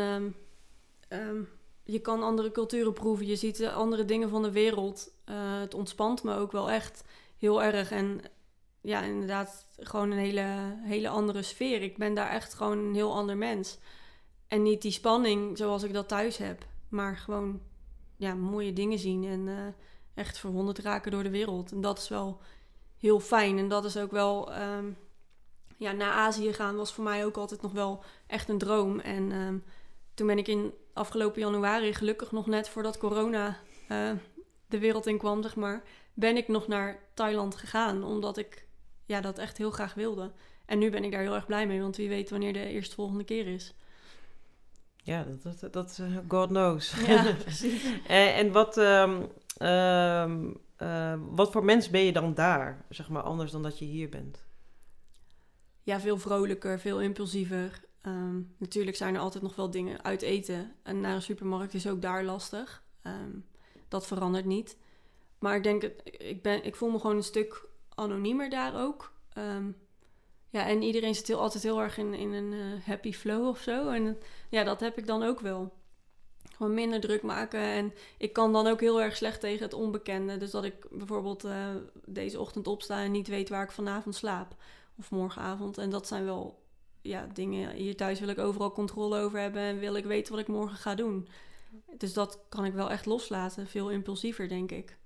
um, 1.08 1.48
je 1.84 2.00
kan 2.00 2.22
andere 2.22 2.50
culturen 2.50 2.92
proeven, 2.92 3.26
je 3.26 3.36
ziet 3.36 3.66
andere 3.66 4.04
dingen 4.04 4.28
van 4.28 4.42
de 4.42 4.50
wereld. 4.50 5.10
Uh, 5.26 5.60
het 5.60 5.74
ontspant 5.74 6.22
me 6.22 6.34
ook 6.34 6.52
wel 6.52 6.70
echt 6.70 7.04
heel 7.38 7.62
erg. 7.62 7.90
En 7.90 8.20
ja, 8.80 9.02
inderdaad, 9.02 9.66
gewoon 9.78 10.10
een 10.10 10.18
hele, 10.18 10.76
hele 10.82 11.08
andere 11.08 11.42
sfeer. 11.42 11.82
Ik 11.82 11.96
ben 11.96 12.14
daar 12.14 12.30
echt 12.30 12.54
gewoon 12.54 12.78
een 12.78 12.94
heel 12.94 13.14
ander 13.14 13.36
mens. 13.36 13.78
En 14.46 14.62
niet 14.62 14.82
die 14.82 14.92
spanning 14.92 15.58
zoals 15.58 15.82
ik 15.82 15.92
dat 15.92 16.08
thuis 16.08 16.36
heb, 16.36 16.66
maar 16.88 17.16
gewoon 17.16 17.60
ja, 18.16 18.34
mooie 18.34 18.72
dingen 18.72 18.98
zien 18.98 19.24
en 19.24 19.46
uh, 19.46 19.58
echt 20.14 20.38
verwonderd 20.38 20.78
raken 20.78 21.10
door 21.10 21.22
de 21.22 21.30
wereld. 21.30 21.72
En 21.72 21.80
dat 21.80 21.98
is 21.98 22.08
wel 22.08 22.40
heel 22.96 23.20
fijn. 23.20 23.58
En 23.58 23.68
dat 23.68 23.84
is 23.84 23.96
ook 23.96 24.10
wel, 24.10 24.50
ja, 25.78 25.92
naar 25.92 26.12
Azië 26.12 26.52
gaan 26.52 26.76
was 26.76 26.92
voor 26.92 27.04
mij 27.04 27.24
ook 27.24 27.36
altijd 27.36 27.62
nog 27.62 27.72
wel 27.72 28.04
echt 28.26 28.48
een 28.48 28.58
droom. 28.58 29.00
En 29.00 29.32
um, 29.32 29.64
toen 30.14 30.26
ben 30.26 30.38
ik 30.38 30.48
in 30.48 30.72
afgelopen 30.92 31.40
januari, 31.40 31.94
gelukkig 31.94 32.32
nog 32.32 32.46
net 32.46 32.68
voordat 32.68 32.98
corona 32.98 33.56
uh, 33.88 34.10
de 34.66 34.78
wereld 34.78 35.06
in 35.06 35.18
kwam, 35.18 35.42
zeg 35.42 35.56
maar, 35.56 35.82
ben 36.14 36.36
ik 36.36 36.48
nog 36.48 36.66
naar 36.66 36.98
Thailand 37.14 37.54
gegaan. 37.56 38.04
Omdat 38.04 38.36
ik 38.36 38.66
ja, 39.04 39.20
dat 39.20 39.38
echt 39.38 39.58
heel 39.58 39.70
graag 39.70 39.94
wilde. 39.94 40.32
En 40.66 40.78
nu 40.78 40.90
ben 40.90 41.04
ik 41.04 41.12
daar 41.12 41.20
heel 41.20 41.34
erg 41.34 41.46
blij 41.46 41.66
mee, 41.66 41.80
want 41.80 41.96
wie 41.96 42.08
weet 42.08 42.30
wanneer 42.30 42.52
de 42.52 42.68
eerste 42.68 42.94
volgende 42.94 43.24
keer 43.24 43.46
is. 43.46 43.74
Ja, 44.96 45.24
dat, 45.24 45.60
dat, 45.60 45.72
dat 45.72 45.98
uh, 46.00 46.16
God 46.28 46.48
knows. 46.48 46.94
Ja, 47.06 47.34
precies. 47.44 47.84
en, 48.06 48.34
en, 48.34 48.52
wat, 48.52 48.76
um, 48.76 49.30
um, 49.68 50.60
uh, 50.78 51.14
wat 51.30 51.50
voor 51.52 51.64
mens 51.64 51.90
ben 51.90 52.04
je 52.04 52.12
dan 52.12 52.34
daar, 52.34 52.84
zeg 52.88 53.08
maar, 53.08 53.22
anders 53.22 53.50
dan 53.50 53.62
dat 53.62 53.78
je 53.78 53.84
hier 53.84 54.08
bent? 54.08 54.47
Ja, 55.88 56.00
veel 56.00 56.18
vrolijker, 56.18 56.80
veel 56.80 57.00
impulsiever. 57.00 57.80
Um, 58.06 58.54
natuurlijk 58.56 58.96
zijn 58.96 59.14
er 59.14 59.20
altijd 59.20 59.42
nog 59.42 59.56
wel 59.56 59.70
dingen 59.70 60.04
uit 60.04 60.22
eten. 60.22 60.74
En 60.82 61.00
naar 61.00 61.14
een 61.14 61.22
supermarkt 61.22 61.74
is 61.74 61.88
ook 61.88 62.02
daar 62.02 62.24
lastig. 62.24 62.82
Um, 63.02 63.44
dat 63.88 64.06
verandert 64.06 64.44
niet. 64.44 64.76
Maar 65.38 65.56
ik 65.56 65.62
denk, 65.62 65.82
ik, 66.04 66.42
ben, 66.42 66.64
ik 66.64 66.76
voel 66.76 66.90
me 66.90 66.98
gewoon 66.98 67.16
een 67.16 67.22
stuk 67.22 67.64
anoniemer 67.94 68.50
daar 68.50 68.84
ook. 68.84 69.12
Um, 69.38 69.76
ja, 70.50 70.66
en 70.66 70.82
iedereen 70.82 71.14
zit 71.14 71.26
heel, 71.26 71.40
altijd 71.40 71.62
heel 71.62 71.80
erg 71.80 71.98
in, 71.98 72.14
in 72.14 72.32
een 72.32 72.52
uh, 72.52 72.84
happy 72.84 73.12
flow 73.12 73.46
of 73.46 73.60
zo. 73.60 73.88
En 73.88 74.18
ja, 74.48 74.64
dat 74.64 74.80
heb 74.80 74.98
ik 74.98 75.06
dan 75.06 75.22
ook 75.22 75.40
wel. 75.40 75.72
Gewoon 76.56 76.74
minder 76.74 77.00
druk 77.00 77.22
maken. 77.22 77.60
En 77.60 77.92
ik 78.18 78.32
kan 78.32 78.52
dan 78.52 78.66
ook 78.66 78.80
heel 78.80 79.02
erg 79.02 79.16
slecht 79.16 79.40
tegen 79.40 79.62
het 79.62 79.74
onbekende. 79.74 80.36
Dus 80.36 80.50
dat 80.50 80.64
ik 80.64 80.86
bijvoorbeeld 80.90 81.44
uh, 81.44 81.68
deze 82.04 82.40
ochtend 82.40 82.66
opsta 82.66 83.02
en 83.02 83.10
niet 83.10 83.28
weet 83.28 83.48
waar 83.48 83.64
ik 83.64 83.72
vanavond 83.72 84.14
slaap 84.14 84.56
of 84.98 85.10
morgenavond. 85.10 85.78
En 85.78 85.90
dat 85.90 86.06
zijn 86.06 86.24
wel 86.24 86.62
ja, 87.00 87.26
dingen. 87.32 87.74
Hier 87.74 87.96
thuis 87.96 88.20
wil 88.20 88.28
ik 88.28 88.38
overal 88.38 88.72
controle 88.72 89.18
over 89.18 89.38
hebben 89.38 89.62
en 89.62 89.78
wil 89.78 89.94
ik 89.94 90.04
weten 90.04 90.32
wat 90.32 90.40
ik 90.40 90.48
morgen 90.48 90.76
ga 90.76 90.94
doen. 90.94 91.28
Dus 91.98 92.12
dat 92.12 92.40
kan 92.48 92.64
ik 92.64 92.72
wel 92.72 92.90
echt 92.90 93.06
loslaten. 93.06 93.66
Veel 93.66 93.90
impulsiever, 93.90 94.48
denk 94.48 94.70
ik. 94.70 94.96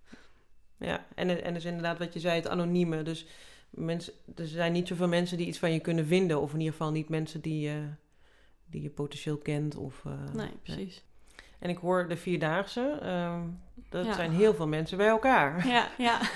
Ja, 0.77 1.07
en, 1.15 1.45
en 1.45 1.55
dus 1.55 1.65
inderdaad 1.65 1.99
wat 1.99 2.13
je 2.13 2.21
zei, 2.21 2.35
het 2.35 2.49
anonieme. 2.49 3.03
Dus 3.03 3.27
mensen, 3.71 4.13
er 4.35 4.47
zijn 4.47 4.73
niet 4.73 4.89
zoveel 4.89 5.09
mensen 5.09 5.37
die 5.37 5.47
iets 5.47 5.59
van 5.59 5.73
je 5.73 5.81
kunnen 5.81 6.07
vinden. 6.07 6.41
Of 6.41 6.53
in 6.53 6.59
ieder 6.59 6.73
geval 6.73 6.91
niet 6.91 7.09
mensen 7.09 7.41
die, 7.41 7.69
uh, 7.69 7.85
die 8.67 8.83
je 8.83 8.91
potentieel 8.91 9.37
kent. 9.37 9.77
Of, 9.77 10.03
uh, 10.07 10.35
nee, 10.35 10.51
precies. 10.63 11.05
En 11.59 11.71
ik 11.71 11.79
hoor 11.79 12.09
de 12.09 12.17
Vierdaagse. 12.17 12.99
Uh, 13.03 13.41
dat 13.89 14.15
zijn 14.15 14.33
heel 14.33 14.55
veel 14.55 14.69
mensen 14.69 14.97
bij 14.97 15.07
elkaar. 15.07 15.67
Ja, 15.67 15.91
ja. 15.99 16.21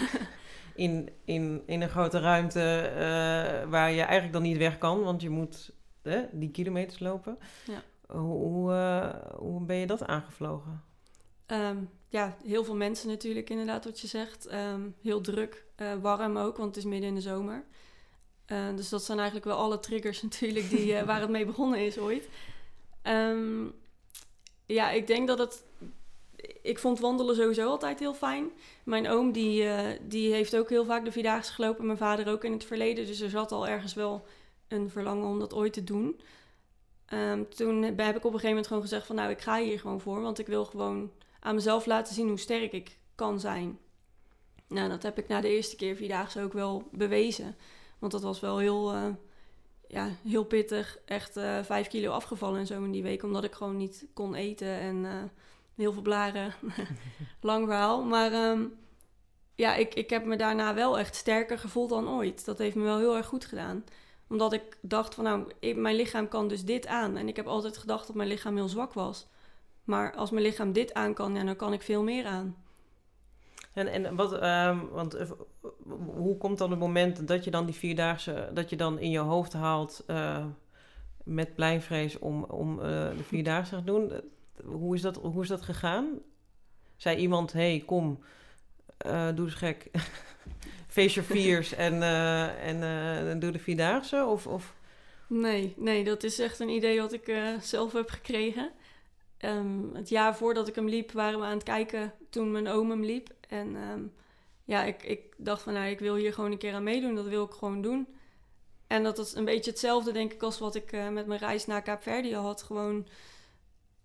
in, 0.76 1.10
in, 1.24 1.62
in 1.66 1.82
een 1.82 1.88
grote 1.88 2.20
ruimte 2.20 2.90
uh, 2.92 3.70
waar 3.70 3.90
je 3.90 4.00
eigenlijk 4.00 4.32
dan 4.32 4.42
niet 4.42 4.56
weg 4.56 4.78
kan. 4.78 5.02
Want 5.02 5.22
je 5.22 5.30
moet 5.30 5.74
die 6.32 6.50
kilometers 6.50 6.98
lopen. 6.98 7.38
Ja. 7.66 7.82
Hoe, 8.18 8.72
hoe 9.36 9.60
ben 9.60 9.76
je 9.76 9.86
dat 9.86 10.06
aangevlogen? 10.06 10.82
Um, 11.46 11.90
ja, 12.08 12.36
heel 12.44 12.64
veel 12.64 12.74
mensen 12.74 13.08
natuurlijk, 13.08 13.50
inderdaad, 13.50 13.84
wat 13.84 14.00
je 14.00 14.06
zegt. 14.06 14.52
Um, 14.52 14.94
heel 15.02 15.20
druk, 15.20 15.64
uh, 15.76 15.94
warm 16.00 16.36
ook, 16.36 16.56
want 16.56 16.68
het 16.68 16.84
is 16.84 16.90
midden 16.90 17.08
in 17.08 17.14
de 17.14 17.20
zomer. 17.20 17.64
Uh, 18.46 18.76
dus 18.76 18.88
dat 18.88 19.04
zijn 19.04 19.18
eigenlijk 19.18 19.46
wel 19.46 19.56
alle 19.56 19.80
triggers 19.80 20.22
natuurlijk 20.28 20.70
die, 20.70 21.04
waar 21.04 21.20
het 21.20 21.30
mee 21.30 21.46
begonnen 21.46 21.86
is 21.86 21.98
ooit. 21.98 22.28
Um, 23.02 23.74
ja, 24.66 24.90
ik 24.90 25.06
denk 25.06 25.28
dat 25.28 25.38
het... 25.38 25.64
Ik 26.62 26.78
vond 26.78 27.00
wandelen 27.00 27.36
sowieso 27.36 27.68
altijd 27.68 27.98
heel 27.98 28.14
fijn. 28.14 28.50
Mijn 28.84 29.08
oom 29.08 29.32
die, 29.32 29.68
die 30.02 30.32
heeft 30.32 30.56
ook 30.56 30.68
heel 30.68 30.84
vaak 30.84 31.04
de 31.04 31.12
Vierdaagse 31.12 31.52
gelopen. 31.52 31.86
Mijn 31.86 31.98
vader 31.98 32.28
ook 32.28 32.44
in 32.44 32.52
het 32.52 32.64
verleden. 32.64 33.06
Dus 33.06 33.20
er 33.20 33.30
zat 33.30 33.52
al 33.52 33.68
ergens 33.68 33.94
wel 33.94 34.26
een 34.68 34.90
verlangen 34.90 35.28
om 35.28 35.38
dat 35.38 35.54
ooit 35.54 35.72
te 35.72 35.84
doen. 35.84 36.20
Um, 37.12 37.48
toen 37.48 37.82
heb 37.82 37.98
ik 37.98 38.16
op 38.16 38.24
een 38.24 38.30
gegeven 38.30 38.48
moment 38.48 38.66
gewoon 38.66 38.82
gezegd 38.82 39.06
van... 39.06 39.16
nou, 39.16 39.30
ik 39.30 39.40
ga 39.40 39.60
hier 39.60 39.80
gewoon 39.80 40.00
voor, 40.00 40.20
want 40.20 40.38
ik 40.38 40.46
wil 40.46 40.64
gewoon 40.64 41.10
aan 41.40 41.54
mezelf 41.54 41.86
laten 41.86 42.14
zien 42.14 42.28
hoe 42.28 42.38
sterk 42.38 42.72
ik 42.72 42.98
kan 43.14 43.40
zijn. 43.40 43.78
Nou, 44.68 44.88
dat 44.88 45.02
heb 45.02 45.18
ik 45.18 45.28
na 45.28 45.40
de 45.40 45.48
eerste 45.48 45.76
keer 45.76 45.96
vierdaagse 45.96 46.42
ook 46.42 46.52
wel 46.52 46.88
bewezen. 46.92 47.56
Want 47.98 48.12
dat 48.12 48.22
was 48.22 48.40
wel 48.40 48.58
heel, 48.58 48.94
uh, 48.94 49.06
ja, 49.88 50.10
heel 50.28 50.44
pittig. 50.44 50.98
Echt 51.04 51.36
uh, 51.36 51.62
vijf 51.62 51.88
kilo 51.88 52.10
afgevallen 52.10 52.58
en 52.58 52.66
zo 52.66 52.84
in 52.84 52.90
die 52.90 53.02
week. 53.02 53.22
Omdat 53.22 53.44
ik 53.44 53.54
gewoon 53.54 53.76
niet 53.76 54.06
kon 54.14 54.34
eten 54.34 54.78
en 54.78 55.30
heel 55.76 55.92
veel 55.92 56.02
blaren. 56.02 56.54
Lang 57.40 57.66
verhaal. 57.66 58.04
Maar 58.04 58.50
um, 58.50 58.74
ja, 59.54 59.74
ik, 59.74 59.94
ik 59.94 60.10
heb 60.10 60.24
me 60.24 60.36
daarna 60.36 60.74
wel 60.74 60.98
echt 60.98 61.14
sterker 61.14 61.58
gevoeld 61.58 61.88
dan 61.88 62.08
ooit. 62.08 62.44
Dat 62.44 62.58
heeft 62.58 62.76
me 62.76 62.82
wel 62.82 62.98
heel 62.98 63.16
erg 63.16 63.26
goed 63.26 63.44
gedaan. 63.44 63.84
Omdat 64.28 64.52
ik 64.52 64.78
dacht 64.80 65.14
van 65.14 65.24
nou, 65.24 65.52
mijn 65.74 65.96
lichaam 65.96 66.28
kan 66.28 66.48
dus 66.48 66.64
dit 66.64 66.86
aan. 66.86 67.16
En 67.16 67.28
ik 67.28 67.36
heb 67.36 67.46
altijd 67.46 67.76
gedacht 67.76 68.06
dat 68.06 68.16
mijn 68.16 68.28
lichaam 68.28 68.56
heel 68.56 68.68
zwak 68.68 68.92
was. 68.92 69.26
Maar 69.84 70.14
als 70.14 70.30
mijn 70.30 70.44
lichaam 70.44 70.72
dit 70.72 70.94
aan 70.94 71.14
kan, 71.14 71.34
dan 71.34 71.56
kan 71.56 71.72
ik 71.72 71.82
veel 71.82 72.02
meer 72.02 72.26
aan. 72.26 72.56
En, 73.72 73.86
en 73.86 74.16
wat, 74.16 74.32
um, 74.42 74.88
want 74.88 75.16
uh, 75.16 75.30
hoe 76.06 76.36
komt 76.36 76.58
dan 76.58 76.70
het 76.70 76.78
moment 76.78 77.28
dat 77.28 77.44
je 77.44 77.50
dan 77.50 77.66
die 77.66 77.74
vierdaagse, 77.74 78.50
dat 78.54 78.70
je 78.70 78.76
dan 78.76 78.98
in 78.98 79.10
je 79.10 79.18
hoofd 79.18 79.52
haalt 79.52 80.04
uh, 80.06 80.44
met 81.24 81.54
pleinvrees 81.54 82.18
om, 82.18 82.44
om 82.44 82.78
uh, 82.78 82.84
de 83.16 83.24
vierdaagse 83.24 83.76
te 83.76 83.84
doen? 83.84 84.12
Hoe 84.64 84.94
is 84.94 85.00
dat, 85.00 85.16
hoe 85.16 85.42
is 85.42 85.48
dat 85.48 85.62
gegaan? 85.62 86.18
Zei 86.96 87.16
iemand, 87.16 87.52
hey, 87.52 87.82
kom, 87.86 88.18
doe 89.34 89.44
eens 89.44 89.54
gek, 89.54 89.90
face 90.88 91.14
your 91.14 91.30
fears 91.30 91.72
en, 91.72 92.02
en 93.22 93.38
doe 93.38 93.50
de 93.50 93.58
vierdaagse? 93.58 94.24
Of, 94.24 94.46
of? 94.46 94.74
Nee, 95.26 95.74
nee, 95.76 96.04
dat 96.04 96.22
is 96.22 96.38
echt 96.38 96.60
een 96.60 96.68
idee 96.68 97.00
wat 97.00 97.12
ik 97.12 97.36
zelf 97.60 97.92
heb 97.92 98.10
gekregen. 98.10 98.72
Um, 99.40 99.90
het 99.94 100.08
jaar 100.08 100.36
voordat 100.36 100.68
ik 100.68 100.74
hem 100.74 100.88
liep, 100.88 101.12
waren 101.12 101.38
we 101.38 101.44
aan 101.44 101.54
het 101.54 101.62
kijken 101.62 102.12
toen 102.30 102.50
mijn 102.50 102.68
oom 102.68 102.90
hem 102.90 103.04
liep. 103.04 103.28
En 103.48 103.76
um, 103.76 104.12
ja, 104.64 104.84
ik, 104.84 105.02
ik 105.02 105.34
dacht 105.36 105.62
van, 105.62 105.72
nou, 105.72 105.86
ik 105.86 105.98
wil 105.98 106.14
hier 106.14 106.32
gewoon 106.32 106.52
een 106.52 106.58
keer 106.58 106.74
aan 106.74 106.82
meedoen. 106.82 107.14
Dat 107.14 107.26
wil 107.26 107.44
ik 107.44 107.52
gewoon 107.52 107.82
doen. 107.82 108.08
En 108.86 109.02
dat 109.02 109.18
is 109.18 109.34
een 109.34 109.44
beetje 109.44 109.70
hetzelfde, 109.70 110.12
denk 110.12 110.32
ik, 110.32 110.42
als 110.42 110.58
wat 110.58 110.74
ik 110.74 110.92
met 111.10 111.26
mijn 111.26 111.40
reis 111.40 111.66
naar 111.66 111.82
Kaapverdië 111.82 112.34
had. 112.34 112.62
Gewoon 112.62 113.06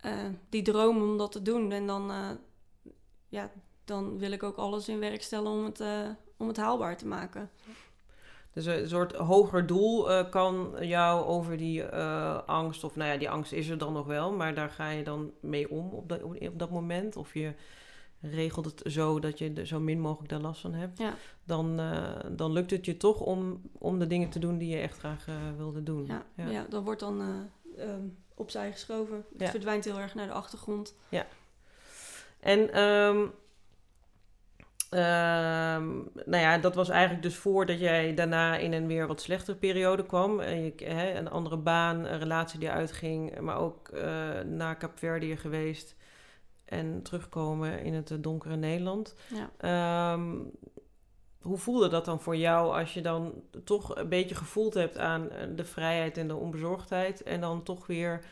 uh, 0.06 0.12
die 0.48 0.62
droom 0.62 1.02
om 1.02 1.18
dat 1.18 1.32
te 1.32 1.42
doen. 1.42 1.72
En 1.72 1.86
dan, 1.86 2.10
uh, 2.10 2.30
ja, 3.28 3.50
dan 3.84 4.18
wil 4.18 4.32
ik 4.32 4.42
ook 4.42 4.56
alles 4.56 4.88
in 4.88 4.98
werk 4.98 5.22
stellen 5.22 5.52
om 5.52 5.64
het, 5.64 5.82
om 6.36 6.48
het 6.48 6.56
haalbaar 6.56 6.96
te 6.96 7.06
maken. 7.06 7.50
Dus 8.52 8.66
een 8.66 8.88
soort 8.88 9.12
hoger 9.12 9.66
doel 9.66 10.28
kan 10.28 10.74
jou 10.80 11.24
over 11.24 11.56
die 11.56 11.84
angst, 12.46 12.84
of 12.84 12.96
nou 12.96 13.10
ja, 13.10 13.18
die 13.18 13.30
angst 13.30 13.52
is 13.52 13.68
er 13.68 13.78
dan 13.78 13.92
nog 13.92 14.06
wel, 14.06 14.32
maar 14.32 14.54
daar 14.54 14.70
ga 14.70 14.90
je 14.90 15.04
dan 15.04 15.32
mee 15.40 15.70
om 15.70 15.90
op 15.90 16.08
dat, 16.08 16.22
op 16.22 16.58
dat 16.58 16.70
moment. 16.70 17.16
Of 17.16 17.34
je 17.34 17.54
regelt 18.20 18.64
het 18.64 18.82
zo 18.84 19.20
dat 19.20 19.38
je 19.38 19.52
er 19.52 19.66
zo 19.66 19.80
min 19.80 20.00
mogelijk 20.00 20.28
daar 20.28 20.40
last 20.40 20.60
van 20.60 20.74
hebt. 20.74 20.98
Ja. 20.98 21.14
Dan, 21.44 21.80
dan 22.36 22.52
lukt 22.52 22.70
het 22.70 22.84
je 22.84 22.96
toch 22.96 23.20
om, 23.20 23.60
om 23.78 23.98
de 23.98 24.06
dingen 24.06 24.28
te 24.28 24.38
doen 24.38 24.58
die 24.58 24.68
je 24.68 24.78
echt 24.78 24.98
graag 24.98 25.26
wilde 25.56 25.82
doen. 25.82 26.06
Ja, 26.06 26.22
ja. 26.36 26.48
ja 26.48 26.66
dat 26.68 26.84
wordt 26.84 27.00
dan 27.00 27.20
um, 27.78 28.16
opzij 28.34 28.72
geschoven. 28.72 29.24
Het 29.32 29.40
ja. 29.40 29.50
verdwijnt 29.50 29.84
heel 29.84 29.98
erg 29.98 30.14
naar 30.14 30.26
de 30.26 30.32
achtergrond. 30.32 30.94
Ja. 31.08 31.26
En 32.40 32.80
um, 32.82 33.32
Um, 34.94 36.10
nou 36.24 36.42
ja, 36.42 36.58
dat 36.58 36.74
was 36.74 36.88
eigenlijk 36.88 37.22
dus 37.22 37.36
voordat 37.36 37.78
jij 37.78 38.14
daarna 38.14 38.56
in 38.56 38.72
een 38.72 38.86
weer 38.86 39.06
wat 39.06 39.20
slechtere 39.20 39.56
periode 39.56 40.06
kwam. 40.06 40.40
En 40.40 40.64
je, 40.64 40.72
hè, 40.84 41.14
een 41.14 41.30
andere 41.30 41.56
baan, 41.56 42.04
een 42.04 42.18
relatie 42.18 42.58
die 42.58 42.70
uitging, 42.70 43.40
maar 43.40 43.56
ook 43.56 43.90
uh, 43.94 44.40
naar 44.40 44.78
Capverdië 44.78 45.36
geweest 45.36 45.96
en 46.64 47.02
terugkomen 47.02 47.78
in 47.78 47.94
het 47.94 48.16
donkere 48.20 48.56
Nederland. 48.56 49.14
Ja. 49.60 50.12
Um, 50.12 50.50
hoe 51.42 51.58
voelde 51.58 51.88
dat 51.88 52.04
dan 52.04 52.20
voor 52.20 52.36
jou 52.36 52.78
als 52.78 52.94
je 52.94 53.00
dan 53.00 53.32
toch 53.64 53.96
een 53.96 54.08
beetje 54.08 54.34
gevoeld 54.34 54.74
hebt 54.74 54.98
aan 54.98 55.28
de 55.56 55.64
vrijheid 55.64 56.16
en 56.16 56.28
de 56.28 56.36
onbezorgdheid 56.36 57.22
en 57.22 57.40
dan 57.40 57.62
toch 57.62 57.86
weer 57.86 58.24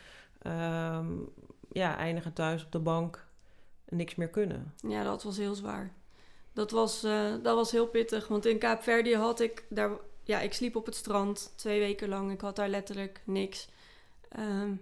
um, 0.47 1.29
ja, 1.71 1.97
eindigen 1.97 2.33
thuis 2.33 2.63
op 2.63 2.71
de 2.71 2.79
bank 2.79 3.25
niks 3.89 4.15
meer 4.15 4.29
kunnen? 4.29 4.73
Ja, 4.87 5.03
dat 5.03 5.23
was 5.23 5.37
heel 5.37 5.55
zwaar 5.55 5.93
dat 6.53 6.71
was, 6.71 7.03
uh, 7.03 7.31
dat 7.43 7.55
was 7.55 7.71
heel 7.71 7.87
pittig. 7.87 8.27
Want 8.27 8.45
in 8.45 8.57
Kaapverdië 8.57 9.15
had 9.15 9.39
ik 9.39 9.65
daar... 9.69 9.91
Ja, 10.23 10.39
ik 10.39 10.53
sliep 10.53 10.75
op 10.75 10.85
het 10.85 10.95
strand 10.95 11.53
twee 11.55 11.79
weken 11.79 12.09
lang. 12.09 12.31
Ik 12.31 12.41
had 12.41 12.55
daar 12.55 12.69
letterlijk 12.69 13.21
niks. 13.25 13.69
Um, 14.39 14.81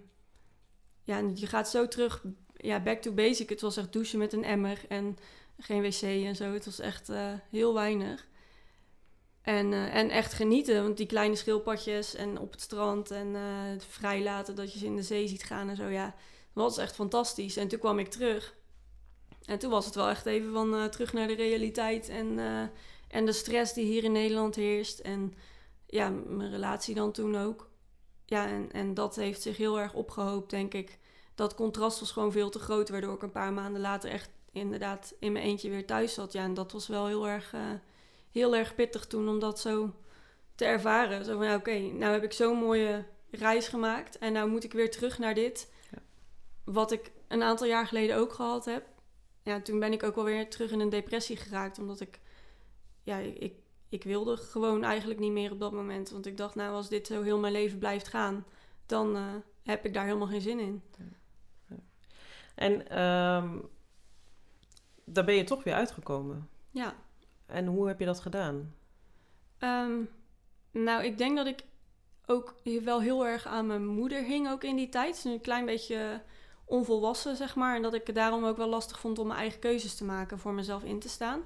ja, 1.04 1.16
en 1.16 1.36
je 1.36 1.46
gaat 1.46 1.68
zo 1.68 1.88
terug... 1.88 2.24
Ja, 2.56 2.80
back 2.80 3.00
to 3.00 3.12
basic. 3.12 3.48
Het 3.48 3.60
was 3.60 3.76
echt 3.76 3.92
douchen 3.92 4.18
met 4.18 4.32
een 4.32 4.44
emmer 4.44 4.80
en 4.88 5.18
geen 5.60 5.82
wc 5.82 6.02
en 6.02 6.36
zo. 6.36 6.52
Het 6.52 6.64
was 6.64 6.78
echt 6.78 7.10
uh, 7.10 7.32
heel 7.50 7.74
weinig. 7.74 8.28
En, 9.42 9.72
uh, 9.72 9.94
en 9.94 10.10
echt 10.10 10.32
genieten, 10.32 10.82
want 10.82 10.96
die 10.96 11.06
kleine 11.06 11.36
schildpadjes 11.36 12.14
en 12.14 12.38
op 12.38 12.50
het 12.50 12.60
strand 12.60 13.10
en 13.10 13.34
het 13.34 13.84
vrijlaten 13.84 14.54
dat 14.54 14.72
je 14.72 14.78
ze 14.78 14.86
in 14.86 14.96
de 14.96 15.02
zee 15.02 15.28
ziet 15.28 15.42
gaan 15.44 15.68
en 15.68 15.76
zo, 15.76 15.86
ja, 15.86 16.14
dat 16.54 16.64
was 16.64 16.78
echt 16.78 16.94
fantastisch. 16.94 17.56
En 17.56 17.68
toen 17.68 17.78
kwam 17.78 17.98
ik 17.98 18.08
terug 18.08 18.54
en 19.44 19.58
toen 19.58 19.70
was 19.70 19.84
het 19.84 19.94
wel 19.94 20.08
echt 20.08 20.26
even 20.26 20.52
van 20.52 20.90
terug 20.90 21.12
naar 21.12 21.26
de 21.26 21.34
realiteit 21.34 22.08
en, 22.08 22.38
en 23.08 23.24
de 23.24 23.32
stress 23.32 23.72
die 23.72 23.84
hier 23.84 24.04
in 24.04 24.12
Nederland 24.12 24.54
heerst. 24.54 24.98
En 24.98 25.34
ja, 25.86 26.08
mijn 26.08 26.50
relatie 26.50 26.94
dan 26.94 27.12
toen 27.12 27.36
ook. 27.36 27.70
Ja, 28.26 28.46
en, 28.46 28.72
en 28.72 28.94
dat 28.94 29.16
heeft 29.16 29.42
zich 29.42 29.56
heel 29.56 29.80
erg 29.80 29.94
opgehoopt, 29.94 30.50
denk 30.50 30.74
ik. 30.74 30.98
Dat 31.34 31.54
contrast 31.54 32.00
was 32.00 32.10
gewoon 32.10 32.32
veel 32.32 32.50
te 32.50 32.58
groot, 32.58 32.88
waardoor 32.88 33.14
ik 33.14 33.22
een 33.22 33.30
paar 33.30 33.52
maanden 33.52 33.80
later 33.80 34.10
echt 34.10 34.30
inderdaad 34.52 35.14
in 35.18 35.32
mijn 35.32 35.44
eentje 35.44 35.70
weer 35.70 35.86
thuis 35.86 36.14
zat. 36.14 36.32
Ja, 36.32 36.42
en 36.42 36.54
dat 36.54 36.72
was 36.72 36.88
wel 36.88 37.06
heel 37.06 37.28
erg, 37.28 37.52
uh, 37.52 37.60
heel 38.30 38.56
erg 38.56 38.74
pittig 38.74 39.06
toen 39.06 39.28
om 39.28 39.38
dat 39.38 39.60
zo 39.60 39.94
te 40.54 40.64
ervaren. 40.64 41.24
Zo 41.24 41.36
van, 41.36 41.46
ja, 41.46 41.54
oké, 41.54 41.70
okay, 41.70 41.90
nou 41.90 42.12
heb 42.12 42.22
ik 42.22 42.32
zo'n 42.32 42.58
mooie 42.58 43.04
reis 43.30 43.68
gemaakt 43.68 44.18
en 44.18 44.32
nou 44.32 44.50
moet 44.50 44.64
ik 44.64 44.72
weer 44.72 44.90
terug 44.90 45.18
naar 45.18 45.34
dit. 45.34 45.72
Ja. 45.90 45.98
Wat 46.64 46.92
ik 46.92 47.12
een 47.28 47.42
aantal 47.42 47.66
jaar 47.66 47.86
geleden 47.86 48.16
ook 48.16 48.32
gehad 48.32 48.64
heb 48.64 48.84
ja, 49.42 49.60
toen 49.60 49.78
ben 49.78 49.92
ik 49.92 50.02
ook 50.02 50.14
wel 50.14 50.24
weer 50.24 50.50
terug 50.50 50.70
in 50.70 50.80
een 50.80 50.88
depressie 50.88 51.36
geraakt. 51.36 51.78
Omdat 51.78 52.00
ik, 52.00 52.20
ja, 53.02 53.18
ik, 53.18 53.54
ik 53.88 54.04
wilde 54.04 54.36
gewoon 54.36 54.84
eigenlijk 54.84 55.20
niet 55.20 55.32
meer 55.32 55.52
op 55.52 55.60
dat 55.60 55.72
moment. 55.72 56.10
Want 56.10 56.26
ik 56.26 56.36
dacht, 56.36 56.54
nou, 56.54 56.74
als 56.74 56.88
dit 56.88 57.06
zo 57.06 57.22
heel 57.22 57.38
mijn 57.38 57.52
leven 57.52 57.78
blijft 57.78 58.08
gaan, 58.08 58.46
dan 58.86 59.16
uh, 59.16 59.34
heb 59.62 59.84
ik 59.84 59.94
daar 59.94 60.04
helemaal 60.04 60.26
geen 60.26 60.40
zin 60.40 60.58
in. 60.58 60.82
En 62.54 63.02
um, 63.02 63.68
daar 65.12 65.24
ben 65.24 65.34
je 65.34 65.44
toch 65.44 65.64
weer 65.64 65.74
uitgekomen. 65.74 66.48
Ja. 66.70 66.94
En 67.46 67.66
hoe 67.66 67.88
heb 67.88 67.98
je 67.98 68.04
dat 68.04 68.20
gedaan? 68.20 68.74
Um, 69.58 70.10
nou, 70.70 71.04
ik 71.04 71.18
denk 71.18 71.36
dat 71.36 71.46
ik 71.46 71.64
ook 72.26 72.54
wel 72.84 73.00
heel 73.00 73.26
erg 73.26 73.46
aan 73.46 73.66
mijn 73.66 73.86
moeder 73.86 74.24
hing 74.24 74.50
ook 74.50 74.64
in 74.64 74.76
die 74.76 74.88
tijd. 74.88 75.24
Een 75.24 75.40
klein 75.40 75.64
beetje 75.64 76.22
onvolwassen, 76.64 77.36
zeg 77.36 77.54
maar. 77.54 77.76
En 77.76 77.82
dat 77.82 77.94
ik 77.94 78.06
het 78.06 78.16
daarom 78.16 78.44
ook 78.44 78.56
wel 78.56 78.68
lastig 78.68 79.00
vond 79.00 79.18
om 79.18 79.26
mijn 79.26 79.38
eigen 79.38 79.60
keuzes 79.60 79.94
te 79.94 80.04
maken, 80.04 80.38
voor 80.38 80.52
mezelf 80.52 80.82
in 80.84 80.98
te 80.98 81.08
staan. 81.08 81.42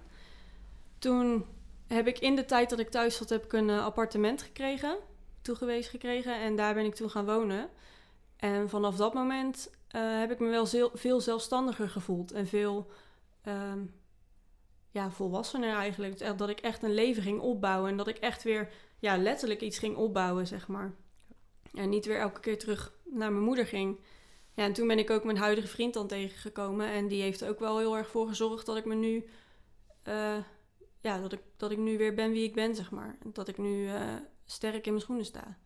Toen 0.99 1.47
heb 1.87 2.07
ik 2.07 2.19
in 2.19 2.37
de 2.37 2.45
tijd 2.45 2.71
dat 2.71 2.79
ik 2.79 2.91
thuis 2.91 3.17
zat, 3.17 3.29
heb 3.29 3.45
ik 3.45 3.53
een 3.53 3.71
eh, 3.71 3.85
appartement 3.85 4.43
gekregen, 4.43 4.97
toegewezen 5.43 5.91
gekregen. 5.91 6.41
En 6.41 6.57
daar 6.57 6.75
ben 6.75 6.85
ik 6.85 6.95
toen 6.95 7.11
gaan 7.11 7.25
wonen. 7.25 7.69
En 8.37 8.69
vanaf 8.69 8.97
dat 8.97 9.15
moment 9.15 9.71
eh, 9.89 10.19
heb 10.19 10.31
ik 10.31 10.39
me 10.39 10.49
wel 10.49 10.67
veel 10.95 11.21
zelfstandiger 11.21 11.89
gevoeld. 11.89 12.33
En 12.33 12.47
veel 12.47 12.91
ehm, 13.45 13.85
ja, 14.91 15.11
volwassener 15.11 15.75
eigenlijk. 15.75 16.21
Echt 16.21 16.39
Dat 16.39 16.49
ik 16.49 16.61
echt 16.61 16.83
een 16.83 16.95
leven 16.95 17.23
ging 17.23 17.41
opbouwen. 17.41 17.91
En 17.91 17.97
dat 17.97 18.09
ik 18.09 18.17
echt 18.19 18.43
weer 18.43 18.73
ja, 18.99 19.17
letterlijk 19.17 19.61
iets 19.61 19.79
ging 19.79 19.97
opbouwen, 19.97 20.47
zeg 20.47 20.69
maar. 20.69 20.95
En 21.73 21.89
niet 21.89 22.07
weer 22.07 22.19
elke 22.19 22.41
keer 22.41 22.59
terug 22.59 22.93
naar 23.05 23.33
mijn 23.33 23.45
moeder 23.45 23.67
ging. 23.67 24.01
Ja, 24.55 24.65
en 24.65 24.73
toen 24.73 24.87
ben 24.87 24.99
ik 24.99 25.11
ook 25.11 25.25
mijn 25.25 25.37
huidige 25.37 25.67
vriend 25.67 25.95
dan 25.95 26.07
tegengekomen. 26.07 26.87
En 26.87 27.09
die 27.09 27.23
heeft 27.23 27.45
ook 27.45 27.59
wel 27.59 27.79
heel 27.79 27.97
erg 27.97 28.09
voor 28.09 28.29
gezorgd 28.29 28.67
dat 28.67 28.77
ik 28.77 28.85
me 28.85 28.95
nu... 28.95 29.29
eh, 30.03 30.37
ja, 31.01 31.21
dat 31.21 31.33
ik, 31.33 31.41
dat 31.57 31.71
ik 31.71 31.79
nu 31.79 31.99
weer 31.99 32.15
ben 32.15 32.31
wie 32.31 32.45
ik 32.45 32.55
ben, 32.55 32.75
zeg 32.75 32.91
maar. 32.91 33.19
Dat 33.25 33.49
ik 33.49 33.59
nu 33.59 33.89
eh, 33.89 34.15
sterk 34.45 34.85
in 34.87 34.93
mijn 34.93 35.05
schoenen 35.05 35.25
sta. 35.25 35.59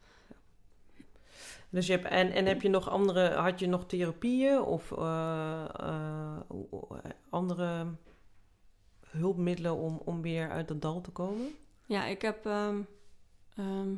Dus 1.71 1.87
je 1.87 1.93
hebt, 1.93 2.05
en, 2.05 2.33
en 2.33 2.47
heb 2.47 2.63
je 2.63 2.69
nog 2.69 2.89
andere, 2.89 3.31
had 3.31 3.59
je 3.59 3.67
nog 3.67 3.87
therapieën 3.87 4.61
of 4.61 4.93
eh, 4.93 5.65
eh, 5.81 6.41
andere 7.29 7.87
hulpmiddelen 9.07 9.77
om, 9.77 10.01
om 10.05 10.23
weer 10.23 10.51
uit 10.51 10.69
dat 10.69 10.83
dal 10.83 11.01
te 11.01 11.11
komen? 11.11 11.55
Ja, 11.87 12.05
ik 12.05 12.23
heb... 12.23 12.47
ehm, 12.47 12.83
ehm, 13.57 13.95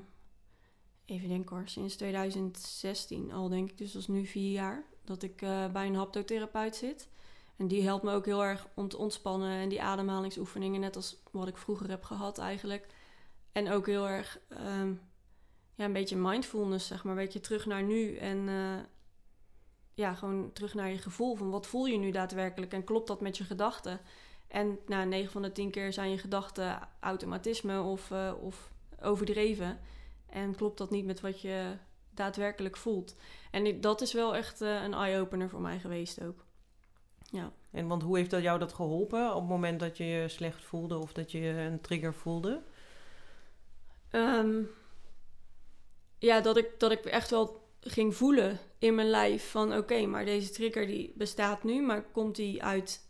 even 1.05 1.29
denken 1.29 1.57
hoor, 1.57 1.69
sinds 1.69 1.97
2016 1.97 3.33
al 3.33 3.49
denk 3.49 3.71
ik, 3.71 3.79
dus 3.79 3.93
dat 3.93 4.03
is 4.03 4.09
nu 4.09 4.27
vier 4.27 4.53
jaar... 4.53 4.85
dat 5.05 5.23
ik 5.23 5.43
eh, 5.43 5.73
bij 5.73 5.87
een 5.87 5.95
haptotherapeut 5.95 6.77
zit. 6.77 7.09
En 7.57 7.69
die 7.69 7.83
helpt 7.83 8.05
me 8.05 8.13
ook 8.13 8.27
heel 8.27 8.45
erg 8.45 8.69
om 8.75 8.89
te 8.89 8.99
ontspannen... 8.99 9.51
en 9.51 9.69
die 9.69 9.83
ademhalingsoefeningen, 9.83 10.81
net 10.81 10.97
als 10.97 11.23
wat 11.31 11.49
ik 11.49 11.57
vroeger 11.57 11.89
heb 11.89 12.03
gehad 12.03 12.39
eigenlijk. 12.39 12.87
En 13.53 13.71
ook 13.71 13.87
heel 13.87 14.09
erg... 14.09 14.41
ehm, 14.49 14.93
ja, 15.81 15.87
een 15.87 15.93
beetje 15.93 16.17
mindfulness, 16.17 16.87
zeg 16.87 17.05
maar. 17.05 17.17
Een 17.17 17.23
beetje 17.23 17.41
terug 17.41 17.67
naar 17.67 17.83
nu 17.83 18.17
en... 18.17 18.49
eh, 18.49 18.79
ja, 19.95 20.15
gewoon 20.15 20.53
terug 20.53 20.75
naar 20.75 20.91
je 20.91 20.99
gevoel 20.99 21.37
van 21.37 21.51
wat 21.51 21.67
voel 21.67 21.87
je 21.87 21.99
nu 21.99 22.11
daadwerkelijk 22.11 22.73
en 22.73 22.85
klopt 22.85 23.09
dat 23.09 23.21
met 23.21 23.37
je 23.37 23.45
gedachten? 23.45 24.01
En 24.49 24.79
nou, 24.87 25.07
9 25.07 25.31
van 25.31 25.43
de 25.43 25.53
10 25.53 25.71
keer 25.71 25.93
zijn 25.93 26.11
je 26.11 26.19
gedachten 26.19 26.89
automatisme 27.01 27.81
of, 27.81 28.11
eh, 28.11 28.33
of 28.41 28.71
overdreven. 29.01 29.79
En 30.27 30.55
klopt 30.55 30.79
dat 30.79 30.91
niet 30.91 31.05
met 31.05 31.21
wat 31.21 31.41
je 31.41 31.77
daadwerkelijk 32.11 32.77
voelt. 32.77 33.17
En 33.51 33.81
dat 33.81 34.01
is 34.01 34.13
wel 34.13 34.37
echt 34.37 34.61
eh, 34.61 34.83
een 34.83 34.95
eye-opener 34.95 35.49
voor 35.49 35.61
mij 35.61 35.79
geweest 35.79 36.23
ook. 36.23 36.45
Ja. 37.31 37.53
En 37.71 37.87
want 37.87 38.03
hoe 38.03 38.17
heeft 38.17 38.31
dat 38.31 38.43
jou 38.43 38.59
dat 38.59 38.73
geholpen 38.73 39.35
op 39.35 39.41
het 39.41 39.51
moment 39.51 39.81
dat 39.81 39.97
je 39.97 40.05
je 40.05 40.29
slecht 40.29 40.65
voelde 40.65 40.99
of 40.99 41.13
dat 41.13 41.31
je 41.31 41.49
een 41.49 41.81
trigger 41.81 42.15
voelde? 42.15 42.63
Ehm, 44.11 44.63
ja, 46.21 46.41
dat 46.41 46.57
ik, 46.57 46.69
dat 46.79 46.91
ik 46.91 47.05
echt 47.05 47.31
wel 47.31 47.69
ging 47.81 48.17
voelen 48.17 48.59
in 48.79 48.95
mijn 48.95 49.11
lijf 49.11 49.51
van 49.51 49.77
oké, 49.77 50.07
maar 50.07 50.25
deze 50.25 50.51
trigger 50.51 50.87
die 50.87 51.13
bestaat 51.15 51.63
nu, 51.63 51.83
maar 51.83 52.03
komt 52.03 52.37
die 52.37 52.63
uit, 52.63 53.07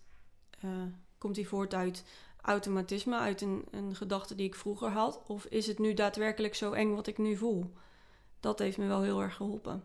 eh, 0.61 0.71
komt 1.19 1.35
die 1.35 1.49
voort 1.49 1.75
uit 1.75 2.05
automatisme, 2.43 3.17
uit 3.17 3.41
een, 3.41 3.65
een 3.71 3.95
gedachte 3.95 4.35
die 4.35 4.47
ik 4.47 4.55
vroeger 4.55 4.89
had? 4.89 5.23
Of 5.27 5.45
is 5.45 5.67
het 5.67 5.79
nu 5.79 5.95
daadwerkelijk 5.95 6.55
zo 6.55 6.73
eng 6.73 6.95
wat 6.95 7.07
ik 7.07 7.19
nu 7.19 7.37
voel? 7.37 7.73
Dat 8.41 8.59
heeft 8.59 8.79
me 8.79 8.87
wel 8.87 9.03
heel 9.03 9.23
erg 9.23 9.37
geholpen. 9.37 9.85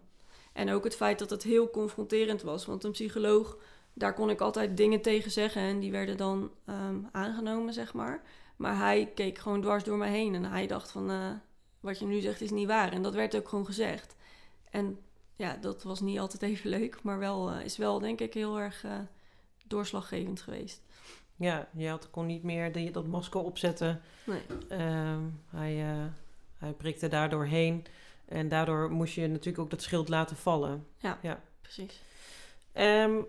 En 0.53 0.71
ook 0.71 0.83
het 0.83 0.95
feit 0.95 1.19
dat 1.19 1.29
het 1.29 1.43
heel 1.43 1.69
confronterend 1.69 2.41
was, 2.41 2.65
want 2.65 2.83
een 2.83 2.91
psycholoog, 2.91 3.57
daar 3.93 4.13
kon 4.13 4.29
ik 4.29 4.41
altijd 4.41 4.77
dingen 4.77 5.01
tegen 5.01 5.31
zeggen 5.31 5.61
en 5.61 5.79
die 5.79 5.91
werden 5.91 6.17
dan 6.17 6.51
ehm, 6.65 6.99
aangenomen, 7.11 7.73
zeg 7.73 7.93
maar. 7.93 8.23
Maar 8.55 8.77
hij 8.77 9.11
keek 9.15 9.37
gewoon 9.37 9.61
dwars 9.61 9.83
door 9.83 9.97
me 9.97 10.07
heen 10.07 10.35
en 10.35 10.45
hij 10.45 10.67
dacht 10.67 10.91
van, 10.91 11.11
eh, 11.11 11.31
wat 11.85 11.99
je 11.99 12.05
nu 12.05 12.19
zegt 12.19 12.41
is 12.41 12.51
niet 12.51 12.67
waar. 12.67 12.91
En 12.91 13.01
dat 13.01 13.13
werd 13.13 13.35
ook 13.35 13.49
gewoon 13.49 13.65
gezegd. 13.65 14.15
En 14.69 14.99
ja, 15.35 15.57
dat 15.61 15.83
was 15.83 15.99
niet 15.99 16.19
altijd 16.19 16.41
even 16.41 16.69
leuk, 16.69 17.03
maar 17.03 17.19
wel, 17.19 17.51
eh, 17.51 17.65
is 17.65 17.77
wel 17.77 17.99
denk 17.99 18.19
ik 18.19 18.33
heel 18.33 18.59
erg 18.59 18.83
eh, 18.83 18.99
doorslaggevend 19.65 20.41
geweest. 20.41 20.81
Ja, 21.35 21.67
je 21.73 21.87
had, 21.87 22.09
kon 22.09 22.25
niet 22.25 22.43
meer 22.43 22.91
dat 22.91 23.07
masker 23.07 23.39
opzetten. 23.39 24.01
Nee. 24.23 24.41
Ehm, 24.69 25.21
hij, 25.49 25.91
eh, 25.91 26.05
hij 26.57 26.73
prikte 26.73 27.07
daardoor 27.07 27.45
heen. 27.45 27.85
En 28.25 28.47
daardoor 28.47 28.91
moest 28.91 29.13
je 29.13 29.27
natuurlijk 29.27 29.59
ook 29.59 29.69
dat 29.69 29.81
schild 29.81 30.09
laten 30.09 30.35
vallen. 30.35 30.87
Precies. 31.61 32.01
Ehm, 32.71 33.21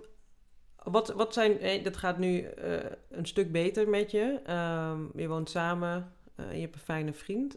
wat, 0.82 1.08
wat 1.08 1.32
zijn, 1.32 1.82
dat 1.82 1.96
gaat 1.96 2.18
nu 2.18 2.46
een 3.10 3.26
stuk 3.26 3.52
beter 3.52 3.88
met 3.88 4.10
je. 4.10 4.40
Ehm, 4.44 5.00
je 5.14 5.28
woont 5.28 5.50
samen, 5.50 6.12
je 6.36 6.60
hebt 6.60 6.74
een 6.74 6.80
fijne 6.80 7.12
vriend. 7.12 7.56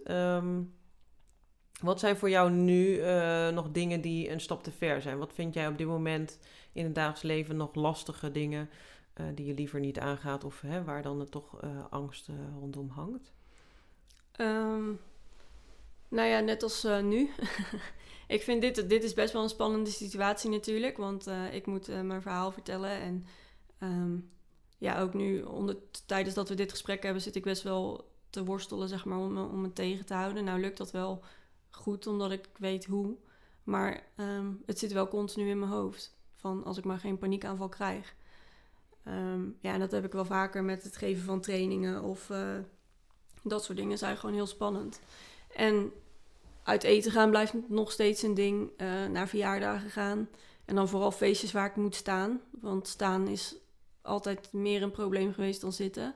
Wat 1.82 2.00
zijn 2.00 2.18
voor 2.18 2.30
jou 2.30 2.52
nu 2.52 2.98
eh, 2.98 3.50
nog 3.50 3.72
dingen 3.72 4.02
die 4.02 4.30
een 4.30 4.42
stap 4.42 4.64
te 4.64 4.72
ver 4.72 5.02
zijn? 5.02 5.18
Wat 5.18 5.34
vind 5.34 5.54
jij 5.54 5.68
op 5.68 5.78
dit 5.78 5.88
moment 5.88 6.40
in 6.72 6.84
het 6.84 6.96
dagelijks 6.96 7.22
leven 7.22 7.56
nog 7.58 7.76
lastige 7.76 8.32
dingen 8.32 8.70
eh, 9.14 9.26
die 9.36 9.46
je 9.46 9.54
liever 9.54 9.80
niet 9.80 10.00
aangaat 10.00 10.44
of 10.44 10.62
hè, 10.62 10.84
waar 10.84 11.02
dan 11.02 11.20
er 11.20 11.30
toch 11.30 11.62
eh, 11.62 11.70
angst 11.90 12.30
rondom 12.60 12.90
hangt? 12.90 13.32
Ehm, 14.32 14.92
nou 16.08 16.28
ja, 16.28 16.40
net 16.40 16.64
als 16.64 16.88
nu. 17.02 17.30
ik 18.28 18.42
vind 18.42 18.62
dit, 18.62 18.90
dit 18.90 19.04
is 19.04 19.14
best 19.14 19.34
wel 19.34 19.44
een 19.44 19.50
spannende 19.50 19.90
situatie 19.90 20.50
natuurlijk. 20.50 20.98
Want 20.98 21.28
ik 21.52 21.66
moet 21.66 21.88
mijn 22.04 22.22
verhaal 22.22 22.52
vertellen. 22.52 22.92
En 22.92 23.26
ehm, 23.78 24.18
ja, 24.78 25.02
ook 25.02 25.14
nu 25.14 25.42
onder, 25.42 25.78
tijdens 26.06 26.36
dat 26.36 26.50
we 26.50 26.56
dit 26.56 26.72
gesprek 26.72 27.04
hebben... 27.04 27.22
zit 27.22 27.36
ik 27.36 27.44
best 27.44 27.64
wel 27.64 28.08
te 28.30 28.44
worstelen, 28.44 28.88
zeg 28.88 29.06
maar, 29.06 29.18
om, 29.18 29.34
me- 29.34 29.48
om 29.48 29.64
het 29.64 29.76
tegen 29.76 30.06
te 30.06 30.14
houden. 30.14 30.44
Nou 30.44 30.60
lukt 30.60 30.78
dat 30.78 30.92
wel 30.92 31.24
goed, 31.70 32.08
omdat 32.08 32.32
ik 32.32 32.50
weet 32.58 32.86
hoe. 32.86 33.16
Maar 33.64 34.04
ehm, 34.16 34.52
het 34.66 34.80
zit 34.80 34.92
wel 34.92 35.08
continu 35.08 35.50
in 35.50 35.60
mijn 35.60 35.72
hoofd. 35.72 36.18
Van 36.36 36.64
als 36.64 36.78
ik 36.78 36.84
maar 36.84 37.00
geen 37.00 37.18
paniekaanval 37.18 37.70
krijg. 37.70 38.16
Ehm, 39.04 39.42
ja, 39.60 39.74
en 39.74 39.80
dat 39.80 39.92
heb 39.92 40.06
ik 40.06 40.12
wel 40.12 40.26
vaker 40.26 40.64
met 40.64 40.84
het 40.84 40.98
geven 40.98 41.24
van 41.24 41.42
trainingen 41.42 42.02
of... 42.04 42.30
eh, 42.30 42.58
dat 43.44 43.64
soort 43.64 43.78
dingen 43.78 43.98
zijn 43.98 44.18
gewoon 44.18 44.36
heel 44.36 44.48
spannend. 44.48 45.00
En 45.56 45.92
uit 46.64 46.84
eten 46.84 47.12
gaan 47.12 47.30
blijft 47.30 47.54
nog 47.70 47.92
steeds 47.92 48.22
een 48.22 48.34
ding. 48.34 48.72
eh, 48.78 49.06
naar 49.06 49.28
verjaardagen 49.28 49.90
gaan. 49.90 50.30
En 50.66 50.76
dan 50.76 50.88
vooral 50.88 51.12
feestjes 51.12 51.52
waar 51.52 51.66
ik 51.70 51.76
moet 51.76 51.96
staan. 51.96 52.42
Want 52.62 52.88
staan 52.88 53.28
is 53.28 53.56
altijd 54.02 54.54
meer 54.54 54.82
een 54.82 54.92
probleem 54.92 55.34
geweest 55.34 55.62
dan 55.62 55.74
zitten. 55.74 56.16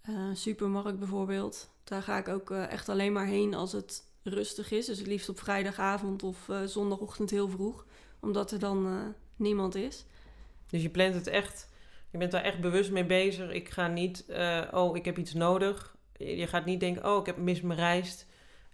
Eh, 0.00 0.14
supermarkt 0.32 0.98
bijvoorbeeld. 0.98 1.70
Daar 1.84 2.02
ga 2.02 2.18
ik 2.18 2.28
ook 2.28 2.50
echt 2.50 2.88
alleen 2.88 3.12
maar 3.12 3.26
heen 3.26 3.54
als 3.54 3.72
het 3.72 4.04
rustig 4.22 4.70
is. 4.70 4.86
Dus 4.86 4.98
het 4.98 5.06
liefst 5.06 5.28
op 5.28 5.38
vrijdagavond 5.40 6.22
of 6.22 6.48
eh, 6.48 6.62
zondagochtend 6.64 7.30
heel 7.30 7.48
vroeg. 7.48 7.86
Omdat 8.20 8.50
er 8.50 8.58
dan 8.58 8.86
eh, 8.86 8.92
niemand 9.36 9.74
is. 9.74 10.04
Dus 10.66 10.82
je 10.82 10.90
plant 10.90 11.14
het 11.14 11.26
echt, 11.26 11.68
je 12.10 12.18
bent 12.18 12.30
daar 12.30 12.42
echt 12.42 12.60
bewust 12.60 12.90
mee 12.90 13.04
bezig. 13.06 13.50
Ik 13.50 13.68
ga 13.68 13.86
niet, 13.86 14.26
eh, 14.26 14.62
oh, 14.72 14.96
ik 14.96 15.04
heb 15.04 15.18
iets 15.18 15.34
nodig. 15.34 15.96
Je 16.16 16.46
gaat 16.46 16.64
niet 16.64 16.80
denken, 16.80 17.10
oh, 17.10 17.20
ik 17.20 17.26
heb 17.26 17.36
mis 17.36 17.60
mijn 17.60 17.78
rijst. 17.78 18.26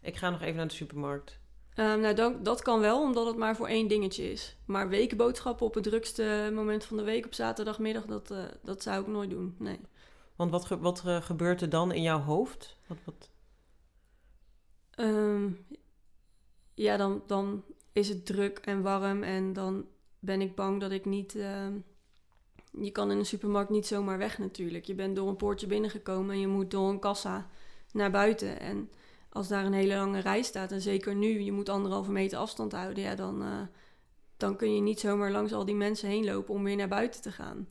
Ik 0.02 0.16
ga 0.16 0.30
nog 0.30 0.42
even 0.42 0.56
naar 0.56 0.68
de 0.68 0.74
supermarkt. 0.74 1.38
Ehm, 1.74 2.00
nou, 2.00 2.14
dan, 2.14 2.42
dat 2.42 2.62
kan 2.62 2.80
wel, 2.80 3.02
omdat 3.02 3.26
het 3.26 3.36
maar 3.36 3.56
voor 3.56 3.68
één 3.68 3.88
dingetje 3.88 4.30
is. 4.32 4.56
Maar 4.64 4.88
wekenboodschappen 4.88 5.66
op 5.66 5.74
het 5.74 5.82
drukste 5.84 6.50
moment 6.54 6.84
van 6.84 6.96
de 6.96 7.02
week 7.02 7.26
op 7.26 7.34
zaterdagmiddag, 7.34 8.04
dat, 8.04 8.34
dat 8.62 8.82
zou 8.82 9.00
ik 9.00 9.06
nooit 9.06 9.30
doen. 9.30 9.54
Nee. 9.58 9.80
Want 10.36 10.50
wat, 10.50 10.64
ge- 10.64 10.78
wat 10.78 11.00
gebeurt 11.06 11.60
er 11.60 11.68
dan 11.68 11.92
in 11.92 12.02
jouw 12.02 12.20
hoofd? 12.20 12.76
Wat, 12.86 12.98
wat... 13.04 13.30
Ehm, 14.96 15.50
ja, 16.74 16.96
dan, 16.96 17.22
dan 17.26 17.64
is 17.92 18.08
het 18.08 18.26
druk 18.26 18.58
en 18.58 18.82
warm 18.82 19.22
en 19.22 19.52
dan 19.52 19.86
ben 20.18 20.40
ik 20.40 20.54
bang 20.54 20.80
dat 20.80 20.90
ik 20.90 21.04
niet... 21.04 21.34
ehm, 21.34 21.72
je 22.80 22.90
kan 22.90 23.10
in 23.10 23.18
een 23.18 23.26
supermarkt 23.26 23.70
niet 23.70 23.86
zomaar 23.86 24.18
weg 24.18 24.38
natuurlijk. 24.38 24.84
Je 24.84 24.94
bent 24.94 25.16
door 25.16 25.28
een 25.28 25.36
poortje 25.36 25.66
binnengekomen 25.66 26.34
en 26.34 26.40
je 26.40 26.46
moet 26.46 26.70
door 26.70 26.88
een 26.88 26.98
kassa 26.98 27.48
naar 27.92 28.10
buiten. 28.10 28.60
En 28.60 28.90
als 29.28 29.48
daar 29.48 29.64
een 29.64 29.72
hele 29.72 29.94
lange 29.94 30.20
rij 30.20 30.42
staat, 30.42 30.72
en 30.72 30.80
zeker 30.80 31.14
nu, 31.14 31.40
je 31.40 31.52
moet 31.52 31.68
anderhalve 31.68 32.10
meter 32.12 32.38
afstand 32.38 32.72
houden, 32.72 33.02
ja, 33.02 33.14
dan, 33.14 33.42
eh, 33.42 33.60
dan 34.36 34.56
kun 34.56 34.74
je 34.74 34.80
niet 34.80 35.00
zomaar 35.00 35.30
langs 35.30 35.52
al 35.52 35.64
die 35.64 35.74
mensen 35.74 36.08
heen 36.08 36.24
lopen 36.24 36.54
om 36.54 36.64
weer 36.64 36.76
naar 36.76 36.88
buiten 36.88 37.22
te 37.22 37.32
gaan. 37.32 37.68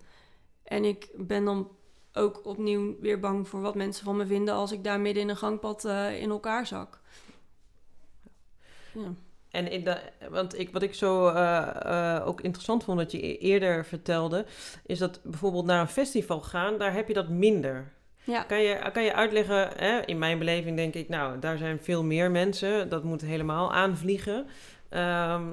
En 0.63 0.85
ik 0.85 1.09
ben 1.15 1.45
dan 1.45 1.69
ook 2.13 2.45
opnieuw 2.45 2.95
weer 2.99 3.19
bang 3.19 3.47
voor 3.47 3.61
wat 3.61 3.75
mensen 3.75 4.05
van 4.05 4.17
me 4.17 4.25
vinden 4.25 4.53
als 4.53 4.71
ik 4.71 4.83
daar 4.83 4.99
midden 4.99 5.23
in 5.23 5.29
een 5.29 5.37
gangpad 5.37 5.85
eh, 5.85 6.21
in 6.21 6.29
elkaar 6.29 6.67
zak. 6.67 6.99
Ja. 8.93 9.13
En 9.49 9.71
in 9.71 9.83
de, 9.83 9.97
want 10.29 10.59
ik, 10.59 10.71
wat 10.71 10.81
ik 10.81 10.93
zo 10.93 11.27
eh, 11.27 12.15
eh, 12.15 12.27
ook 12.27 12.41
interessant 12.41 12.83
vond 12.83 12.97
dat 12.97 13.11
je 13.11 13.25
e- 13.25 13.37
eerder 13.37 13.85
vertelde, 13.85 14.45
is 14.85 14.99
dat 14.99 15.19
bijvoorbeeld 15.23 15.65
naar 15.65 15.81
een 15.81 15.87
festival 15.87 16.41
gaan, 16.41 16.77
daar 16.77 16.93
heb 16.93 17.07
je 17.07 17.13
dat 17.13 17.29
minder. 17.29 17.91
Ja. 18.23 18.43
Kan 18.43 18.61
je, 18.61 18.89
kan 18.93 19.03
je 19.03 19.13
uitleggen, 19.13 19.69
hè? 19.75 19.99
in 20.05 20.17
mijn 20.17 20.39
beleving 20.39 20.77
denk 20.77 20.93
ik, 20.93 21.09
nou, 21.09 21.39
daar 21.39 21.57
zijn 21.57 21.79
veel 21.79 22.03
meer 22.03 22.31
mensen, 22.31 22.89
dat 22.89 23.03
moet 23.03 23.21
helemaal 23.21 23.73
aanvliegen. 23.73 24.45
Ehm, 24.89 25.47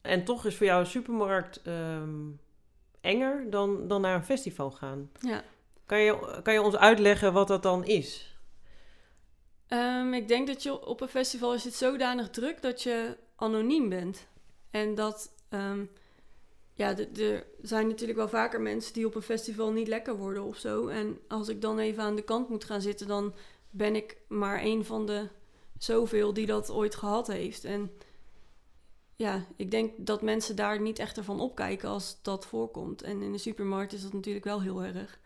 en 0.00 0.24
toch 0.24 0.44
is 0.44 0.56
voor 0.56 0.66
jou 0.66 0.80
een 0.80 0.86
supermarkt 0.86 1.62
ehm, 1.62 2.10
enger 3.00 3.50
dan, 3.50 3.88
dan 3.88 4.00
naar 4.00 4.14
een 4.14 4.24
festival 4.24 4.70
gaan. 4.70 5.10
ja. 5.20 5.42
Kan 5.92 6.00
je, 6.00 6.40
kan 6.42 6.52
je 6.52 6.62
ons 6.62 6.76
uitleggen 6.76 7.32
wat 7.32 7.48
dat 7.48 7.62
dan 7.62 7.84
is? 7.84 8.36
Ehm, 9.66 10.12
ik 10.12 10.28
denk 10.28 10.46
dat 10.46 10.62
je 10.62 10.86
op 10.86 11.00
een 11.00 11.08
festival 11.08 11.54
is 11.54 11.64
het 11.64 11.74
zodanig 11.74 12.30
druk 12.30 12.62
dat 12.62 12.82
je 12.82 13.16
anoniem 13.36 13.88
bent. 13.88 14.26
En 14.70 14.94
dat, 14.94 15.32
ehm, 15.48 15.84
ja, 16.72 16.96
er 16.98 17.46
zijn 17.62 17.88
natuurlijk 17.88 18.18
wel 18.18 18.28
vaker 18.28 18.60
mensen 18.60 18.92
die 18.92 19.06
op 19.06 19.14
een 19.14 19.22
festival 19.22 19.72
niet 19.72 19.88
lekker 19.88 20.16
worden 20.16 20.42
of 20.42 20.56
zo. 20.56 20.86
En 20.86 21.18
als 21.28 21.48
ik 21.48 21.60
dan 21.60 21.78
even 21.78 22.02
aan 22.02 22.16
de 22.16 22.22
kant 22.22 22.48
moet 22.48 22.64
gaan 22.64 22.82
zitten, 22.82 23.06
dan 23.06 23.34
ben 23.70 23.96
ik 23.96 24.16
maar 24.28 24.62
een 24.62 24.84
van 24.84 25.06
de 25.06 25.28
zoveel 25.78 26.32
die 26.32 26.46
dat 26.46 26.70
ooit 26.70 26.94
gehad 26.94 27.26
heeft. 27.26 27.64
En 27.64 27.90
ja, 29.16 29.46
ik 29.56 29.70
denk 29.70 29.92
dat 29.96 30.22
mensen 30.22 30.56
daar 30.56 30.80
niet 30.80 30.98
echt 30.98 31.16
ervan 31.16 31.40
opkijken 31.40 31.88
als 31.88 32.18
dat 32.22 32.46
voorkomt. 32.46 33.02
En 33.02 33.22
in 33.22 33.32
de 33.32 33.38
supermarkt 33.38 33.92
is 33.92 34.02
dat 34.02 34.12
natuurlijk 34.12 34.44
wel 34.44 34.62
heel 34.62 34.82
erg. 34.82 35.20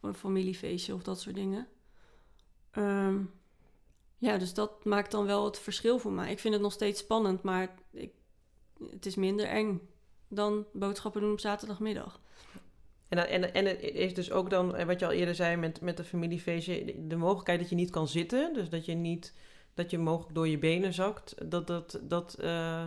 Een 0.00 0.14
familiefeestje 0.14 0.94
of 0.94 1.02
dat 1.02 1.20
soort 1.20 1.34
dingen. 1.34 1.68
Ehm, 2.70 3.22
ja, 4.18 4.38
dus 4.38 4.54
dat 4.54 4.84
maakt 4.84 5.10
dan 5.10 5.26
wel 5.26 5.44
het 5.44 5.58
verschil 5.58 5.98
voor 5.98 6.12
mij. 6.12 6.30
Ik 6.30 6.38
vind 6.38 6.54
het 6.54 6.62
nog 6.62 6.72
steeds 6.72 7.00
spannend, 7.00 7.42
maar 7.42 7.74
ik, 7.90 8.12
het 8.90 9.06
is 9.06 9.14
minder 9.14 9.46
eng 9.46 9.80
dan 10.28 10.66
boodschappen 10.72 11.20
doen 11.20 11.32
op 11.32 11.40
zaterdagmiddag. 11.40 12.20
En, 13.08 13.28
en, 13.28 13.54
en 13.54 13.64
het 13.64 13.82
is 13.82 14.14
dus 14.14 14.30
ook 14.30 14.50
dan, 14.50 14.76
eh, 14.76 14.86
wat 14.86 15.00
je 15.00 15.06
al 15.06 15.12
eerder 15.12 15.34
zei 15.34 15.56
met, 15.56 15.80
met 15.80 15.96
de 15.96 16.04
familiefeestje, 16.04 17.06
de 17.06 17.16
mogelijkheid 17.16 17.60
dat 17.60 17.68
je 17.68 17.74
niet 17.74 17.90
kan 17.90 18.08
zitten. 18.08 18.54
Dus 18.54 18.68
dat 18.68 18.84
je 18.84 18.94
niet, 18.94 19.34
dat 19.74 19.90
je 19.90 19.98
mogelijk 19.98 20.34
door 20.34 20.48
je 20.48 20.58
benen 20.58 20.92
zakt. 20.92 21.34
Dat, 21.50 21.66
dat, 21.66 22.00
dat 22.02 22.36
uh, 22.40 22.84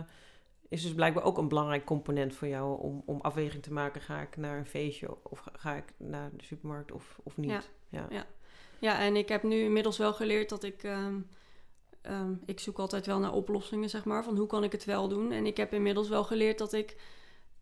is 0.74 0.82
dus 0.82 0.94
blijkbaar 0.94 1.24
ook 1.24 1.38
een 1.38 1.48
belangrijk 1.48 1.84
component 1.84 2.34
voor 2.34 2.48
jou 2.48 2.80
om, 2.80 3.02
om 3.06 3.20
afweging 3.20 3.62
te 3.62 3.72
maken. 3.72 4.00
Ga 4.00 4.20
ik 4.20 4.36
naar 4.36 4.58
een 4.58 4.66
feestje 4.66 5.16
of 5.22 5.44
ga 5.52 5.74
ik 5.74 5.92
naar 5.96 6.30
de 6.36 6.44
supermarkt 6.44 6.92
of, 6.92 7.18
of 7.22 7.36
niet? 7.36 7.50
Ja, 7.50 7.62
ja. 7.88 8.06
ja. 8.10 8.26
ja 8.78 8.98
en 8.98 9.16
ik 9.16 9.28
heb 9.28 9.42
nu 9.42 9.56
inmiddels 9.56 9.98
wel 9.98 10.12
geleerd 10.12 10.48
dat 10.48 10.62
ik... 10.62 10.82
Um, 10.82 11.26
um, 12.02 12.40
ik 12.46 12.60
zoek 12.60 12.78
altijd 12.78 13.06
wel 13.06 13.18
naar 13.18 13.32
oplossingen, 13.32 13.90
zeg 13.90 14.04
maar, 14.04 14.24
van 14.24 14.36
hoe 14.36 14.46
kan 14.46 14.64
ik 14.64 14.72
het 14.72 14.84
wel 14.84 15.08
doen. 15.08 15.32
En 15.32 15.46
ik 15.46 15.56
heb 15.56 15.72
inmiddels 15.72 16.08
wel 16.08 16.24
geleerd 16.24 16.58
dat 16.58 16.72
ik 16.72 16.96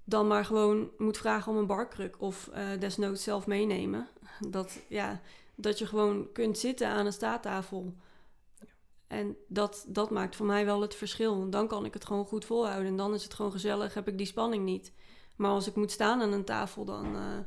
dan 0.04 0.26
maar 0.26 0.44
gewoon 0.44 0.90
moet 0.98 1.18
vragen 1.18 1.52
om 1.52 1.58
een 1.58 1.66
barkruk 1.66 2.20
of 2.20 2.50
uh, 2.54 2.80
desnoods 2.80 3.22
zelf 3.22 3.46
meenemen. 3.46 4.08
Dat, 4.50 4.80
ja, 4.88 5.20
dat 5.54 5.78
je 5.78 5.86
gewoon 5.86 6.32
kunt 6.32 6.58
zitten 6.58 6.88
aan 6.88 7.06
een 7.06 7.12
staattafel. 7.12 7.94
En 9.12 9.36
dat, 9.48 9.84
dat 9.88 10.10
maakt 10.10 10.36
voor 10.36 10.46
mij 10.46 10.64
wel 10.64 10.80
het 10.80 10.94
verschil. 10.94 11.50
Dan 11.50 11.68
kan 11.68 11.84
ik 11.84 11.94
het 11.94 12.04
gewoon 12.04 12.26
goed 12.26 12.44
volhouden. 12.44 12.86
En 12.86 12.96
dan 12.96 13.14
is 13.14 13.22
het 13.22 13.34
gewoon 13.34 13.52
gezellig, 13.52 13.94
heb 13.94 14.08
ik 14.08 14.18
die 14.18 14.26
spanning 14.26 14.64
niet. 14.64 14.92
Maar 15.36 15.50
als 15.50 15.66
ik 15.66 15.74
moet 15.74 15.90
staan 15.90 16.20
aan 16.20 16.32
een 16.32 16.44
tafel, 16.44 16.84
dan, 16.84 17.16
uh, 17.16 17.38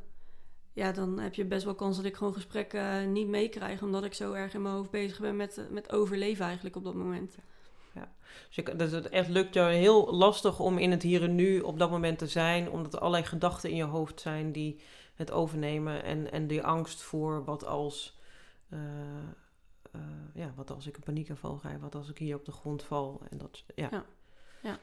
ja, 0.74 0.92
dan 0.92 1.20
heb 1.20 1.34
je 1.34 1.46
best 1.46 1.64
wel 1.64 1.76
kans 1.76 1.96
dat 1.96 2.06
ik 2.06 2.16
gewoon 2.16 2.34
gesprekken 2.34 3.12
niet 3.12 3.28
meekrijg. 3.28 3.82
Omdat 3.82 4.04
ik 4.04 4.14
zo 4.14 4.34
erg 4.34 4.54
in 4.54 4.62
mijn 4.62 4.76
hoofd 4.76 4.90
bezig 4.90 5.20
ben 5.20 5.36
met, 5.36 5.68
met 5.70 5.92
overleven 5.92 6.46
eigenlijk 6.46 6.76
op 6.76 6.84
dat 6.84 6.94
moment. 6.94 7.38
Ja. 7.94 8.12
Dus, 8.48 8.56
je, 8.56 8.76
dus 8.76 8.92
het 8.92 9.10
echt 9.10 9.30
lukt 9.30 9.54
jou 9.54 9.72
heel 9.72 10.14
lastig 10.14 10.60
om 10.60 10.78
in 10.78 10.92
het 10.92 11.02
hier 11.02 11.24
en 11.24 11.36
nu 11.36 11.60
op 11.60 11.80
dat 11.80 11.90
moment 11.90 12.18
te 12.18 12.28
zijn. 12.28 12.70
Omdat 12.70 12.94
er 12.94 13.00
allerlei 13.00 13.24
gedachten 13.24 13.70
in 13.70 13.76
je 13.76 13.84
hoofd 13.84 14.22
zijn 14.22 14.52
die 14.52 14.80
het 15.16 15.32
overnemen. 15.32 16.04
En, 16.04 16.32
en 16.32 16.48
die 16.48 16.64
angst 16.64 17.02
voor 17.02 17.44
wat 17.44 17.66
als... 17.66 18.20
uh, 19.96 20.42
ja, 20.44 20.54
wat 20.56 20.72
als 20.72 20.88
ik 20.88 20.96
een 20.96 21.04
paniekaanval 21.04 21.56
krijg, 21.56 21.80
wat 21.80 21.96
als 21.96 22.10
ik 22.10 22.18
hier 22.18 22.36
op 22.36 22.46
de 22.46 22.52
grond 22.52 22.84
val. 22.84 23.22
En 23.30 23.38
dat, 23.38 23.64
ja. 23.76 23.88
ja. 23.92 24.06
ja. 24.64 24.80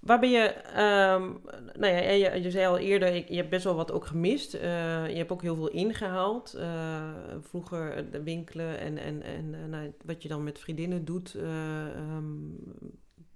Waar 0.00 0.20
ben 0.20 0.30
je, 0.30 0.54
um, 0.68 1.40
nou 1.80 1.94
ja, 1.94 2.10
je, 2.10 2.42
je, 2.42 2.50
zei 2.50 2.66
al 2.66 2.78
eerder, 2.78 3.14
je 3.14 3.36
hebt 3.36 3.50
best 3.50 3.64
wel 3.64 3.74
wat 3.74 3.92
ook 3.92 4.06
gemist. 4.06 4.54
Uh, 4.54 4.60
je 5.08 5.16
hebt 5.16 5.30
ook 5.30 5.42
heel 5.42 5.54
veel 5.54 5.68
ingehaald. 5.68 6.54
Uh, 6.56 7.10
vroeger 7.40 8.10
de 8.10 8.22
winkelen 8.22 8.78
en, 8.78 8.98
en, 8.98 9.22
en 9.22 9.70
nou, 9.70 9.92
wat 10.04 10.22
je 10.22 10.28
dan 10.28 10.44
met 10.44 10.58
vriendinnen 10.58 11.04
doet. 11.04 11.34
Um, 11.34 12.56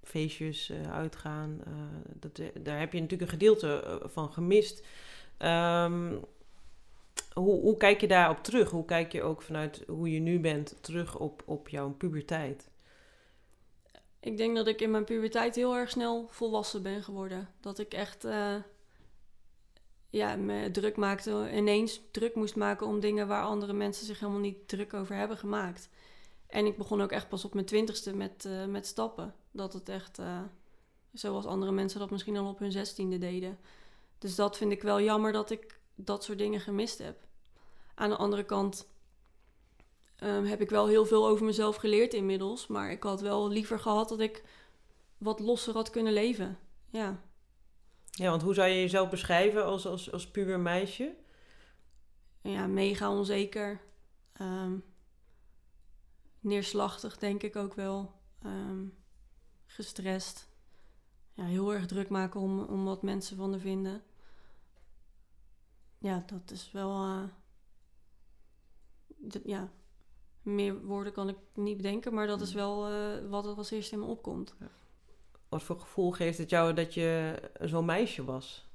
feestjes, 0.03 0.71
uitgaan. 0.91 1.61
dat, 2.19 2.41
daar 2.61 2.79
heb 2.79 2.93
je 2.93 2.99
natuurlijk 2.99 3.31
een 3.31 3.39
gedeelte 3.39 4.01
van 4.05 4.31
gemist. 4.31 4.85
Um, 5.39 6.19
hoe, 7.33 7.61
hoe 7.61 7.77
kijk 7.77 8.01
je 8.01 8.07
daarop 8.07 8.43
terug? 8.43 8.69
Hoe 8.69 8.85
kijk 8.85 9.11
je 9.11 9.23
ook 9.23 9.41
vanuit 9.41 9.83
hoe 9.87 10.11
je 10.11 10.19
nu 10.19 10.39
bent 10.39 10.77
terug 10.81 11.17
op, 11.17 11.43
op 11.45 11.69
jouw 11.69 11.89
puberteit? 11.89 12.69
Ik 14.19 14.37
denk 14.37 14.55
dat 14.55 14.67
ik 14.67 14.81
in 14.81 14.91
mijn 14.91 15.03
puberteit 15.03 15.55
heel 15.55 15.75
erg 15.75 15.89
snel 15.89 16.27
volwassen 16.29 16.83
ben 16.83 17.03
geworden. 17.03 17.49
Dat 17.59 17.79
ik 17.79 17.93
echt 17.93 18.25
uh, 18.25 18.55
ja, 20.09 20.35
me 20.35 20.71
druk 20.71 20.97
maakte, 20.97 21.49
ineens 21.53 22.01
druk 22.11 22.35
moest 22.35 22.55
maken 22.55 22.87
om 22.87 22.99
dingen 22.99 23.27
waar 23.27 23.43
andere 23.43 23.73
mensen 23.73 24.05
zich 24.05 24.19
helemaal 24.19 24.41
niet 24.41 24.67
druk 24.67 24.93
over 24.93 25.15
hebben 25.15 25.37
gemaakt. 25.37 25.89
En 26.47 26.65
ik 26.65 26.77
begon 26.77 27.01
ook 27.01 27.11
echt 27.11 27.29
pas 27.29 27.45
op 27.45 27.53
mijn 27.53 27.65
twintigste 27.65 28.15
met, 28.15 28.45
uh, 28.47 28.65
met 28.65 28.85
stappen. 28.85 29.35
Dat 29.51 29.73
het 29.73 29.89
echt, 29.89 30.19
uh, 30.19 30.41
zoals 31.13 31.45
andere 31.45 31.71
mensen 31.71 31.99
dat 31.99 32.11
misschien 32.11 32.37
al 32.37 32.49
op 32.49 32.59
hun 32.59 32.71
zestiende 32.71 33.17
deden. 33.17 33.57
Dus 34.17 34.35
dat 34.35 34.57
vind 34.57 34.71
ik 34.71 34.81
wel 34.81 35.01
jammer 35.01 35.31
dat 35.31 35.51
ik 35.51 35.79
dat 36.03 36.23
soort 36.23 36.37
dingen 36.37 36.59
gemist 36.59 36.97
heb. 36.97 37.23
Aan 37.95 38.09
de 38.09 38.15
andere 38.15 38.43
kant 38.43 38.87
um, 40.23 40.45
heb 40.45 40.61
ik 40.61 40.69
wel 40.69 40.87
heel 40.87 41.05
veel 41.05 41.27
over 41.27 41.45
mezelf 41.45 41.75
geleerd 41.75 42.13
inmiddels. 42.13 42.67
Maar 42.67 42.91
ik 42.91 43.03
had 43.03 43.21
wel 43.21 43.49
liever 43.49 43.79
gehad 43.79 44.09
dat 44.09 44.19
ik 44.19 44.43
wat 45.17 45.39
losser 45.39 45.73
had 45.73 45.89
kunnen 45.89 46.13
leven. 46.13 46.59
Ja. 46.89 47.21
Ja, 48.11 48.29
want 48.29 48.41
hoe 48.41 48.53
zou 48.53 48.69
je 48.69 48.79
jezelf 48.79 49.09
beschrijven 49.09 49.65
als, 49.65 49.85
als, 49.85 50.11
als 50.11 50.31
puber 50.31 50.59
meisje? 50.59 51.15
Ja, 52.41 52.67
mega 52.67 53.11
onzeker. 53.11 53.81
Um, 54.41 54.83
neerslachtig, 56.39 57.17
denk 57.17 57.43
ik 57.43 57.55
ook 57.55 57.73
wel. 57.73 58.13
Um, 58.45 58.97
gestrest. 59.65 60.49
Ja, 61.33 61.43
heel 61.43 61.73
erg 61.73 61.85
druk 61.85 62.09
maken 62.09 62.39
om, 62.39 62.59
om 62.59 62.85
wat 62.85 63.01
mensen 63.01 63.37
van 63.37 63.51
de 63.51 63.59
vinden 63.59 64.03
ja, 66.01 66.23
dat 66.25 66.51
is 66.51 66.71
wel. 66.71 67.05
Uh, 67.05 67.23
ja, 69.43 69.71
meer 70.41 70.85
woorden 70.85 71.13
kan 71.13 71.29
ik 71.29 71.37
niet 71.53 71.77
bedenken, 71.77 72.13
maar 72.13 72.27
dat 72.27 72.41
is 72.41 72.51
mm. 72.51 72.57
wel 72.57 72.91
uh, 72.91 73.29
wat 73.29 73.45
er 73.45 73.55
als 73.55 73.71
eerste 73.71 73.93
in 73.93 73.99
me 73.99 74.05
opkomt. 74.05 74.55
Ja. 74.59 74.69
Wat 75.49 75.63
voor 75.63 75.79
gevoel 75.79 76.11
geeft 76.11 76.37
het 76.37 76.49
jou 76.49 76.73
dat 76.73 76.93
je 76.93 77.39
zo'n 77.59 77.85
meisje 77.85 78.23
was? 78.23 78.69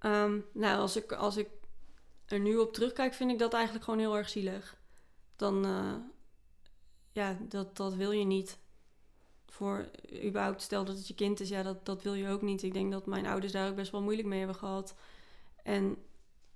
Um, 0.00 0.44
nou, 0.52 0.80
als 0.80 0.96
ik, 0.96 1.12
als 1.12 1.36
ik 1.36 1.48
er 2.26 2.40
nu 2.40 2.56
op 2.56 2.72
terugkijk, 2.72 3.14
vind 3.14 3.30
ik 3.30 3.38
dat 3.38 3.52
eigenlijk 3.52 3.84
gewoon 3.84 4.00
heel 4.00 4.16
erg 4.16 4.28
zielig. 4.28 4.76
Dan, 5.36 5.66
uh, 5.66 5.94
ja, 7.12 7.38
dat, 7.48 7.76
dat 7.76 7.94
wil 7.94 8.10
je 8.10 8.24
niet. 8.24 8.58
Voor 9.46 9.90
überhaupt, 10.24 10.62
stel 10.62 10.84
dat 10.84 10.96
het 10.96 11.08
je 11.08 11.14
kind 11.14 11.40
is, 11.40 11.48
ja, 11.48 11.62
dat, 11.62 11.86
dat 11.86 12.02
wil 12.02 12.14
je 12.14 12.28
ook 12.28 12.42
niet. 12.42 12.62
Ik 12.62 12.72
denk 12.72 12.92
dat 12.92 13.06
mijn 13.06 13.26
ouders 13.26 13.52
daar 13.52 13.68
ook 13.68 13.76
best 13.76 13.90
wel 13.90 14.02
moeilijk 14.02 14.28
mee 14.28 14.38
hebben 14.38 14.56
gehad. 14.56 14.94
En 15.64 15.96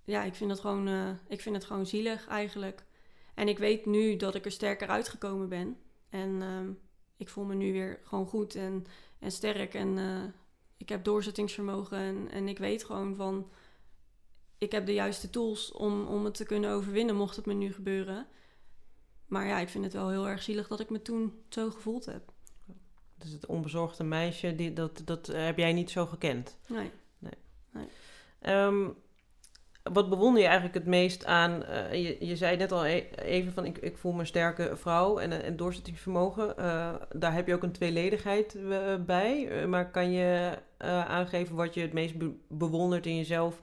ja, 0.05 0.23
ik 0.23 0.35
vind 0.35 0.51
het 0.51 0.61
gewoon, 0.61 0.89
uh, 0.89 1.11
ik 1.29 1.41
vind 1.41 1.55
het 1.55 1.65
gewoon 1.65 1.87
zielig 1.87 2.27
eigenlijk. 2.27 2.85
En 3.35 3.49
ik 3.49 3.59
weet 3.59 3.87
nu 3.87 4.17
dat 4.17 4.35
ik 4.35 4.45
er 4.45 4.51
sterker 4.51 4.89
uitgekomen 4.89 5.49
ben. 5.49 5.77
En 6.09 6.29
uh, 6.41 6.61
ik 7.17 7.29
voel 7.29 7.45
me 7.45 7.55
nu 7.55 7.73
weer 7.73 8.01
gewoon 8.03 8.27
goed 8.27 8.55
en, 8.55 8.87
en 9.19 9.33
sterk. 9.33 9.75
En 9.75 9.97
uh, 9.97 10.23
ik 10.77 10.89
heb 10.89 11.05
doorzettingsvermogen. 11.05 11.99
En, 11.99 12.29
en 12.31 12.49
ik 12.49 12.59
weet 12.59 12.85
gewoon 12.85 13.17
van... 13.17 13.51
Ik 14.59 14.73
heb 14.73 14.87
de 14.87 14.95
juiste 14.95 15.31
tools 15.31 15.73
om, 15.73 16.07
om 16.07 16.25
het 16.25 16.35
te 16.35 16.45
kunnen 16.45 16.71
overwinnen, 16.71 17.17
mocht 17.17 17.37
het 17.37 17.47
me 17.47 17.55
nu 17.55 17.73
gebeuren. 17.73 18.27
Maar 19.27 19.47
ja, 19.47 19.59
ik 19.59 19.69
vind 19.69 19.85
het 19.85 19.93
wel 19.93 20.09
heel 20.09 20.29
erg 20.29 20.43
zielig 20.43 20.69
dat 20.69 20.81
ik 20.81 20.91
me 20.91 21.03
toen 21.03 21.43
zo 21.49 21.71
gevoeld 21.71 22.05
heb. 22.05 22.33
Dus 23.15 23.31
het 23.31 23.47
onbezorgde 23.47 24.05
meisje, 24.05 24.55
die, 24.55 24.73
dat, 24.73 25.03
dat 25.05 25.27
heb 25.27 25.59
jij 25.59 25.73
niet 25.73 25.91
zo 25.91 26.07
gekend? 26.07 26.59
Nee. 26.67 26.91
Um, 28.47 28.97
wat 29.93 30.09
bewonder 30.09 30.41
je 30.41 30.47
eigenlijk 30.47 30.77
het 30.79 30.87
meest 30.87 31.25
aan? 31.25 31.63
Uh, 31.63 31.93
je, 31.93 32.27
je, 32.27 32.37
zei 32.37 32.57
net 32.57 32.73
al 32.73 32.87
e-, 32.87 33.09
even 33.17 33.53
van 33.53 33.65
ik, 33.65 33.79
ik 33.79 33.99
voel 33.99 34.13
me 34.13 34.21
een 34.21 34.27
sterke 34.27 34.77
vrouw 34.77 35.19
en 35.19 35.47
een 35.47 35.57
doorzettingsvermogen. 35.57 36.55
Uh, 36.59 36.95
daar 37.15 37.35
heb 37.35 37.47
je 37.47 37.55
ook 37.55 37.63
een 37.63 37.73
tweeledigheid 37.73 38.57
bij. 39.07 39.67
maar 39.67 39.91
kan 39.91 40.11
je 40.11 40.59
aangeven 41.07 41.57
wat 41.57 41.75
je 41.75 41.81
het 41.81 41.93
meest 41.93 42.19
be 42.19 42.33
bewondert 42.49 43.07
in 43.07 43.17
jezelf 43.17 43.61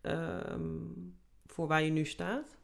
ehm, 0.00 0.60
voor 1.46 1.66
waar 1.66 1.82
je 1.82 1.90
nu 1.90 2.04
staat? 2.04 2.56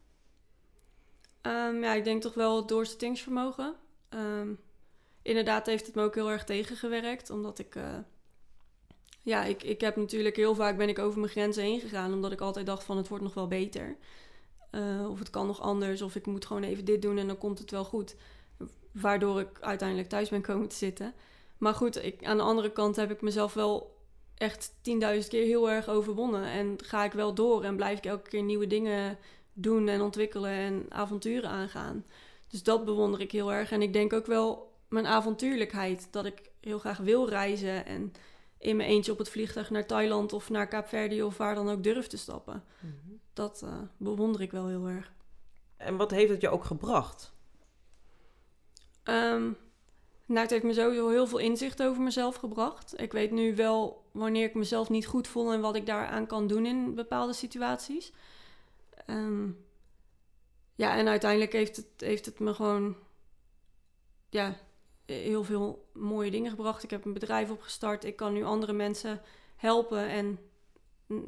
Um, 1.42 1.82
ja, 1.82 1.94
ik 1.94 2.04
denk 2.04 2.22
toch 2.22 2.34
wel 2.34 2.56
het 2.56 2.68
doorzettingsvermogen. 2.68 3.74
Inderdaad 5.22 5.66
heeft 5.66 5.86
het 5.86 5.94
me 5.94 6.02
ook 6.02 6.14
heel 6.14 6.30
erg 6.30 6.44
tegengewerkt, 6.44 7.30
omdat 7.30 7.58
ik 7.58 7.76
ja, 9.24 9.44
ik, 9.44 9.62
ik 9.62 9.80
heb 9.80 9.96
natuurlijk 9.96 10.36
heel 10.36 10.54
vaak 10.54 10.76
ben 10.76 10.88
ik 10.88 10.98
over 10.98 11.18
mijn 11.18 11.30
grenzen 11.30 11.62
heen 11.62 11.80
gegaan. 11.80 12.12
Omdat 12.12 12.32
ik 12.32 12.40
altijd 12.40 12.66
dacht 12.66 12.84
van 12.84 12.96
het 12.96 13.08
wordt 13.08 13.24
nog 13.24 13.34
wel 13.34 13.48
beter. 13.48 13.96
Uh, 14.70 15.10
of 15.10 15.18
het 15.18 15.30
kan 15.30 15.46
nog 15.46 15.60
anders. 15.60 16.02
Of 16.02 16.14
ik 16.14 16.26
moet 16.26 16.46
gewoon 16.46 16.62
even 16.62 16.84
dit 16.84 17.02
doen 17.02 17.18
en 17.18 17.26
dan 17.26 17.38
komt 17.38 17.58
het 17.58 17.70
wel 17.70 17.84
goed. 17.84 18.16
Waardoor 18.92 19.40
ik 19.40 19.48
uiteindelijk 19.60 20.08
thuis 20.08 20.28
ben 20.28 20.42
komen 20.42 20.68
te 20.68 20.76
zitten. 20.76 21.14
Maar 21.58 21.74
goed, 21.74 22.04
ik, 22.04 22.24
aan 22.24 22.36
de 22.36 22.42
andere 22.42 22.72
kant 22.72 22.96
heb 22.96 23.10
ik 23.10 23.22
mezelf 23.22 23.54
wel 23.54 23.96
echt 24.34 24.72
10.000 24.72 25.28
keer 25.28 25.44
heel 25.44 25.70
erg 25.70 25.88
overwonnen. 25.88 26.44
En 26.44 26.78
ga 26.82 27.04
ik 27.04 27.12
wel 27.12 27.34
door 27.34 27.64
en 27.64 27.76
blijf 27.76 27.98
ik 27.98 28.06
elke 28.06 28.28
keer 28.28 28.42
nieuwe 28.42 28.66
dingen 28.66 29.18
doen 29.52 29.88
en 29.88 30.00
ontwikkelen 30.00 30.50
en 30.50 30.86
avonturen 30.88 31.50
aangaan. 31.50 32.04
Dus 32.48 32.62
dat 32.62 32.84
bewonder 32.84 33.20
ik 33.20 33.32
heel 33.32 33.52
erg. 33.52 33.70
En 33.70 33.82
ik 33.82 33.92
denk 33.92 34.12
ook 34.12 34.26
wel 34.26 34.72
mijn 34.88 35.06
avontuurlijkheid. 35.06 36.08
Dat 36.10 36.24
ik 36.24 36.50
heel 36.60 36.78
graag 36.78 36.98
wil 36.98 37.28
reizen 37.28 37.86
en 37.86 38.12
in 38.64 38.76
mijn 38.76 38.88
eentje 38.88 39.12
op 39.12 39.18
het 39.18 39.28
vliegtuig 39.28 39.70
naar 39.70 39.86
Thailand 39.86 40.32
of 40.32 40.50
naar 40.50 40.68
Kaapverdi 40.68 41.22
of 41.22 41.36
waar 41.36 41.54
dan 41.54 41.70
ook 41.70 41.82
durf 41.82 42.06
te 42.06 42.16
stappen. 42.16 42.64
Mhm. 42.80 42.92
Dat 43.32 43.62
uh, 43.64 43.76
bewonder 43.96 44.40
ik 44.40 44.50
wel 44.50 44.66
heel 44.66 44.86
erg. 44.86 45.12
En 45.76 45.96
wat 45.96 46.10
heeft 46.10 46.30
het 46.30 46.40
je 46.40 46.48
ook 46.48 46.64
gebracht? 46.64 47.32
Um, 49.04 49.56
nou, 50.26 50.40
het 50.40 50.50
heeft 50.50 50.64
me 50.64 50.72
sowieso 50.72 51.08
heel 51.08 51.26
veel 51.26 51.38
inzicht 51.38 51.82
over 51.82 52.02
mezelf 52.02 52.36
gebracht. 52.36 53.00
Ik 53.00 53.12
weet 53.12 53.30
nu 53.30 53.56
wel 53.56 54.04
wanneer 54.12 54.44
ik 54.44 54.54
mezelf 54.54 54.88
niet 54.90 55.06
goed 55.06 55.28
voel 55.28 55.52
en 55.52 55.60
wat 55.60 55.76
ik 55.76 55.86
daaraan 55.86 56.26
kan 56.26 56.46
doen 56.46 56.66
in 56.66 56.94
bepaalde 56.94 57.32
situaties. 57.32 58.12
Um, 59.06 59.64
ja, 60.74 60.96
en 60.96 61.08
uiteindelijk 61.08 61.52
heeft 61.52 61.76
het, 61.76 61.86
heeft 61.96 62.26
het 62.26 62.38
me 62.38 62.54
gewoon 62.54 62.96
ja, 64.28 64.56
heel 65.04 65.44
veel 65.44 65.83
mooie 65.94 66.30
dingen 66.30 66.50
gebracht. 66.50 66.82
Ik 66.82 66.90
heb 66.90 67.04
een 67.04 67.12
bedrijf 67.12 67.50
opgestart. 67.50 68.04
Ik 68.04 68.16
kan 68.16 68.32
nu 68.32 68.44
andere 68.44 68.72
mensen 68.72 69.20
helpen. 69.56 70.08
En 70.08 70.38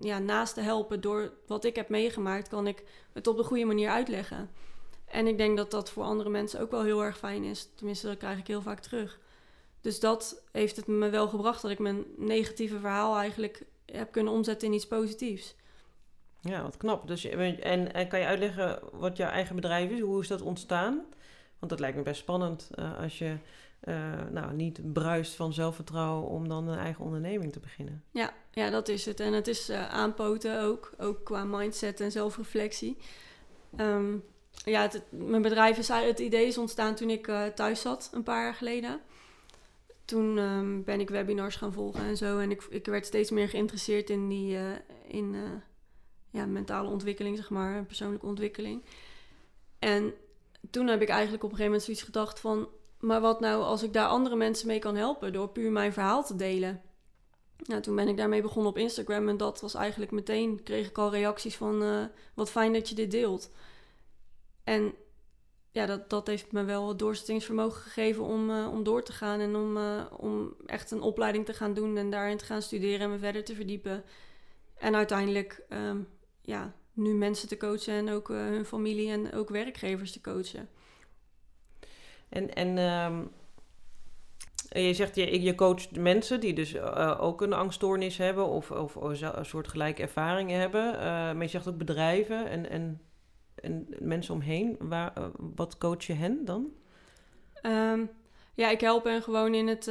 ja, 0.01 0.19
naast 0.19 0.55
te 0.55 0.61
helpen 0.61 1.01
door 1.01 1.33
wat 1.47 1.65
ik 1.65 1.77
heb 1.77 1.89
meegemaakt, 1.89 2.49
kan 2.49 2.67
ik 2.67 2.85
het 3.13 3.27
op 3.27 3.37
de 3.37 3.45
goede 3.45 3.65
manier 3.65 3.89
uitleggen. 3.89 4.51
En 5.05 5.27
ik 5.27 5.39
denk 5.39 5.57
dat 5.57 5.71
dat 5.71 5.91
voor 5.91 6.05
andere 6.05 6.29
mensen 6.29 6.61
ook 6.61 6.71
wel 6.71 6.83
heel 6.83 7.05
erg 7.05 7.19
fijn 7.19 7.45
is. 7.45 7.69
Tenminste, 7.75 8.07
dat 8.07 8.17
krijg 8.17 8.39
ik 8.39 8.47
heel 8.47 8.63
vaak 8.63 8.81
terug. 8.81 9.19
Dus 9.81 10.01
dat 10.01 10.43
heeft 10.53 10.77
het 10.77 10.87
me 10.87 11.09
wel 11.09 11.29
gebracht 11.29 11.63
dat 11.63 11.71
ik 11.71 11.79
mijn 11.79 12.05
negatieve 12.17 12.79
verhaal 12.79 13.17
eigenlijk 13.17 13.65
heb 13.87 14.13
kunnen 14.13 14.33
omzetten 14.33 14.69
in 14.69 14.75
iets 14.75 14.87
positiefs. 14.87 15.55
Ja, 16.41 16.63
wat 16.63 16.77
knap. 16.77 17.07
Dus, 17.07 17.25
en, 17.25 17.93
en 17.93 18.09
kan 18.09 18.19
je 18.19 18.27
uitleggen 18.27 18.81
wat 18.93 19.17
jouw 19.17 19.31
eigen 19.31 19.55
bedrijf 19.55 19.91
is? 19.91 20.01
Hoe 20.01 20.21
is 20.21 20.29
dat 20.29 20.41
ontstaan? 20.41 21.05
Want 21.59 21.71
dat 21.71 21.81
lijkt 21.81 21.97
me 21.97 22.03
best 22.03 22.21
spannend 22.21 22.71
uh, 22.75 22.99
als 22.99 23.19
je 23.19 23.37
nou, 24.31 24.53
niet 24.53 24.93
bruist 24.93 25.35
van 25.35 25.53
zelfvertrouwen 25.53 26.29
om 26.29 26.49
dan 26.49 26.69
een 26.69 26.79
eigen 26.79 27.05
onderneming 27.05 27.53
te 27.53 27.61
beginnen. 27.61 28.05
Ja, 28.11 28.35
ja 28.51 28.71
dat 28.71 28.89
is 28.89 29.07
het. 29.07 29.21
En 29.21 29.33
het 29.33 29.49
is 29.49 29.71
uh, 29.71 29.89
aanpoten 29.89 30.63
ook, 30.63 30.93
ook 30.99 31.25
qua 31.25 31.45
mindset 31.45 32.01
en 32.01 32.13
zelfreflectie. 32.13 32.97
Um, 33.77 34.25
ja, 34.65 34.83
het, 34.83 35.03
mijn 35.11 35.43
bedrijf 35.43 35.79
is 35.79 35.89
het 35.89 36.19
idee 36.19 36.47
is 36.47 36.59
ontstaan 36.59 36.95
toen 36.95 37.11
ik 37.11 37.27
uh, 37.27 37.47
thuis 37.47 37.81
zat, 37.81 38.11
een 38.13 38.23
paar 38.23 38.43
jaar 38.43 38.55
geleden. 38.55 39.01
Toen 40.05 40.39
um, 40.39 40.85
ben 40.85 41.01
ik 41.01 41.11
webinars 41.11 41.57
gaan 41.57 41.73
volgen 41.73 42.05
en 42.05 42.17
zo. 42.17 42.39
En 42.39 42.51
ik, 42.51 42.63
ik 42.71 42.87
werd 42.87 43.07
steeds 43.07 43.31
meer 43.31 43.49
geïnteresseerd 43.49 44.11
in 44.11 44.29
die 44.29 44.59
in, 45.07 45.37
ja, 46.31 46.47
mentale 46.47 46.89
ontwikkeling, 46.89 47.37
zeg 47.37 47.51
maar, 47.51 47.85
persoonlijke 47.85 48.27
ontwikkeling. 48.27 48.85
En 49.79 50.15
toen 50.71 50.87
heb 50.87 51.03
ik 51.03 51.09
eigenlijk 51.09 51.45
op 51.45 51.51
een 51.51 51.57
gegeven 51.57 51.65
moment 51.65 51.83
zoiets 51.83 52.03
gedacht 52.03 52.41
van... 52.41 52.69
maar 53.07 53.21
wat 53.21 53.41
nou 53.41 53.63
als 53.63 53.83
ik 53.83 53.93
daar 53.93 54.09
andere 54.09 54.37
mensen 54.37 54.67
mee 54.67 54.79
kan 54.79 54.97
helpen 54.97 55.33
door 55.33 55.49
puur 55.49 55.71
mijn 55.71 55.93
verhaal 55.93 56.25
te 56.25 56.37
delen? 56.37 56.83
Nou, 57.57 57.83
toen 57.83 57.97
ben 57.97 58.09
ik 58.09 58.17
daarmee 58.17 58.43
begonnen 58.43 58.71
op 58.71 58.79
Instagram 58.79 59.29
en 59.29 59.37
dat 59.37 59.61
was 59.61 59.75
eigenlijk 59.75 60.13
meteen... 60.13 60.63
kreeg 60.63 60.89
ik 60.89 60.99
al 60.99 61.11
reacties 61.11 61.57
van 61.57 62.09
wat 62.35 62.51
fijn 62.51 62.73
dat 62.73 62.89
je 62.89 62.95
dit 62.95 63.11
deelt. 63.11 63.51
En 64.65 64.95
ja, 65.77 65.87
dat, 65.87 66.11
dat 66.11 66.27
heeft 66.27 66.53
me 66.53 66.65
wel 66.65 66.89
het 66.89 66.99
doorzettingsvermogen 66.99 67.83
gegeven 67.83 68.25
om, 68.25 68.51
uh, 68.51 68.69
om 68.73 68.85
door 68.85 69.03
te 69.03 69.13
gaan 69.13 69.41
en 69.41 69.57
om, 69.57 69.77
uh, 69.77 70.05
om 70.17 70.55
echt 70.67 70.91
een 70.91 71.01
opleiding 71.01 71.45
te 71.45 71.53
gaan 71.53 71.75
doen 71.75 71.97
en 71.97 72.11
daarin 72.11 72.37
te 72.37 72.45
gaan 72.45 72.63
studeren 72.63 73.01
en 73.01 73.11
me 73.11 73.19
verder 73.19 73.45
te 73.45 73.55
verdiepen. 73.55 74.05
En 74.75 74.95
uiteindelijk 74.95 75.65
um, 75.69 76.09
ja, 76.43 76.75
nu 76.93 77.15
mensen 77.15 77.49
te 77.49 77.57
coachen 77.57 77.95
en 77.95 78.11
ook 78.11 78.29
hun 78.29 78.65
familie 78.65 79.11
en 79.11 79.33
ook 79.33 79.49
werkgevers 79.49 80.13
te 80.13 80.21
coachen. 80.21 80.69
En, 82.29 82.55
en 82.55 82.79
um, 82.79 83.31
je 84.69 84.95
zegt, 84.95 85.15
je, 85.17 85.43
je 85.43 85.55
coacht 85.55 85.97
mensen 85.97 86.41
die 86.41 86.55
dus 86.55 86.79
ook 87.19 87.41
een 87.41 87.53
angststoornis 87.53 88.17
hebben 88.17 88.47
of, 88.47 88.71
of, 88.71 88.95
een 88.95 89.45
soort 89.45 89.69
gelijke 89.69 90.03
ervaringen 90.03 90.61
hebben. 90.61 90.93
maar 91.37 91.43
je 91.43 91.49
zegt 91.49 91.69
ook 91.69 91.79
bedrijven 91.79 92.49
en, 92.49 92.71
en 92.71 93.01
en 93.57 93.87
mensen 93.99 94.35
omheen, 94.35 94.77
waar, 94.79 95.13
uh, 95.19 95.27
wat 95.37 95.79
coach 95.79 96.05
je 96.05 96.13
hen 96.13 96.45
dan? 96.45 96.73
Um, 97.63 98.11
ja, 98.55 98.71
ik 98.71 98.81
help 98.81 99.05
hen 99.05 99.23
gewoon 99.23 99.55
in 99.55 99.67
het, 99.67 99.87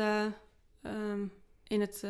um, 0.81 1.31
in 1.67 1.81
het, 1.81 2.03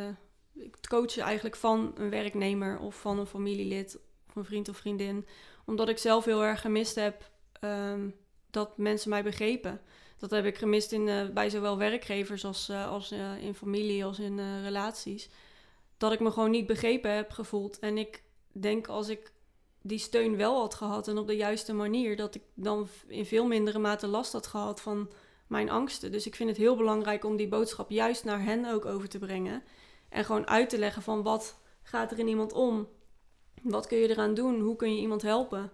het 0.71 0.87
coachen 0.87 1.23
eigenlijk 1.23 1.55
van 1.55 1.93
een 1.95 2.09
werknemer 2.09 2.79
of 2.79 2.95
van 2.95 3.19
een 3.19 3.25
familielid 3.25 3.99
of 4.27 4.35
een 4.35 4.45
vriend 4.45 4.69
of 4.69 4.77
vriendin. 4.77 5.25
Omdat 5.65 5.89
ik 5.89 5.97
zelf 5.97 6.25
heel 6.25 6.43
erg 6.43 6.61
gemist 6.61 6.95
heb 6.95 7.31
dat 8.49 8.77
mensen 8.77 9.09
mij 9.09 9.23
begrepen. 9.23 9.81
Dat 10.29 10.43
heb 10.43 10.53
ik 10.53 10.57
gemist 10.57 10.91
in, 10.91 11.31
bij 11.33 11.49
zowel 11.49 11.77
werkgevers 11.77 12.45
als, 12.45 12.69
als 12.69 13.11
in 13.39 13.55
familie 13.55 14.05
als 14.05 14.19
in 14.19 14.61
relaties. 14.61 15.29
Dat 15.97 16.11
ik 16.11 16.19
me 16.19 16.31
gewoon 16.31 16.51
niet 16.51 16.67
begrepen 16.67 17.11
heb 17.11 17.31
gevoeld. 17.31 17.79
En 17.79 17.97
ik 17.97 18.23
denk 18.51 18.87
als 18.87 19.09
ik 19.09 19.31
die 19.81 19.97
steun 19.97 20.37
wel 20.37 20.59
had 20.59 20.73
gehad 20.75 21.07
en 21.07 21.17
op 21.17 21.27
de 21.27 21.35
juiste 21.35 21.73
manier, 21.73 22.15
dat 22.15 22.35
ik 22.35 22.41
dan 22.53 22.87
in 23.07 23.25
veel 23.25 23.45
mindere 23.45 23.79
mate 23.79 24.07
last 24.07 24.31
had 24.31 24.47
gehad 24.47 24.81
van 24.81 25.09
mijn 25.47 25.69
angsten. 25.69 26.11
Dus 26.11 26.25
ik 26.25 26.35
vind 26.35 26.49
het 26.49 26.57
heel 26.57 26.75
belangrijk 26.75 27.25
om 27.25 27.35
die 27.35 27.47
boodschap 27.47 27.89
juist 27.89 28.23
naar 28.23 28.43
hen 28.43 28.65
ook 28.65 28.85
over 28.85 29.09
te 29.09 29.19
brengen. 29.19 29.63
En 30.09 30.25
gewoon 30.25 30.47
uit 30.47 30.69
te 30.69 30.77
leggen 30.77 31.01
van 31.01 31.23
wat 31.23 31.59
gaat 31.83 32.11
er 32.11 32.19
in 32.19 32.27
iemand 32.27 32.53
om? 32.53 32.87
Wat 33.61 33.87
kun 33.87 33.97
je 33.97 34.09
eraan 34.09 34.33
doen? 34.33 34.59
Hoe 34.59 34.75
kun 34.75 34.95
je 34.95 35.01
iemand 35.01 35.21
helpen? 35.21 35.71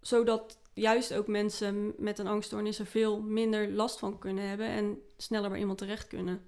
Zodat 0.00 0.58
juist 0.74 1.14
ook 1.14 1.26
mensen 1.26 1.94
met 1.98 2.18
een 2.18 2.26
angststoornis 2.26 2.78
er 2.78 2.86
veel 2.86 3.20
minder 3.20 3.72
last 3.72 3.98
van 3.98 4.18
kunnen 4.18 4.48
hebben 4.48 4.66
en 4.66 4.98
sneller 5.16 5.50
bij 5.50 5.58
iemand 5.58 5.78
terecht 5.78 6.06
kunnen. 6.06 6.40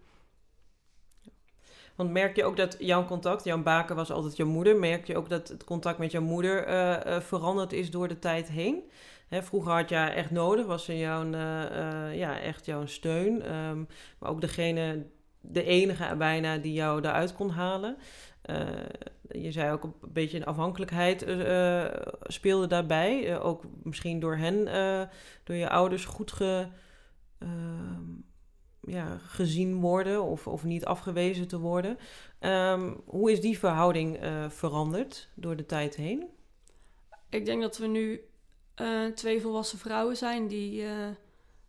Want 1.96 2.10
merk 2.10 2.36
je 2.36 2.44
ook 2.44 2.56
dat 2.56 2.76
jouw 2.78 3.04
contact, 3.04 3.44
jouw 3.44 3.62
baken 3.62 3.96
was 3.96 4.10
altijd 4.10 4.36
jouw 4.36 4.46
moeder, 4.46 4.76
merk 4.76 5.06
je 5.06 5.16
ook 5.16 5.28
dat 5.28 5.48
het 5.48 5.64
contact 5.64 5.98
met 5.98 6.12
jouw 6.12 6.22
moeder 6.22 6.68
uh, 6.68 6.96
uh, 7.06 7.20
veranderd 7.20 7.72
is 7.72 7.90
door 7.90 8.08
de 8.08 8.18
tijd 8.18 8.48
heen? 8.48 8.90
Vroeger 9.30 9.72
had 9.72 9.88
je 9.88 9.96
echt 9.96 10.30
nodig, 10.30 10.66
was 10.66 10.84
ze 10.84 10.98
jouw, 10.98 11.24
uh, 11.24 12.16
ja, 12.16 12.40
echt 12.40 12.66
jouw 12.66 12.86
steun. 12.86 13.54
Um, 13.54 13.88
maar 14.18 14.30
ook 14.30 14.40
degene, 14.40 15.06
de 15.40 15.62
enige 15.62 16.16
bijna 16.16 16.56
die 16.56 16.72
jou 16.72 17.00
daaruit 17.00 17.34
kon 17.34 17.50
halen. 17.50 17.96
Je 19.28 19.52
zei 19.52 19.72
ook 19.72 19.84
een 19.84 19.94
beetje 20.00 20.36
een 20.36 20.44
afhankelijkheid 20.44 21.20
speelde 22.22 22.66
daarbij. 22.66 23.40
ook 23.40 23.64
misschien 23.82 24.20
door 24.20 24.36
hen, 24.36 24.64
door 25.44 25.56
je 25.56 25.68
ouders 25.68 26.04
goed 26.04 26.32
ge 26.32 26.66
ehm, 27.38 28.02
ja, 28.80 29.18
gezien 29.18 29.80
worden 29.80 30.22
of, 30.22 30.46
of 30.46 30.64
niet 30.64 30.84
afgewezen 30.84 31.48
te 31.48 31.58
worden. 31.58 31.98
Um, 32.40 33.02
hoe 33.04 33.32
is 33.32 33.40
die 33.40 33.58
verhouding 33.58 34.18
veranderd 34.48 35.28
door 35.34 35.56
de 35.56 35.66
tijd 35.66 35.96
heen? 35.96 36.26
Ik 37.30 37.44
denk 37.44 37.62
dat 37.62 37.78
we 37.78 37.86
nu 37.86 38.20
twee 39.14 39.40
volwassen 39.40 39.78
vrouwen 39.78 40.16
zijn 40.16 40.48
die, 40.48 40.84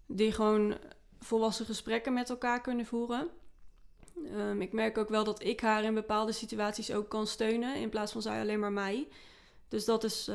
die 0.06 0.32
gewoon 0.32 0.78
volwassen 1.20 1.66
gesprekken 1.66 2.14
met 2.14 2.30
elkaar 2.30 2.62
kunnen 2.62 2.86
voeren. 2.86 3.30
Um, 4.36 4.62
ik 4.62 4.74
merk 4.74 4.98
ook 4.98 5.10
wel 5.10 5.24
dat 5.24 5.44
ik 5.44 5.60
haar 5.62 5.84
in 5.84 5.94
bepaalde 5.94 6.32
situaties 6.32 6.92
ook 6.92 7.10
kan 7.10 7.28
steunen 7.28 7.76
in 7.76 7.90
plaats 7.90 8.12
van 8.12 8.22
zij 8.22 8.42
alleen 8.42 8.60
maar 8.60 8.72
mij. 8.72 9.08
Dus 9.68 9.86
dat 9.86 10.04
is, 10.04 10.30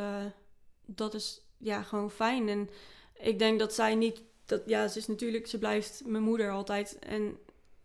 dat 0.86 1.14
is 1.14 1.42
ja, 1.58 1.82
gewoon 1.82 2.10
fijn. 2.10 2.48
En 2.48 2.68
ik 3.14 3.38
denk 3.38 3.58
dat 3.58 3.74
zij 3.74 3.94
niet 3.94 4.22
dat, 4.44 4.62
ja, 4.66 4.88
ze 4.88 4.98
is 4.98 5.06
natuurlijk, 5.06 5.46
ze 5.46 5.58
blijft 5.58 6.02
mijn 6.06 6.22
moeder 6.22 6.50
altijd. 6.50 6.98
En, 6.98 7.38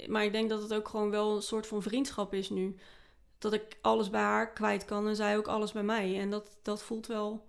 maar 0.07 0.23
ik 0.23 0.31
denk 0.31 0.49
dat 0.49 0.61
het 0.61 0.73
ook 0.73 0.87
gewoon 0.87 1.09
wel 1.09 1.35
een 1.35 1.41
soort 1.41 1.67
van 1.67 1.81
vriendschap 1.81 2.33
is 2.33 2.49
nu. 2.49 2.75
Dat 3.37 3.53
ik 3.53 3.77
alles 3.81 4.09
bij 4.09 4.21
haar 4.21 4.53
kwijt 4.53 4.85
kan 4.85 5.07
en 5.07 5.15
zij 5.15 5.37
ook 5.37 5.47
alles 5.47 5.71
bij 5.71 5.83
mij. 5.83 6.19
En 6.19 6.29
dat, 6.29 6.57
dat 6.61 6.83
voelt 6.83 7.07
wel 7.07 7.45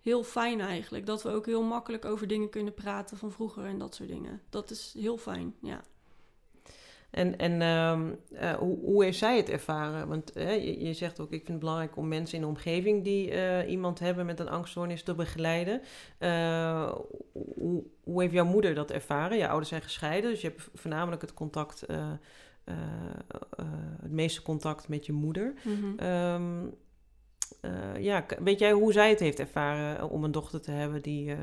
heel 0.00 0.22
fijn 0.22 0.60
eigenlijk. 0.60 1.06
Dat 1.06 1.22
we 1.22 1.30
ook 1.30 1.46
heel 1.46 1.62
makkelijk 1.62 2.04
over 2.04 2.26
dingen 2.26 2.50
kunnen 2.50 2.74
praten 2.74 3.16
van 3.16 3.32
vroeger 3.32 3.64
en 3.64 3.78
dat 3.78 3.94
soort 3.94 4.08
dingen. 4.08 4.42
Dat 4.50 4.70
is 4.70 4.94
heel 4.98 5.16
fijn, 5.16 5.54
ja. 5.62 5.84
En, 7.16 7.38
en 7.38 7.60
uh, 8.32 8.52
hoe, 8.54 8.78
hoe 8.80 9.04
heeft 9.04 9.18
zij 9.18 9.36
het 9.36 9.50
ervaren? 9.50 10.08
Want 10.08 10.30
je, 10.34 10.84
je, 10.84 10.92
zegt 10.92 11.20
ook, 11.20 11.30
ik 11.30 11.38
vind 11.38 11.48
het 11.48 11.58
belangrijk 11.58 11.96
om 11.96 12.08
mensen 12.08 12.36
in 12.36 12.40
de 12.40 12.48
omgeving 12.48 13.04
die 13.04 13.32
uh, 13.32 13.70
iemand 13.70 13.98
hebben 13.98 14.26
met 14.26 14.40
een 14.40 14.48
angststoornis 14.48 15.02
te 15.02 15.14
begeleiden. 15.14 15.80
Uh, 16.18 16.92
hoe, 17.32 17.84
hoe, 18.04 18.22
heeft 18.22 18.32
jouw 18.32 18.44
moeder 18.44 18.74
dat 18.74 18.90
ervaren? 18.90 19.38
Je 19.38 19.48
ouders 19.48 19.68
zijn 19.68 19.82
gescheiden, 19.82 20.30
dus 20.30 20.40
je 20.40 20.48
hebt 20.48 20.68
voornamelijk 20.74 21.22
het 21.22 21.34
contact, 21.34 21.84
het 24.00 24.10
meeste 24.10 24.42
contact 24.42 24.88
met 24.88 25.06
je 25.06 25.12
moeder. 25.12 25.54
Mm 25.62 25.74
-hmm. 25.74 26.06
um, 26.08 26.74
ja, 27.98 28.26
weet 28.38 28.58
jij 28.58 28.72
hoe 28.72 28.92
zij 28.92 29.10
het 29.10 29.20
heeft 29.20 29.38
ervaren 29.38 30.10
om 30.10 30.24
een 30.24 30.32
dochter 30.32 30.60
te 30.60 30.70
hebben 30.70 31.02
die 31.02 31.36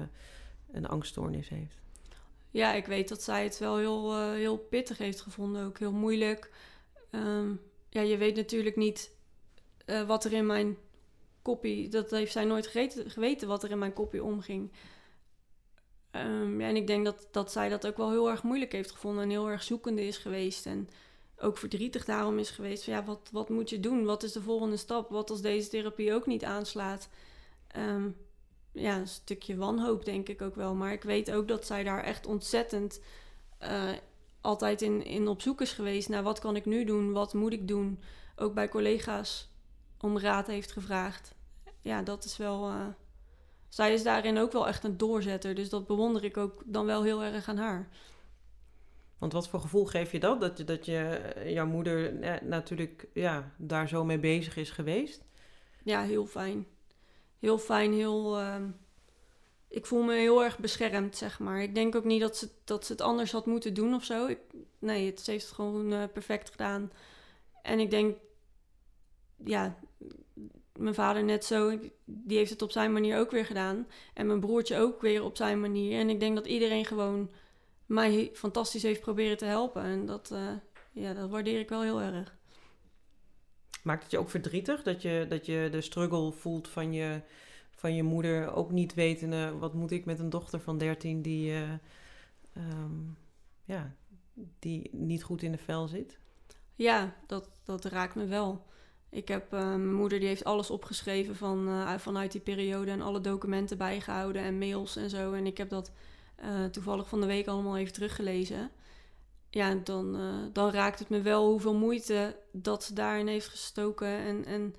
een 0.72 0.88
angststoornis 0.88 1.50
heeft? 1.50 1.83
Ja, 2.54 2.74
ik 2.74 2.86
weet 2.86 3.10
dat 3.10 3.22
zij 3.22 3.43
het 3.43 3.58
wel 3.60 3.78
heel, 3.78 4.20
uh, 4.20 4.32
heel 4.32 4.58
pittig 4.58 4.97
heeft 4.97 5.22
gevonden. 5.22 5.66
Ook 5.66 5.80
heel 5.80 5.91
moeilijk. 5.91 6.51
Um, 7.12 7.62
ja, 7.89 8.01
je 8.01 8.18
weet 8.18 8.36
natuurlijk 8.36 8.76
niet 8.76 9.12
uh, 9.86 10.08
wat 10.08 10.26
er 10.26 10.34
in 10.34 10.45
mijn 10.45 10.78
koppie... 11.41 11.89
Dat 11.89 12.12
heeft 12.12 12.32
zij 12.32 12.45
nooit 12.45 12.68
geweten 13.08 13.47
wat 13.47 13.64
er 13.64 13.72
in 13.72 13.80
mijn 13.80 13.93
koppie 13.93 14.24
omging. 14.24 14.72
Ehm, 16.12 16.62
ja, 16.62 16.68
en 16.68 16.76
ik 16.76 16.88
denk 16.88 17.06
dat, 17.06 17.28
dat 17.32 17.51
zij 17.51 17.70
dat 17.70 17.88
ook 17.88 17.97
wel 17.97 18.10
heel 18.10 18.30
erg 18.30 18.43
moeilijk 18.43 18.72
heeft 18.72 18.91
gevonden 18.91 19.24
en 19.24 19.30
heel 19.30 19.49
erg 19.49 19.64
zoekende 19.64 20.06
is 20.06 20.18
geweest. 20.18 20.66
En 20.66 20.89
ook 21.38 21.58
verdrietig 21.58 22.06
daarom 22.06 22.39
is 22.39 22.49
geweest. 22.49 22.84
Van, 22.84 22.93
ja, 22.93 23.04
wat, 23.04 23.30
wat 23.32 23.49
moet 23.49 23.70
je 23.70 23.80
doen? 23.80 24.06
Wat 24.06 24.24
is 24.24 24.32
de 24.32 24.41
volgende 24.41 24.78
stap? 24.78 25.10
Wat 25.10 25.30
als 25.30 25.41
deze 25.41 25.70
therapie 25.70 26.14
ook 26.14 26.26
niet 26.26 26.43
aanslaat? 26.43 27.10
Ehm, 27.68 28.10
ja, 28.74 28.98
een 28.98 29.08
stukje 29.08 29.56
wanhoop 29.56 30.06
denk 30.06 30.30
ik 30.30 30.42
ook 30.42 30.56
wel. 30.56 30.76
Maar 30.76 30.92
ik 30.92 31.04
weet 31.04 31.32
ook 31.32 31.48
dat 31.48 31.66
zij 31.66 31.84
daar 31.84 32.04
echt 32.04 32.26
ontzettend 32.26 33.02
uh, 33.62 33.92
altijd 34.42 34.82
in, 34.82 35.06
in 35.06 35.28
op 35.28 35.42
zoek 35.42 35.62
is 35.62 35.72
geweest 35.72 36.10
naar 36.10 36.24
wat 36.24 36.40
kan 36.40 36.56
ik 36.56 36.66
nu 36.66 36.86
doen? 36.86 37.12
Wat 37.12 37.34
moet 37.34 37.54
ik 37.54 37.68
doen? 37.68 38.00
Ook 38.36 38.54
bij 38.54 38.70
collega's 38.70 39.50
om 40.00 40.20
raad 40.20 40.48
heeft 40.48 40.72
gevraagd. 40.72 41.36
Ja, 41.82 42.02
dat 42.02 42.24
is 42.24 42.38
wel... 42.38 42.70
Uh, 42.70 42.86
zij 43.70 43.94
is 43.94 44.04
daarin 44.04 44.38
ook 44.38 44.52
wel 44.52 44.68
echt 44.68 44.84
een 44.84 44.98
doorzetter. 44.98 45.56
Dus 45.56 45.70
dat 45.70 45.88
bewonder 45.88 46.24
ik 46.24 46.38
ook 46.38 46.64
dan 46.66 46.86
wel 46.86 47.04
heel 47.04 47.24
erg 47.24 47.48
aan 47.48 47.58
haar. 47.58 47.90
Want 49.18 49.34
wat 49.34 49.48
voor 49.48 49.60
gevoel 49.60 49.86
geef 49.86 50.12
je 50.12 50.20
dat? 50.20 50.42
Dat, 50.42 50.58
je, 50.58 50.64
dat 50.64 50.86
je, 50.86 51.00
eh, 51.00 51.54
jouw 51.54 51.66
moeder 51.66 52.22
eh, 52.22 52.42
natuurlijk 52.42 53.08
ja, 53.14 53.52
daar 53.58 53.88
zo 53.88 54.04
mee 54.04 54.20
bezig 54.20 54.56
is 54.56 54.70
geweest? 54.70 55.26
Ja, 55.84 56.02
heel 56.02 56.26
fijn. 56.26 56.66
Heel 57.44 57.58
fijn, 57.58 57.94
heel... 57.94 58.39
Uh, 58.39 58.56
ik 59.68 59.86
voel 59.86 60.04
me 60.04 60.14
heel 60.14 60.44
erg 60.44 60.60
beschermd, 60.60 61.18
zeg 61.18 61.39
maar. 61.39 61.62
Ik 61.62 61.76
denk 61.76 61.96
ook 61.96 62.04
niet 62.04 62.22
dat 62.22 62.38
ze, 62.38 62.50
dat 62.64 62.86
ze 62.86 62.91
het 62.91 63.02
anders 63.02 63.32
had 63.32 63.46
moeten 63.46 63.74
doen 63.74 63.94
of 63.94 64.04
zo. 64.04 64.30
Nee, 64.80 65.06
het, 65.06 65.22
ze 65.22 65.32
heeft 65.32 65.46
het 65.46 65.54
gewoon 65.54 65.94
uh, 65.94 66.04
perfect 66.14 66.50
gedaan. 66.50 66.91
En 67.62 67.80
ik 67.80 67.89
denk... 67.89 68.18
Ja, 69.46 69.78
mijn 70.78 70.94
vader 70.94 71.24
net 71.24 71.46
zo, 71.46 71.80
die 72.06 72.38
heeft 72.38 72.50
het 72.50 72.62
op 72.62 72.72
zijn 72.72 72.94
manier 72.94 73.18
ook 73.18 73.32
weer 73.32 73.46
gedaan. 73.46 73.88
En 74.14 74.28
mijn 74.28 74.39
broertje 74.39 74.78
ook 74.78 75.02
weer 75.02 75.24
op 75.24 75.38
zijn 75.38 75.60
manier. 75.60 76.00
En 76.00 76.10
ik 76.10 76.20
denk 76.20 76.36
dat 76.36 76.48
iedereen 76.48 76.86
gewoon 76.86 77.32
mij 77.86 78.30
fantastisch 78.34 78.84
heeft 78.84 79.02
proberen 79.02 79.38
te 79.38 79.46
helpen. 79.46 79.84
En 79.84 80.06
dat, 80.06 80.30
uh, 80.34 80.50
ja, 80.91 81.14
dat 81.14 81.30
waardeer 81.30 81.60
ik 81.60 81.70
wel 81.70 81.82
heel 81.82 82.02
erg. 82.02 82.38
Maakt 83.84 84.04
het 84.04 84.12
je 84.12 84.20
ook 84.20 84.30
verdrietig 84.30 84.84
dat 84.84 85.02
je, 85.02 85.26
dat 85.30 85.46
je 85.46 85.68
de 85.72 85.82
struggle 85.82 86.32
voelt 86.32 86.68
van 86.68 86.94
je, 86.94 87.22
van 87.72 87.96
je 87.96 88.04
moeder, 88.04 88.54
ook 88.54 88.72
niet 88.72 88.94
wetende 88.94 89.58
wat 89.58 89.74
moet 89.74 89.92
ik 89.92 90.06
met 90.06 90.20
een 90.20 90.30
dochter 90.30 90.60
van 90.60 90.78
13 90.78 91.22
die, 91.22 91.52
uh, 91.52 91.72
um, 92.58 93.18
ja, 93.64 93.96
die 94.60 94.90
niet 94.92 95.24
goed 95.24 95.42
in 95.42 95.52
de 95.52 95.58
vel 95.58 95.88
zit? 95.88 96.18
Ja, 96.76 97.16
dat, 97.28 97.50
dat 97.64 97.86
raakt 97.86 98.16
me 98.16 98.26
wel. 98.26 98.66
Ik 99.10 99.28
heb, 99.28 99.54
uh, 99.54 99.60
mijn 99.60 99.94
moeder 99.94 100.20
die 100.20 100.28
heeft 100.28 100.44
alles 100.44 100.70
opgeschreven 100.70 101.36
van, 101.36 101.68
uh, 101.68 101.98
vanuit 101.98 102.32
die 102.32 102.42
periode 102.42 102.92
en 102.92 103.02
alle 103.02 103.22
documenten 103.22 103.78
bijgehouden 103.78 104.42
en 104.42 104.58
mails 104.58 104.96
en 104.96 105.10
zo. 105.10 105.34
En 105.34 105.46
ik 105.46 105.58
heb 105.58 105.70
dat 105.70 105.92
toevallig 106.72 107.10
van 107.10 107.22
de 107.22 107.28
week 107.28 107.48
allemaal 107.48 107.78
even 107.78 107.94
teruggelezen. 107.94 108.72
Ja, 109.54 109.76
dan, 109.76 110.20
uh, 110.20 110.36
dan 110.54 110.72
raakt 110.72 110.99
het 110.99 111.10
me 111.10 111.22
wel 111.22 111.47
hoeveel 111.47 111.74
moeite 111.74 112.39
dat 112.51 112.84
ze 112.84 112.93
daarin 112.93 113.28
heeft 113.28 113.47
gestoken 113.47 114.08
en, 114.08 114.45
en 114.45 114.76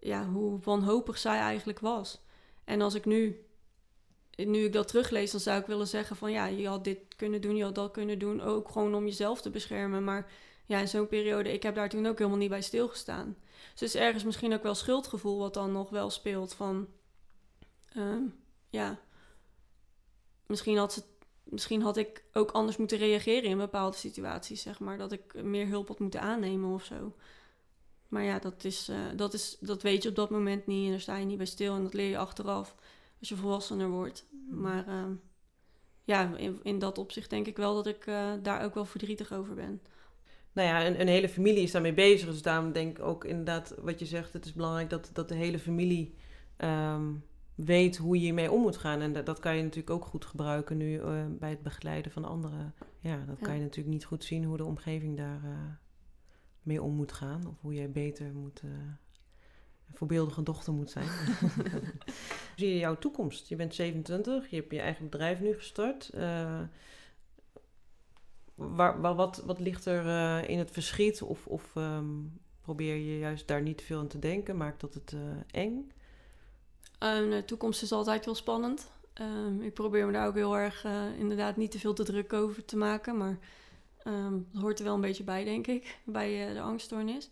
ja, 0.00 0.26
hoe 0.26 0.58
wanhopig 0.60 1.18
zij 1.18 1.38
eigenlijk 1.38 1.78
was. 1.78 2.20
En 2.64 2.80
als 2.80 2.94
ik 2.94 3.04
nu, 3.04 3.46
nu 4.36 4.64
ik 4.64 4.72
dat 4.72 4.88
teruglees, 4.88 5.30
dan 5.30 5.40
zou 5.40 5.60
ik 5.60 5.66
willen 5.66 5.86
zeggen 5.86 6.16
van 6.16 6.32
ja, 6.32 6.46
je 6.46 6.68
had 6.68 6.84
dit 6.84 6.98
kunnen 7.16 7.40
doen, 7.40 7.56
je 7.56 7.64
had 7.64 7.74
dat 7.74 7.90
kunnen 7.90 8.18
doen, 8.18 8.40
ook 8.40 8.68
gewoon 8.68 8.94
om 8.94 9.04
jezelf 9.04 9.40
te 9.40 9.50
beschermen. 9.50 10.04
Maar 10.04 10.32
ja, 10.66 10.78
in 10.78 10.88
zo'n 10.88 11.08
periode, 11.08 11.52
ik 11.52 11.62
heb 11.62 11.74
daar 11.74 11.88
toen 11.88 12.06
ook 12.06 12.18
helemaal 12.18 12.38
niet 12.38 12.48
bij 12.48 12.62
stilgestaan. 12.62 13.36
Dus 13.74 13.94
ergens 13.94 14.24
misschien 14.24 14.54
ook 14.54 14.62
wel 14.62 14.74
schuldgevoel 14.74 15.38
wat 15.38 15.54
dan 15.54 15.72
nog 15.72 15.90
wel 15.90 16.10
speelt 16.10 16.54
van, 16.54 16.88
uh, 17.96 18.22
ja, 18.70 18.98
misschien 20.46 20.76
had, 20.76 20.92
ze, 20.92 21.02
misschien 21.44 21.82
had 21.82 21.96
ik 21.96 22.24
ook 22.32 22.50
anders 22.50 22.76
moeten 22.76 22.98
reageren 22.98 23.50
in 23.50 23.58
bepaalde 23.58 23.96
situaties, 23.96 24.62
zeg 24.62 24.80
maar. 24.80 24.98
Dat 24.98 25.12
ik 25.12 25.42
meer 25.42 25.66
hulp 25.66 25.88
had 25.88 25.98
moeten 25.98 26.20
aannemen 26.20 26.74
of 26.74 26.84
zo. 26.84 27.14
Maar 28.08 28.22
ja, 28.22 28.38
dat, 28.38 28.64
is, 28.64 28.88
uh, 28.88 28.96
dat, 29.16 29.34
is, 29.34 29.56
dat 29.60 29.82
weet 29.82 30.02
je 30.02 30.08
op 30.08 30.14
dat 30.14 30.30
moment 30.30 30.66
niet 30.66 30.84
en 30.84 30.90
daar 30.90 31.00
sta 31.00 31.16
je 31.16 31.24
niet 31.24 31.36
bij 31.36 31.46
stil 31.46 31.74
en 31.74 31.82
dat 31.82 31.94
leer 31.94 32.08
je 32.08 32.18
achteraf 32.18 32.74
als 33.18 33.28
je 33.28 33.36
volwassener 33.36 33.88
wordt. 33.88 34.26
Maar 34.50 34.88
uh, 34.88 35.04
ja, 36.04 36.36
in, 36.36 36.60
in 36.62 36.78
dat 36.78 36.98
opzicht 36.98 37.30
denk 37.30 37.46
ik 37.46 37.56
wel 37.56 37.74
dat 37.74 37.86
ik 37.86 38.06
uh, 38.06 38.32
daar 38.42 38.64
ook 38.64 38.74
wel 38.74 38.84
verdrietig 38.84 39.32
over 39.32 39.54
ben. 39.54 39.80
Nou 40.52 40.68
ja, 40.68 40.86
een, 40.86 41.00
een, 41.00 41.08
hele 41.08 41.28
familie 41.28 41.62
is 41.62 41.70
daarmee 41.70 41.94
bezig. 41.94 42.28
Dus 42.28 42.42
daarom 42.42 42.72
denk 42.72 42.98
ik 42.98 43.04
ook 43.04 43.24
inderdaad 43.24 43.74
wat 43.78 43.98
je 43.98 44.06
zegt. 44.06 44.32
Het 44.32 44.44
is 44.44 44.52
belangrijk 44.52 44.90
dat, 44.90 45.10
dat 45.12 45.28
de 45.28 45.34
hele 45.34 45.58
familie 45.58 46.14
um, 46.58 47.24
weet 47.54 47.96
hoe 47.96 48.16
je 48.16 48.22
hiermee 48.22 48.50
om 48.50 48.60
moet 48.60 48.76
gaan. 48.76 49.00
En 49.00 49.12
dat, 49.12 49.26
dat 49.26 49.38
kan 49.38 49.56
je 49.56 49.62
natuurlijk 49.62 49.90
ook 49.90 50.04
goed 50.04 50.24
gebruiken 50.24 50.76
nu 50.76 50.98
uh, 50.98 51.24
bij 51.28 51.50
het 51.50 51.62
begeleiden 51.62 52.12
van 52.12 52.24
anderen. 52.24 52.74
Ja, 53.00 53.16
dat 53.16 53.38
ja. 53.38 53.46
kan 53.46 53.54
je 53.54 53.60
natuurlijk 53.60 53.94
niet 53.94 54.04
goed 54.04 54.24
zien 54.24 54.44
hoe 54.44 54.56
de 54.56 54.64
omgeving 54.64 55.16
daar 55.16 55.40
uh, 55.44 55.50
mee 56.62 56.82
om 56.82 56.94
moet 56.94 57.12
gaan. 57.12 57.46
Of 57.46 57.60
hoe 57.60 57.74
jij 57.74 57.90
beter 57.90 58.34
moet, 58.34 58.62
uh, 58.64 58.70
een 58.70 59.94
voorbeeldige 59.94 60.42
dochter 60.42 60.72
moet 60.72 60.90
zijn. 60.90 61.08
Zie 62.56 62.68
je 62.68 62.78
jouw 62.78 62.98
toekomst? 62.98 63.48
Je 63.48 63.56
bent 63.56 63.74
27, 63.74 64.50
je 64.50 64.56
hebt 64.56 64.72
je 64.72 64.80
eigen 64.80 65.04
bedrijf 65.04 65.40
nu 65.40 65.54
gestart. 65.54 66.10
Waar, 68.54 69.00
waar, 69.00 69.14
wat, 69.14 69.42
wat 69.46 69.58
ligt 69.58 69.86
er 69.86 70.48
in 70.48 70.58
het 70.58 70.70
verschiet? 70.70 71.22
Of, 71.22 71.46
of 71.46 71.74
um, 71.74 72.40
probeer 72.60 72.96
je 72.96 73.18
juist 73.18 73.48
daar 73.48 73.62
niet 73.62 73.82
veel 73.82 73.98
aan 73.98 74.06
te 74.06 74.18
denken? 74.18 74.56
Maakt 74.56 74.80
dat 74.80 74.94
het 74.94 75.16
eng? 75.50 75.92
Um, 76.98 77.30
de 77.30 77.42
toekomst 77.44 77.82
is 77.82 77.92
altijd 77.92 78.24
wel 78.24 78.34
spannend. 78.34 78.90
Um, 79.20 79.62
ik 79.62 79.74
probeer 79.74 80.06
me 80.06 80.12
daar 80.12 80.26
ook 80.26 80.34
heel 80.34 80.56
erg 80.56 80.84
uh, 80.84 81.18
inderdaad 81.18 81.56
niet 81.56 81.70
te 81.70 81.78
veel 81.78 81.94
te 81.94 82.04
druk 82.04 82.32
over 82.32 82.64
te 82.64 82.76
maken. 82.76 83.16
Maar 83.16 83.38
dat 84.52 84.62
hoort 84.62 84.78
er 84.78 84.84
wel 84.84 84.94
een 84.94 85.00
beetje 85.00 85.24
bij, 85.24 85.44
denk 85.44 85.66
ik, 85.66 85.98
bij 86.04 86.48
uh, 86.48 86.54
de 86.54 86.60
angststoornis. 86.60 87.30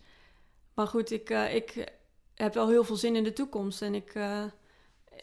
Maar 0.74 0.86
goed, 0.86 1.10
ik, 1.10 1.30
uh, 1.30 1.54
ik 1.54 1.94
heb 2.34 2.54
wel 2.54 2.68
heel 2.68 2.84
veel 2.84 2.96
zin 2.96 3.16
in 3.16 3.24
de 3.24 3.32
toekomst. 3.32 3.82
En 3.82 3.94
ik, 3.94 4.14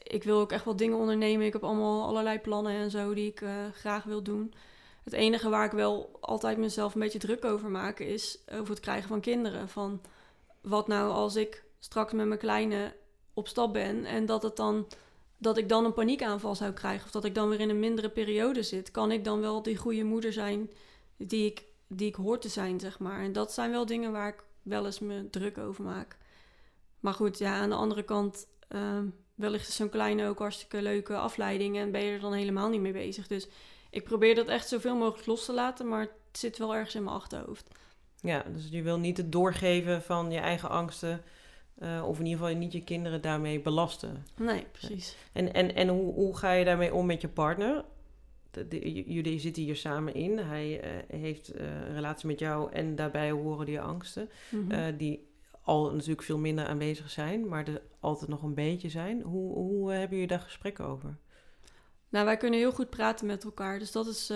ik 0.03 0.23
wil 0.23 0.39
ook 0.39 0.51
echt 0.51 0.65
wel 0.65 0.75
dingen 0.75 0.97
ondernemen. 0.97 1.45
Ik 1.45 1.53
heb 1.53 1.63
allemaal 1.63 2.07
allerlei 2.07 2.39
plannen 2.39 2.73
en 2.73 2.91
zo 2.91 3.13
die 3.13 3.27
ik 3.27 3.43
graag 3.73 4.03
wil 4.03 4.23
doen. 4.23 4.53
Het 5.03 5.13
enige 5.13 5.49
waar 5.49 5.65
ik 5.65 5.71
wel 5.71 6.17
altijd 6.19 6.57
mezelf 6.57 6.93
een 6.93 6.99
beetje 6.99 7.19
druk 7.19 7.45
over 7.45 7.69
maak... 7.69 7.99
is 7.99 8.39
over 8.51 8.69
het 8.69 8.79
krijgen 8.79 9.07
van 9.07 9.21
kinderen. 9.21 9.69
Van 9.69 10.01
wat 10.61 10.87
nou 10.87 11.11
als 11.11 11.35
ik 11.35 11.63
straks 11.79 12.13
met 12.13 12.27
mijn 12.27 12.39
kleine 12.39 12.93
op 13.39 13.47
stap 13.47 13.73
ben 13.73 14.05
en 14.05 14.25
dat 14.25 14.43
het 14.43 14.55
dan 14.55 14.87
dat 15.39 15.57
ik 15.57 15.69
dan 15.69 15.85
een 15.85 15.93
paniekaanval 15.93 16.55
zou 16.55 16.71
krijgen 16.71 17.05
of 17.05 17.11
dat 17.11 17.25
ik 17.25 17.35
dan 17.35 17.49
weer 17.49 17.59
in 17.59 17.69
een 17.69 17.79
mindere 17.79 18.09
periode 18.09 18.63
zit, 18.63 18.91
kan 18.91 19.11
ik 19.11 19.23
dan 19.23 19.39
wel 19.39 19.61
die 19.61 19.77
goede 19.77 20.03
moeder 20.03 20.33
zijn 20.33 20.69
die 21.17 21.45
ik, 21.45 21.63
die 21.87 22.07
ik 22.07 22.15
hoor 22.15 22.39
te 22.39 22.49
zijn, 22.49 22.79
zeg 22.79 22.99
maar. 22.99 23.21
En 23.21 23.31
dat 23.31 23.53
zijn 23.53 23.71
wel 23.71 23.85
dingen 23.85 24.11
waar 24.11 24.27
ik 24.27 24.43
wel 24.61 24.85
eens 24.85 24.99
me 24.99 25.29
druk 25.29 25.57
over 25.57 25.83
maak. 25.83 26.17
Maar 26.99 27.13
goed, 27.13 27.37
ja, 27.37 27.59
aan 27.59 27.69
de 27.69 27.75
andere 27.75 28.03
kant, 28.03 28.47
uh, 28.69 28.99
wellicht 29.35 29.67
is 29.67 29.75
zo'n 29.75 29.89
kleine 29.89 30.27
ook 30.27 30.39
hartstikke 30.39 30.81
leuke 30.81 31.17
afleiding 31.17 31.77
en 31.77 31.91
ben 31.91 32.03
je 32.03 32.11
er 32.11 32.19
dan 32.19 32.33
helemaal 32.33 32.69
niet 32.69 32.81
mee 32.81 32.91
bezig. 32.91 33.27
Dus 33.27 33.47
ik 33.89 34.03
probeer 34.03 34.35
dat 34.35 34.47
echt 34.47 34.67
zoveel 34.67 34.95
mogelijk 34.95 35.25
los 35.25 35.45
te 35.45 35.53
laten, 35.53 35.87
maar 35.87 36.01
het 36.01 36.39
zit 36.39 36.57
wel 36.57 36.75
ergens 36.75 36.95
in 36.95 37.03
mijn 37.03 37.15
achterhoofd. 37.15 37.69
Ja, 38.21 38.43
dus 38.53 38.67
je 38.69 38.81
wil 38.81 38.99
niet 38.99 39.17
het 39.17 39.31
doorgeven 39.31 40.01
van 40.01 40.31
je 40.31 40.39
eigen 40.39 40.69
angsten 40.69 41.23
uh, 41.83 42.07
of 42.07 42.19
in 42.19 42.25
ieder 42.25 42.39
geval 42.39 42.57
niet 42.59 42.71
je 42.71 42.83
kinderen 42.83 43.21
daarmee 43.21 43.59
belasten. 43.59 44.25
Nee, 44.35 44.65
precies. 44.71 45.15
En, 45.31 45.53
en, 45.53 45.75
en 45.75 45.87
hoe, 45.87 46.13
hoe 46.13 46.37
ga 46.37 46.51
je 46.51 46.65
daarmee 46.65 46.93
om 46.93 47.05
met 47.05 47.21
je 47.21 47.27
partner? 47.27 47.85
De, 48.51 48.67
de, 48.67 49.03
jullie 49.13 49.39
zitten 49.39 49.63
hier 49.63 49.75
samen 49.75 50.13
in. 50.13 50.37
Hij 50.37 50.83
uh, 50.83 51.19
heeft 51.21 51.55
uh, 51.55 51.61
een 51.61 51.93
relatie 51.93 52.27
met 52.27 52.39
jou 52.39 52.71
en 52.71 52.95
daarbij 52.95 53.31
horen 53.31 53.65
die 53.65 53.81
angsten. 53.81 54.29
Mm 54.49 54.71
-hmm. 54.71 54.97
die 54.97 55.27
al 55.61 55.91
natuurlijk 55.91 56.21
veel 56.21 56.37
minder 56.37 56.65
aanwezig 56.65 57.09
zijn, 57.09 57.47
maar 57.47 57.67
er 57.67 57.81
altijd 57.99 58.29
nog 58.29 58.43
een 58.43 58.53
beetje 58.53 58.89
zijn. 58.89 59.21
Hoe, 59.21 59.53
hoe 59.53 59.91
hebben 59.91 60.11
jullie 60.11 60.27
daar 60.27 60.39
gesprekken 60.39 60.85
over? 60.85 61.17
Nou, 62.09 62.25
wij 62.25 62.37
kunnen 62.37 62.59
heel 62.59 62.71
goed 62.71 62.89
praten 62.89 63.27
met 63.27 63.43
elkaar. 63.43 63.79
Dus 63.79 63.91
dat 63.91 64.07
is 64.07 64.31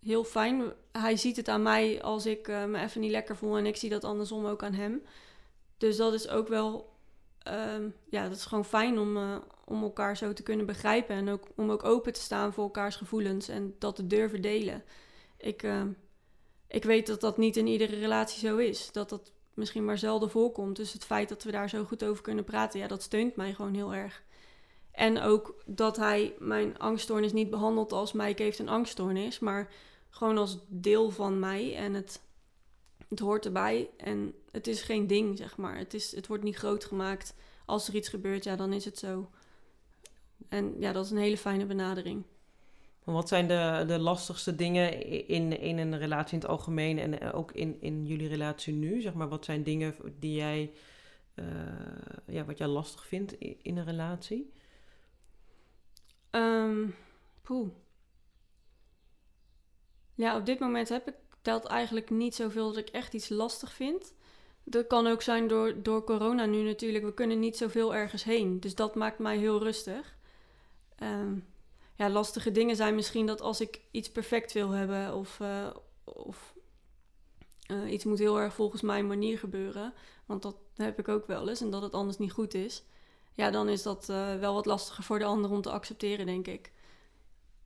heel 0.00 0.24
fijn. 0.24 0.62
Hij 0.92 1.16
ziet 1.16 1.36
het 1.36 1.48
aan 1.48 1.62
mij 1.62 2.02
als 2.02 2.26
ik 2.26 2.48
me 2.48 2.78
even 2.78 3.00
niet 3.00 3.10
lekker 3.10 3.36
voel 3.36 3.56
en 3.56 3.66
ik 3.66 3.76
zie 3.76 3.90
dat 3.90 4.04
andersom 4.04 4.46
ook 4.46 4.62
aan 4.62 4.74
hem. 4.74 5.02
Dus 5.80 5.96
dat 5.96 6.12
is 6.12 6.28
ook 6.28 6.48
wel, 6.48 6.92
um, 7.48 7.94
ja, 8.10 8.28
dat 8.28 8.36
is 8.36 8.44
gewoon 8.44 8.64
fijn 8.64 8.98
om, 8.98 9.16
uh, 9.16 9.36
om 9.64 9.82
elkaar 9.82 10.16
zo 10.16 10.32
te 10.32 10.42
kunnen 10.42 10.66
begrijpen. 10.66 11.16
En 11.16 11.28
ook 11.28 11.46
om 11.54 11.70
ook 11.70 11.84
open 11.84 12.12
te 12.12 12.20
staan 12.20 12.52
voor 12.52 12.64
elkaars 12.64 12.96
gevoelens 12.96 13.48
en 13.48 13.74
dat 13.78 13.96
te 13.96 14.06
durven 14.06 14.42
delen. 14.42 14.82
Ik, 15.36 15.62
uh, 15.62 15.82
ik 16.66 16.84
weet 16.84 17.06
dat 17.06 17.20
dat 17.20 17.38
niet 17.38 17.56
in 17.56 17.66
iedere 17.66 17.96
relatie 17.96 18.48
zo 18.48 18.56
is. 18.56 18.92
Dat 18.92 19.08
dat 19.08 19.32
misschien 19.54 19.84
maar 19.84 19.98
zelden 19.98 20.30
voorkomt. 20.30 20.76
Dus 20.76 20.92
het 20.92 21.04
feit 21.04 21.28
dat 21.28 21.42
we 21.42 21.50
daar 21.50 21.68
zo 21.68 21.84
goed 21.84 22.04
over 22.04 22.22
kunnen 22.22 22.44
praten, 22.44 22.80
ja, 22.80 22.86
dat 22.86 23.02
steunt 23.02 23.36
mij 23.36 23.54
gewoon 23.54 23.74
heel 23.74 23.94
erg. 23.94 24.22
En 24.92 25.20
ook 25.20 25.62
dat 25.66 25.96
hij 25.96 26.34
mijn 26.38 26.78
angststoornis 26.78 27.32
niet 27.32 27.50
behandelt 27.50 27.92
als 27.92 28.12
Mike 28.12 28.42
heeft 28.42 28.58
een 28.58 28.68
angststoornis, 28.68 29.38
maar 29.38 29.72
gewoon 30.10 30.38
als 30.38 30.58
deel 30.68 31.10
van 31.10 31.38
mij. 31.38 31.76
En 31.76 31.94
het, 31.94 32.20
het 33.10 33.18
hoort 33.18 33.44
erbij. 33.44 33.90
En 33.96 34.34
het 34.50 34.66
is 34.66 34.82
geen 34.82 35.06
ding, 35.06 35.38
zeg 35.38 35.56
maar. 35.56 35.76
Het, 35.76 35.94
is, 35.94 36.14
het 36.14 36.26
wordt 36.26 36.42
niet 36.44 36.56
groot 36.56 36.84
gemaakt. 36.84 37.34
Als 37.66 37.88
er 37.88 37.94
iets 37.94 38.08
gebeurt, 38.08 38.44
ja, 38.44 38.56
dan 38.56 38.72
is 38.72 38.84
het 38.84 38.98
zo. 38.98 39.30
En 40.48 40.74
ja, 40.78 40.92
dat 40.92 41.04
is 41.04 41.10
een 41.10 41.16
hele 41.16 41.38
fijne 41.38 41.66
benadering. 41.66 42.24
Wat 43.04 43.28
zijn 43.28 43.48
de, 43.48 43.84
de 43.86 43.98
lastigste 43.98 44.54
dingen 44.54 45.06
in, 45.28 45.60
in 45.60 45.78
een 45.78 45.98
relatie 45.98 46.34
in 46.34 46.40
het 46.40 46.48
algemeen 46.48 46.98
en 46.98 47.20
eh, 47.20 47.34
ook 47.34 47.52
in, 47.52 47.80
in 47.80 48.06
jullie 48.06 48.28
relatie 48.28 48.74
nu? 48.74 49.00
Zeg 49.00 49.14
maar, 49.14 49.28
wat 49.28 49.44
zijn 49.44 49.62
dingen 49.62 49.94
die 50.18 50.34
jij, 50.34 50.72
uh, 51.34 51.46
ja, 52.26 52.44
wat 52.44 52.58
jij 52.58 52.66
lastig 52.66 53.06
vindt 53.06 53.32
in, 53.38 53.76
een 53.76 53.84
relatie? 53.84 54.52
Um, 56.30 56.94
poeh. 57.42 57.68
Ja, 60.14 60.36
op 60.36 60.46
dit 60.46 60.58
moment 60.58 60.88
heb 60.88 61.08
ik 61.08 61.14
dat 61.42 61.66
eigenlijk 61.66 62.10
niet 62.10 62.34
zoveel 62.34 62.66
dat 62.66 62.76
ik 62.76 62.88
echt 62.88 63.14
iets 63.14 63.28
lastig 63.28 63.72
vind. 63.72 64.14
Dat 64.64 64.86
kan 64.86 65.06
ook 65.06 65.22
zijn 65.22 65.48
door, 65.48 65.82
door 65.82 66.04
corona 66.04 66.44
nu 66.44 66.62
natuurlijk. 66.62 67.04
We 67.04 67.14
kunnen 67.14 67.38
niet 67.38 67.56
zoveel 67.56 67.94
ergens 67.94 68.24
heen. 68.24 68.60
Dus 68.60 68.74
dat 68.74 68.94
maakt 68.94 69.18
mij 69.18 69.38
heel 69.38 69.62
rustig. 69.62 70.16
Um, 71.02 71.46
ja, 72.00 72.10
lastige 72.10 72.52
dingen 72.52 72.76
zijn 72.76 72.94
misschien 72.94 73.26
dat 73.26 73.40
als 73.40 73.60
ik 73.60 73.80
iets 73.90 74.10
perfect 74.10 74.52
wil 74.52 74.70
hebben 74.70 75.14
of, 75.14 75.38
uh, 75.42 75.66
of 76.04 76.54
uh, 77.70 77.92
iets 77.92 78.04
moet 78.04 78.18
heel 78.18 78.40
erg 78.40 78.54
volgens 78.54 78.82
mijn 78.82 79.06
manier 79.06 79.38
gebeuren, 79.38 79.94
want 80.26 80.42
dat 80.42 80.56
heb 80.76 80.98
ik 80.98 81.08
ook 81.08 81.26
wel 81.26 81.48
eens 81.48 81.60
en 81.60 81.70
dat 81.70 81.82
het 81.82 81.92
anders 81.92 82.18
niet 82.18 82.32
goed 82.32 82.54
is, 82.54 82.82
ja, 83.34 83.50
dan 83.50 83.68
is 83.68 83.82
dat 83.82 84.08
uh, 84.10 84.38
wel 84.38 84.54
wat 84.54 84.66
lastiger 84.66 85.04
voor 85.04 85.18
de 85.18 85.24
ander 85.24 85.50
om 85.50 85.62
te 85.62 85.70
accepteren, 85.70 86.26
denk 86.26 86.46
ik. 86.46 86.72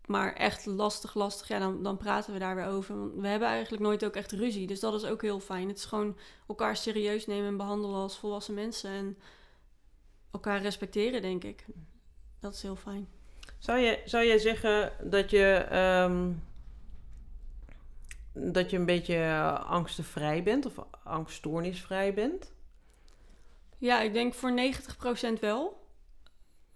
Maar 0.07 0.33
echt 0.33 0.67
lastig, 0.67 1.15
lastig, 1.15 1.49
ja, 1.49 1.59
dan, 1.59 1.83
dan 1.83 1.97
praten 1.97 2.33
we 2.33 2.39
daar 2.39 2.55
weer 2.55 2.67
over. 2.67 2.99
Want 2.99 3.15
we 3.15 3.27
hebben 3.27 3.49
eigenlijk 3.49 3.83
nooit 3.83 4.05
ook 4.05 4.15
echt 4.15 4.33
ruzie, 4.33 4.67
dus 4.67 4.81
dat 4.81 4.95
is 4.95 5.05
ook 5.05 5.23
heel 5.23 5.41
fijn. 5.41 5.69
Het 5.69 5.79
is 5.79 5.85
gewoon 5.85 6.17
elkaar 6.49 6.77
serieus 6.77 7.27
nemen 7.27 7.47
en 7.47 7.57
behandelen 7.57 7.97
als 7.97 8.19
volwassen 8.19 8.55
mensen 8.55 8.91
en 8.91 9.19
elkaar 10.31 10.63
respecteren, 10.63 11.23
denk 11.23 11.45
ik. 11.45 11.65
Dat 12.41 12.55
is 12.55 12.63
heel 12.63 12.77
fijn. 12.77 13.09
Zou 13.59 13.79
je, 13.79 14.03
zou 14.05 14.25
jij 14.25 14.39
zeggen 14.39 14.93
dat 15.11 15.31
je, 15.31 15.67
um, 16.09 16.43
dat 18.33 18.71
je 18.71 18.77
een 18.77 18.87
beetje 18.87 19.49
angstenvrij 19.59 20.43
bent 20.43 20.67
of 20.67 20.73
angststoornisvrij 21.05 22.15
bent? 22.15 22.53
Ja, 23.79 24.01
ik 24.01 24.13
denk 24.13 24.35
voor 24.35 24.55
90% 25.37 25.41
wel. 25.41 25.84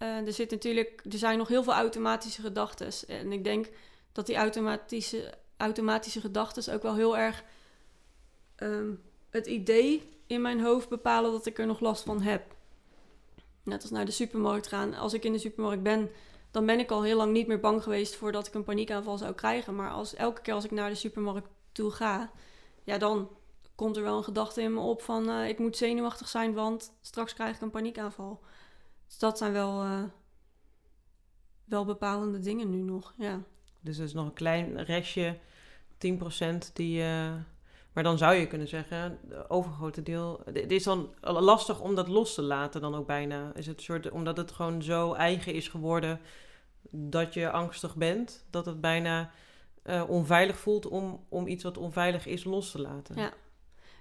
Uh, 0.03 0.26
er, 0.26 0.32
zit 0.32 0.51
natuurlijk, 0.51 1.03
er 1.11 1.18
zijn 1.18 1.38
nog 1.38 1.49
heel 1.49 1.62
veel 1.62 1.72
automatische 1.72 2.40
gedachten. 2.40 2.90
En 3.09 3.32
ik 3.32 3.44
denk 3.44 3.68
dat 4.12 4.26
die 4.26 4.36
automatische, 4.36 5.34
automatische 5.57 6.20
gedachten 6.20 6.74
ook 6.74 6.82
wel 6.82 6.94
heel 6.94 7.16
erg 7.16 7.44
um, 8.57 9.03
het 9.30 9.46
idee 9.46 10.09
in 10.26 10.40
mijn 10.40 10.61
hoofd 10.61 10.88
bepalen 10.88 11.32
dat 11.32 11.46
ik 11.46 11.59
er 11.59 11.66
nog 11.66 11.80
last 11.80 12.03
van 12.03 12.22
heb. 12.22 12.57
Net 13.62 13.82
als 13.82 13.90
naar 13.90 14.05
de 14.05 14.11
supermarkt 14.11 14.66
gaan. 14.66 14.94
Als 14.94 15.12
ik 15.12 15.24
in 15.24 15.32
de 15.32 15.38
supermarkt 15.38 15.82
ben, 15.82 16.11
dan 16.51 16.66
ben 16.66 16.78
ik 16.78 16.90
al 16.90 17.03
heel 17.03 17.16
lang 17.16 17.32
niet 17.32 17.46
meer 17.46 17.61
bang 17.61 17.82
geweest 17.82 18.14
voordat 18.14 18.46
ik 18.46 18.55
een 18.55 18.64
paniekaanval 18.64 19.18
zou 19.18 19.34
krijgen. 19.34 19.74
Maar 19.74 19.90
als, 19.90 20.14
elke 20.14 20.40
keer 20.40 20.55
als 20.55 20.64
ik 20.64 20.70
naar 20.70 20.90
de 20.90 20.94
supermarkt 20.94 21.49
toe 21.72 21.90
ga, 21.90 22.30
ja, 22.84 22.99
dan 22.99 23.28
komt 23.74 23.96
er 23.96 24.03
wel 24.03 24.16
een 24.16 24.24
gedachte 24.24 24.62
in 24.62 24.74
me 24.74 24.80
op 24.80 25.03
van 25.03 25.30
uh, 25.30 25.49
ik 25.49 25.59
moet 25.59 25.76
zenuwachtig 25.76 26.28
zijn, 26.28 26.55
want 26.55 26.92
straks 27.01 27.34
krijg 27.34 27.57
ik 27.57 27.62
een 27.62 27.70
paniekaanval. 27.70 28.40
Dus 29.09 29.19
dat 29.19 29.39
zijn 29.39 29.53
wel, 29.53 29.85
uh, 29.85 30.03
wel 31.65 31.85
bepalende 31.85 32.39
dingen 32.39 32.71
nu 32.71 32.83
nog, 32.83 33.15
ja. 33.17 33.43
Dus 33.81 33.99
er 33.99 34.05
is 34.05 34.13
nog 34.13 34.27
een 34.27 34.33
klein 34.33 34.83
restje, 34.85 35.39
10% 35.99 36.73
die... 36.73 37.01
Uh, 37.03 37.35
maar 37.93 38.07
dan 38.07 38.19
zou 38.19 38.35
je 38.35 38.47
kunnen 38.47 38.69
zeggen, 38.69 38.99
het 38.99 39.51
overgrote 39.51 40.03
deel... 40.03 40.41
Het 40.45 40.71
is 40.71 40.85
dan 40.85 41.15
lastig 41.21 41.81
om 41.81 41.95
dat 41.95 42.09
los 42.09 42.35
te 42.35 42.43
laten 42.43 42.81
dan 42.81 42.95
ook 42.95 43.07
bijna. 43.07 43.53
Is 43.55 43.67
het 43.67 43.83
soort, 43.83 44.11
omdat 44.11 44.37
het 44.37 44.53
gewoon 44.53 44.83
zo 44.83 45.13
eigen 45.13 45.53
is 45.53 45.69
geworden 45.69 46.21
dat 46.91 47.35
je 47.35 47.51
angstig 47.51 47.97
bent, 47.97 48.47
dat 48.51 48.67
het 48.67 48.81
bijna 48.81 49.31
uh, 49.85 50.05
onveilig 50.09 50.59
voelt 50.59 50.87
om, 50.87 51.25
om 51.29 51.47
iets 51.47 51.63
wat 51.63 51.79
onveilig 51.79 52.27
is 52.27 52.45
los 52.45 52.71
te 52.71 52.81
laten. 52.81 53.17
Ja. 53.17 53.33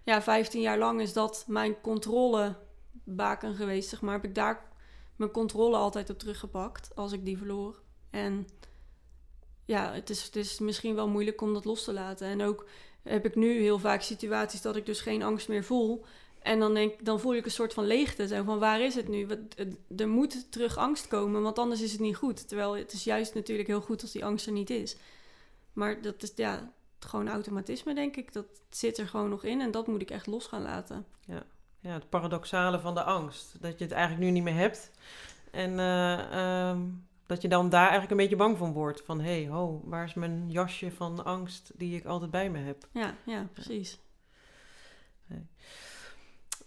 ja, 0.03 0.22
15 0.22 0.62
jaar 0.62 0.78
lang 0.78 1.01
is 1.01 1.14
dat 1.14 1.45
mijn 1.47 1.82
controlebaken 1.82 3.55
geweest, 3.55 3.89
zeg 3.89 4.01
maar. 4.01 4.14
Heb 4.14 4.24
ik 4.24 4.36
daar 4.36 4.72
mijn 5.18 5.32
controle 5.32 5.76
altijd 5.76 6.09
op 6.09 6.20
teruggepakt 6.20 6.95
als 6.95 7.11
ik 7.11 7.26
die 7.26 7.38
verloor. 7.38 7.82
En 8.09 8.47
ja, 9.65 9.93
het 9.93 10.09
is, 10.09 10.24
het 10.24 10.36
is 10.36 10.59
misschien 10.59 10.95
wel 10.95 11.07
moeilijk 11.07 11.41
om 11.41 11.53
dat 11.53 11.65
los 11.65 11.84
te 11.84 11.93
laten. 11.93 12.28
En 12.28 12.41
ook 12.41 12.65
heb 13.03 13.26
ik 13.26 13.36
nu 13.36 13.61
heel 13.61 13.80
vaak 13.80 14.01
situaties 14.01 14.61
dat 14.61 14.76
ik 14.76 14.86
dus 14.86 15.01
geen 15.01 15.24
angst 15.24 15.47
meer 15.47 15.63
voel. 15.63 16.05
En 16.39 16.59
dan, 16.59 16.74
denk, 16.74 17.05
dan 17.05 17.20
voel 17.20 17.36
ik 17.36 17.45
een 17.45 17.51
soort 17.51 17.74
van 17.74 17.86
leegte. 17.86 18.28
Zo 18.28 18.43
van 18.43 18.59
waar 18.59 18.82
is 18.82 18.95
het 18.95 19.07
nu? 19.07 19.28
Wat, 19.28 19.38
er 19.97 20.07
moet 20.07 20.51
terug 20.51 20.78
angst 20.78 21.07
komen, 21.07 21.41
want 21.41 21.59
anders 21.59 21.82
is 21.82 21.91
het 21.91 22.01
niet 22.01 22.15
goed. 22.15 22.47
Terwijl 22.47 22.76
het 22.76 22.93
is 22.93 23.03
juist 23.03 23.34
natuurlijk 23.34 23.68
heel 23.68 23.82
goed 23.82 24.01
als 24.01 24.11
die 24.11 24.26
angst 24.26 24.45
er 24.45 24.51
niet 24.51 24.70
is. 24.70 24.97
Maar 25.74 26.01
dat 26.01 26.24
is 26.24 26.32
ja, 26.36 26.74
gewoon 26.99 27.30
automatisme, 27.30 27.93
denk 27.93 28.15
ik. 28.15 28.34
Dat 28.34 28.45
zit 28.70 28.97
er 28.97 29.07
gewoon 29.07 29.30
nog 29.30 29.43
in 29.43 29.61
en 29.61 29.72
dat 29.72 29.88
moet 29.88 30.01
ik 30.01 30.11
echt 30.11 30.28
los 30.28 30.45
gaan 30.45 30.61
laten. 30.61 31.05
Ja, 31.26 31.45
ja 31.80 31.93
het 31.93 32.09
paradoxale 32.09 32.80
van 32.80 32.93
de 32.93 33.03
angst. 33.03 33.61
Dat 33.61 33.78
je 33.78 33.84
het 33.84 33.93
eigenlijk 33.93 34.23
nu 34.25 34.32
niet 34.32 34.43
meer 34.43 34.53
hebt. 34.53 34.91
En 35.51 35.71
uh, 35.71 36.69
um, 36.69 37.07
dat 37.25 37.41
je 37.41 37.47
dan 37.47 37.69
daar 37.69 37.89
eigenlijk 37.89 38.11
een 38.11 38.17
beetje 38.17 38.36
bang 38.36 38.57
van 38.57 38.73
wordt. 38.73 39.01
Van 39.05 39.21
hé, 39.21 39.41
hey, 39.41 39.47
ho, 39.51 39.82
waar 39.86 40.05
is 40.05 40.13
mijn 40.13 40.51
jasje 40.51 40.91
van 40.91 41.25
angst 41.25 41.71
die 41.75 41.95
ik 41.95 42.05
altijd 42.05 42.32
bij 42.32 42.49
me 42.49 42.59
heb? 42.59 42.88
Ja, 42.91 43.15
ja 43.25 43.47
precies. 43.53 43.99
Nee. 45.25 45.47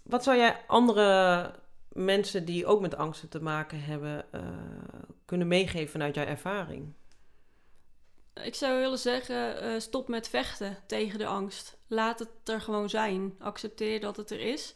Wat 0.02 0.22
zou 0.22 0.36
jij 0.36 0.60
andere 0.66 1.54
mensen 1.92 2.44
die 2.44 2.66
ook 2.66 2.80
met 2.80 2.96
angsten 2.96 3.28
te 3.28 3.42
maken 3.42 3.82
hebben 3.82 4.24
uh, 4.34 4.40
kunnen 5.24 5.48
meegeven 5.48 5.90
vanuit 5.90 6.14
jouw 6.14 6.24
ervaring? 6.24 6.92
Ik 8.34 8.54
zou 8.54 8.78
willen 8.80 8.98
zeggen, 8.98 9.64
uh, 9.64 9.80
stop 9.80 10.08
met 10.08 10.28
vechten 10.28 10.76
tegen 10.86 11.18
de 11.18 11.26
angst. 11.26 11.78
Laat 11.86 12.18
het 12.18 12.28
er 12.44 12.60
gewoon 12.60 12.88
zijn. 12.88 13.34
Accepteer 13.38 14.00
dat 14.00 14.16
het 14.16 14.30
er 14.30 14.40
is. 14.40 14.74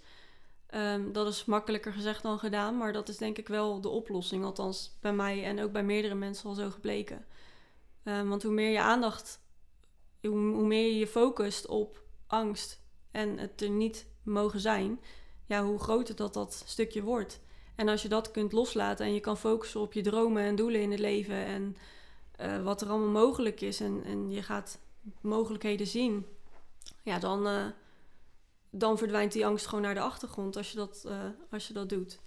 Um, 0.74 1.12
dat 1.12 1.26
is 1.26 1.44
makkelijker 1.44 1.92
gezegd 1.92 2.22
dan 2.22 2.38
gedaan, 2.38 2.76
maar 2.76 2.92
dat 2.92 3.08
is 3.08 3.16
denk 3.16 3.38
ik 3.38 3.48
wel 3.48 3.80
de 3.80 3.88
oplossing. 3.88 4.44
Althans 4.44 4.96
bij 5.00 5.12
mij 5.12 5.44
en 5.44 5.62
ook 5.62 5.72
bij 5.72 5.84
meerdere 5.84 6.14
mensen 6.14 6.48
al 6.48 6.54
zo 6.54 6.70
gebleken. 6.70 7.24
Um, 8.04 8.28
want 8.28 8.42
hoe 8.42 8.52
meer 8.52 8.70
je 8.70 8.80
aandacht, 8.80 9.40
hoe, 10.20 10.66
meer 10.66 10.86
je 10.86 10.98
je 10.98 11.06
focust 11.06 11.66
op 11.66 12.02
angst 12.26 12.80
en 13.10 13.38
het 13.38 13.60
er 13.60 13.70
niet 13.70 14.06
mogen 14.22 14.60
zijn, 14.60 15.00
ja, 15.46 15.64
hoe 15.64 15.78
groter 15.78 16.16
dat 16.16 16.34
dat 16.34 16.62
stukje 16.66 17.02
wordt. 17.02 17.40
En 17.74 17.88
als 17.88 18.02
je 18.02 18.08
dat 18.08 18.30
kunt 18.30 18.52
loslaten 18.52 19.06
en 19.06 19.14
je 19.14 19.20
kan 19.20 19.36
focussen 19.36 19.80
op 19.80 19.92
je 19.92 20.02
dromen 20.02 20.42
en 20.42 20.56
doelen 20.56 20.80
in 20.80 20.90
het 20.90 21.00
leven 21.00 21.44
en 21.44 21.76
uh, 22.40 22.62
wat 22.62 22.80
er 22.80 22.88
allemaal 22.88 23.24
mogelijk 23.26 23.60
is 23.60 23.80
en, 23.80 24.02
en 24.04 24.30
je 24.30 24.42
gaat 24.42 24.78
mogelijkheden 25.20 25.86
zien, 25.86 26.26
ja, 27.02 27.18
dan, 27.18 27.46
uh, 27.46 27.66
dan 28.78 28.98
verdwijnt 28.98 29.32
die 29.32 29.46
angst 29.46 29.66
gewoon 29.66 29.84
naar 29.84 29.94
de 29.94 30.00
achtergrond 30.00 30.56
als 30.56 30.70
je 30.70 30.76
dat, 30.76 31.04
uh, 31.06 31.24
als 31.50 31.66
je 31.66 31.72
dat 31.72 31.88
doet. 31.88 32.20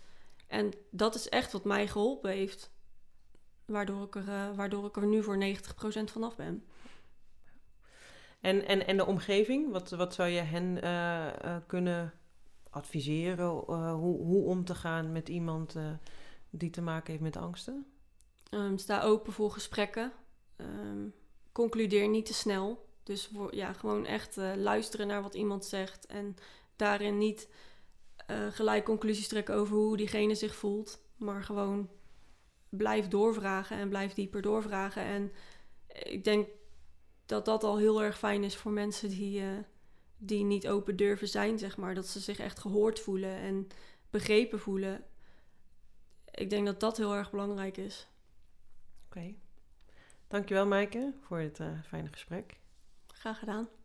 En 0.47 0.73
dat 0.91 1.15
is 1.15 1.29
echt 1.29 1.51
wat 1.51 1.63
mij 1.63 1.87
geholpen 1.87 2.31
heeft, 2.31 2.71
waardoor 3.65 4.03
ik 4.03 4.15
er, 4.15 4.55
waardoor 4.55 4.85
ik 4.85 4.95
er 4.95 5.07
nu 5.07 5.23
voor 5.23 5.37
90% 5.37 6.03
vanaf 6.03 6.35
ben. 6.35 6.65
En, 8.39 8.67
en, 8.67 8.87
en 8.87 8.97
de 8.97 9.05
omgeving, 9.05 9.71
wat, 9.71 9.89
wat 9.89 10.13
zou 10.13 10.29
je 10.29 10.41
hen 10.41 10.79
kunnen 11.67 12.13
adviseren 12.69 13.47
hoe, 13.91 14.23
hoe 14.23 14.45
om 14.45 14.65
te 14.65 14.75
gaan 14.75 15.11
met 15.11 15.29
iemand 15.29 15.75
die 16.49 16.69
te 16.69 16.81
maken 16.81 17.11
heeft 17.11 17.23
met 17.23 17.37
angsten? 17.37 17.85
Um, 18.51 18.77
sta 18.77 19.01
open 19.01 19.33
voor 19.33 19.51
gesprekken. 19.51 20.11
Um, 20.57 21.13
concludeer 21.51 22.07
niet 22.07 22.25
te 22.25 22.33
snel. 22.33 22.86
Dus 23.07 23.29
voor, 23.33 23.55
ja, 23.55 23.73
gewoon 23.73 24.05
echt 24.05 24.37
uh, 24.37 24.51
luisteren 24.55 25.07
naar 25.07 25.21
wat 25.21 25.33
iemand 25.33 25.65
zegt. 25.65 26.05
En 26.05 26.35
daarin 26.75 27.17
niet 27.17 27.49
gelijk 28.49 28.85
conclusies 28.85 29.27
trekken 29.27 29.55
over 29.55 29.75
hoe 29.75 29.97
diegene 29.97 30.35
zich 30.35 30.55
voelt. 30.55 31.01
Maar 31.15 31.43
gewoon 31.43 31.89
blijf 32.69 33.07
doorvragen 33.07 33.77
en 33.77 33.89
blijf 33.89 34.13
dieper 34.13 34.41
doorvragen. 34.41 35.01
En 35.03 35.31
ik 35.87 36.23
denk 36.23 36.47
dat 37.25 37.45
dat 37.45 37.63
al 37.63 37.77
heel 37.77 38.03
erg 38.03 38.17
fijn 38.17 38.43
is 38.43 38.55
voor 38.55 38.71
mensen 38.71 39.09
die 39.09 39.43
die 40.17 40.43
niet 40.43 40.67
open 40.67 40.95
durven 40.95 41.27
zijn, 41.27 41.59
zeg 41.59 41.77
maar. 41.77 41.95
Dat 41.95 42.07
ze 42.07 42.19
zich 42.19 42.39
echt 42.39 42.59
gehoord 42.59 42.99
voelen 42.99 43.35
en 43.35 43.67
begrepen 44.09 44.59
voelen. 44.59 45.03
Ik 46.31 46.49
denk 46.49 46.65
dat 46.65 46.79
dat 46.79 46.97
heel 46.97 47.15
erg 47.15 47.31
belangrijk 47.31 47.77
is. 47.77 48.07
Oké. 49.05 49.17
Okay. 49.17 49.37
Dankjewel, 50.27 50.67
Maaike, 50.67 51.13
voor 51.21 51.41
uh, 51.41 51.67
fijne 51.87 52.07
gesprek. 52.11 52.59
Graag 53.19 53.39
gedaan. 53.39 53.76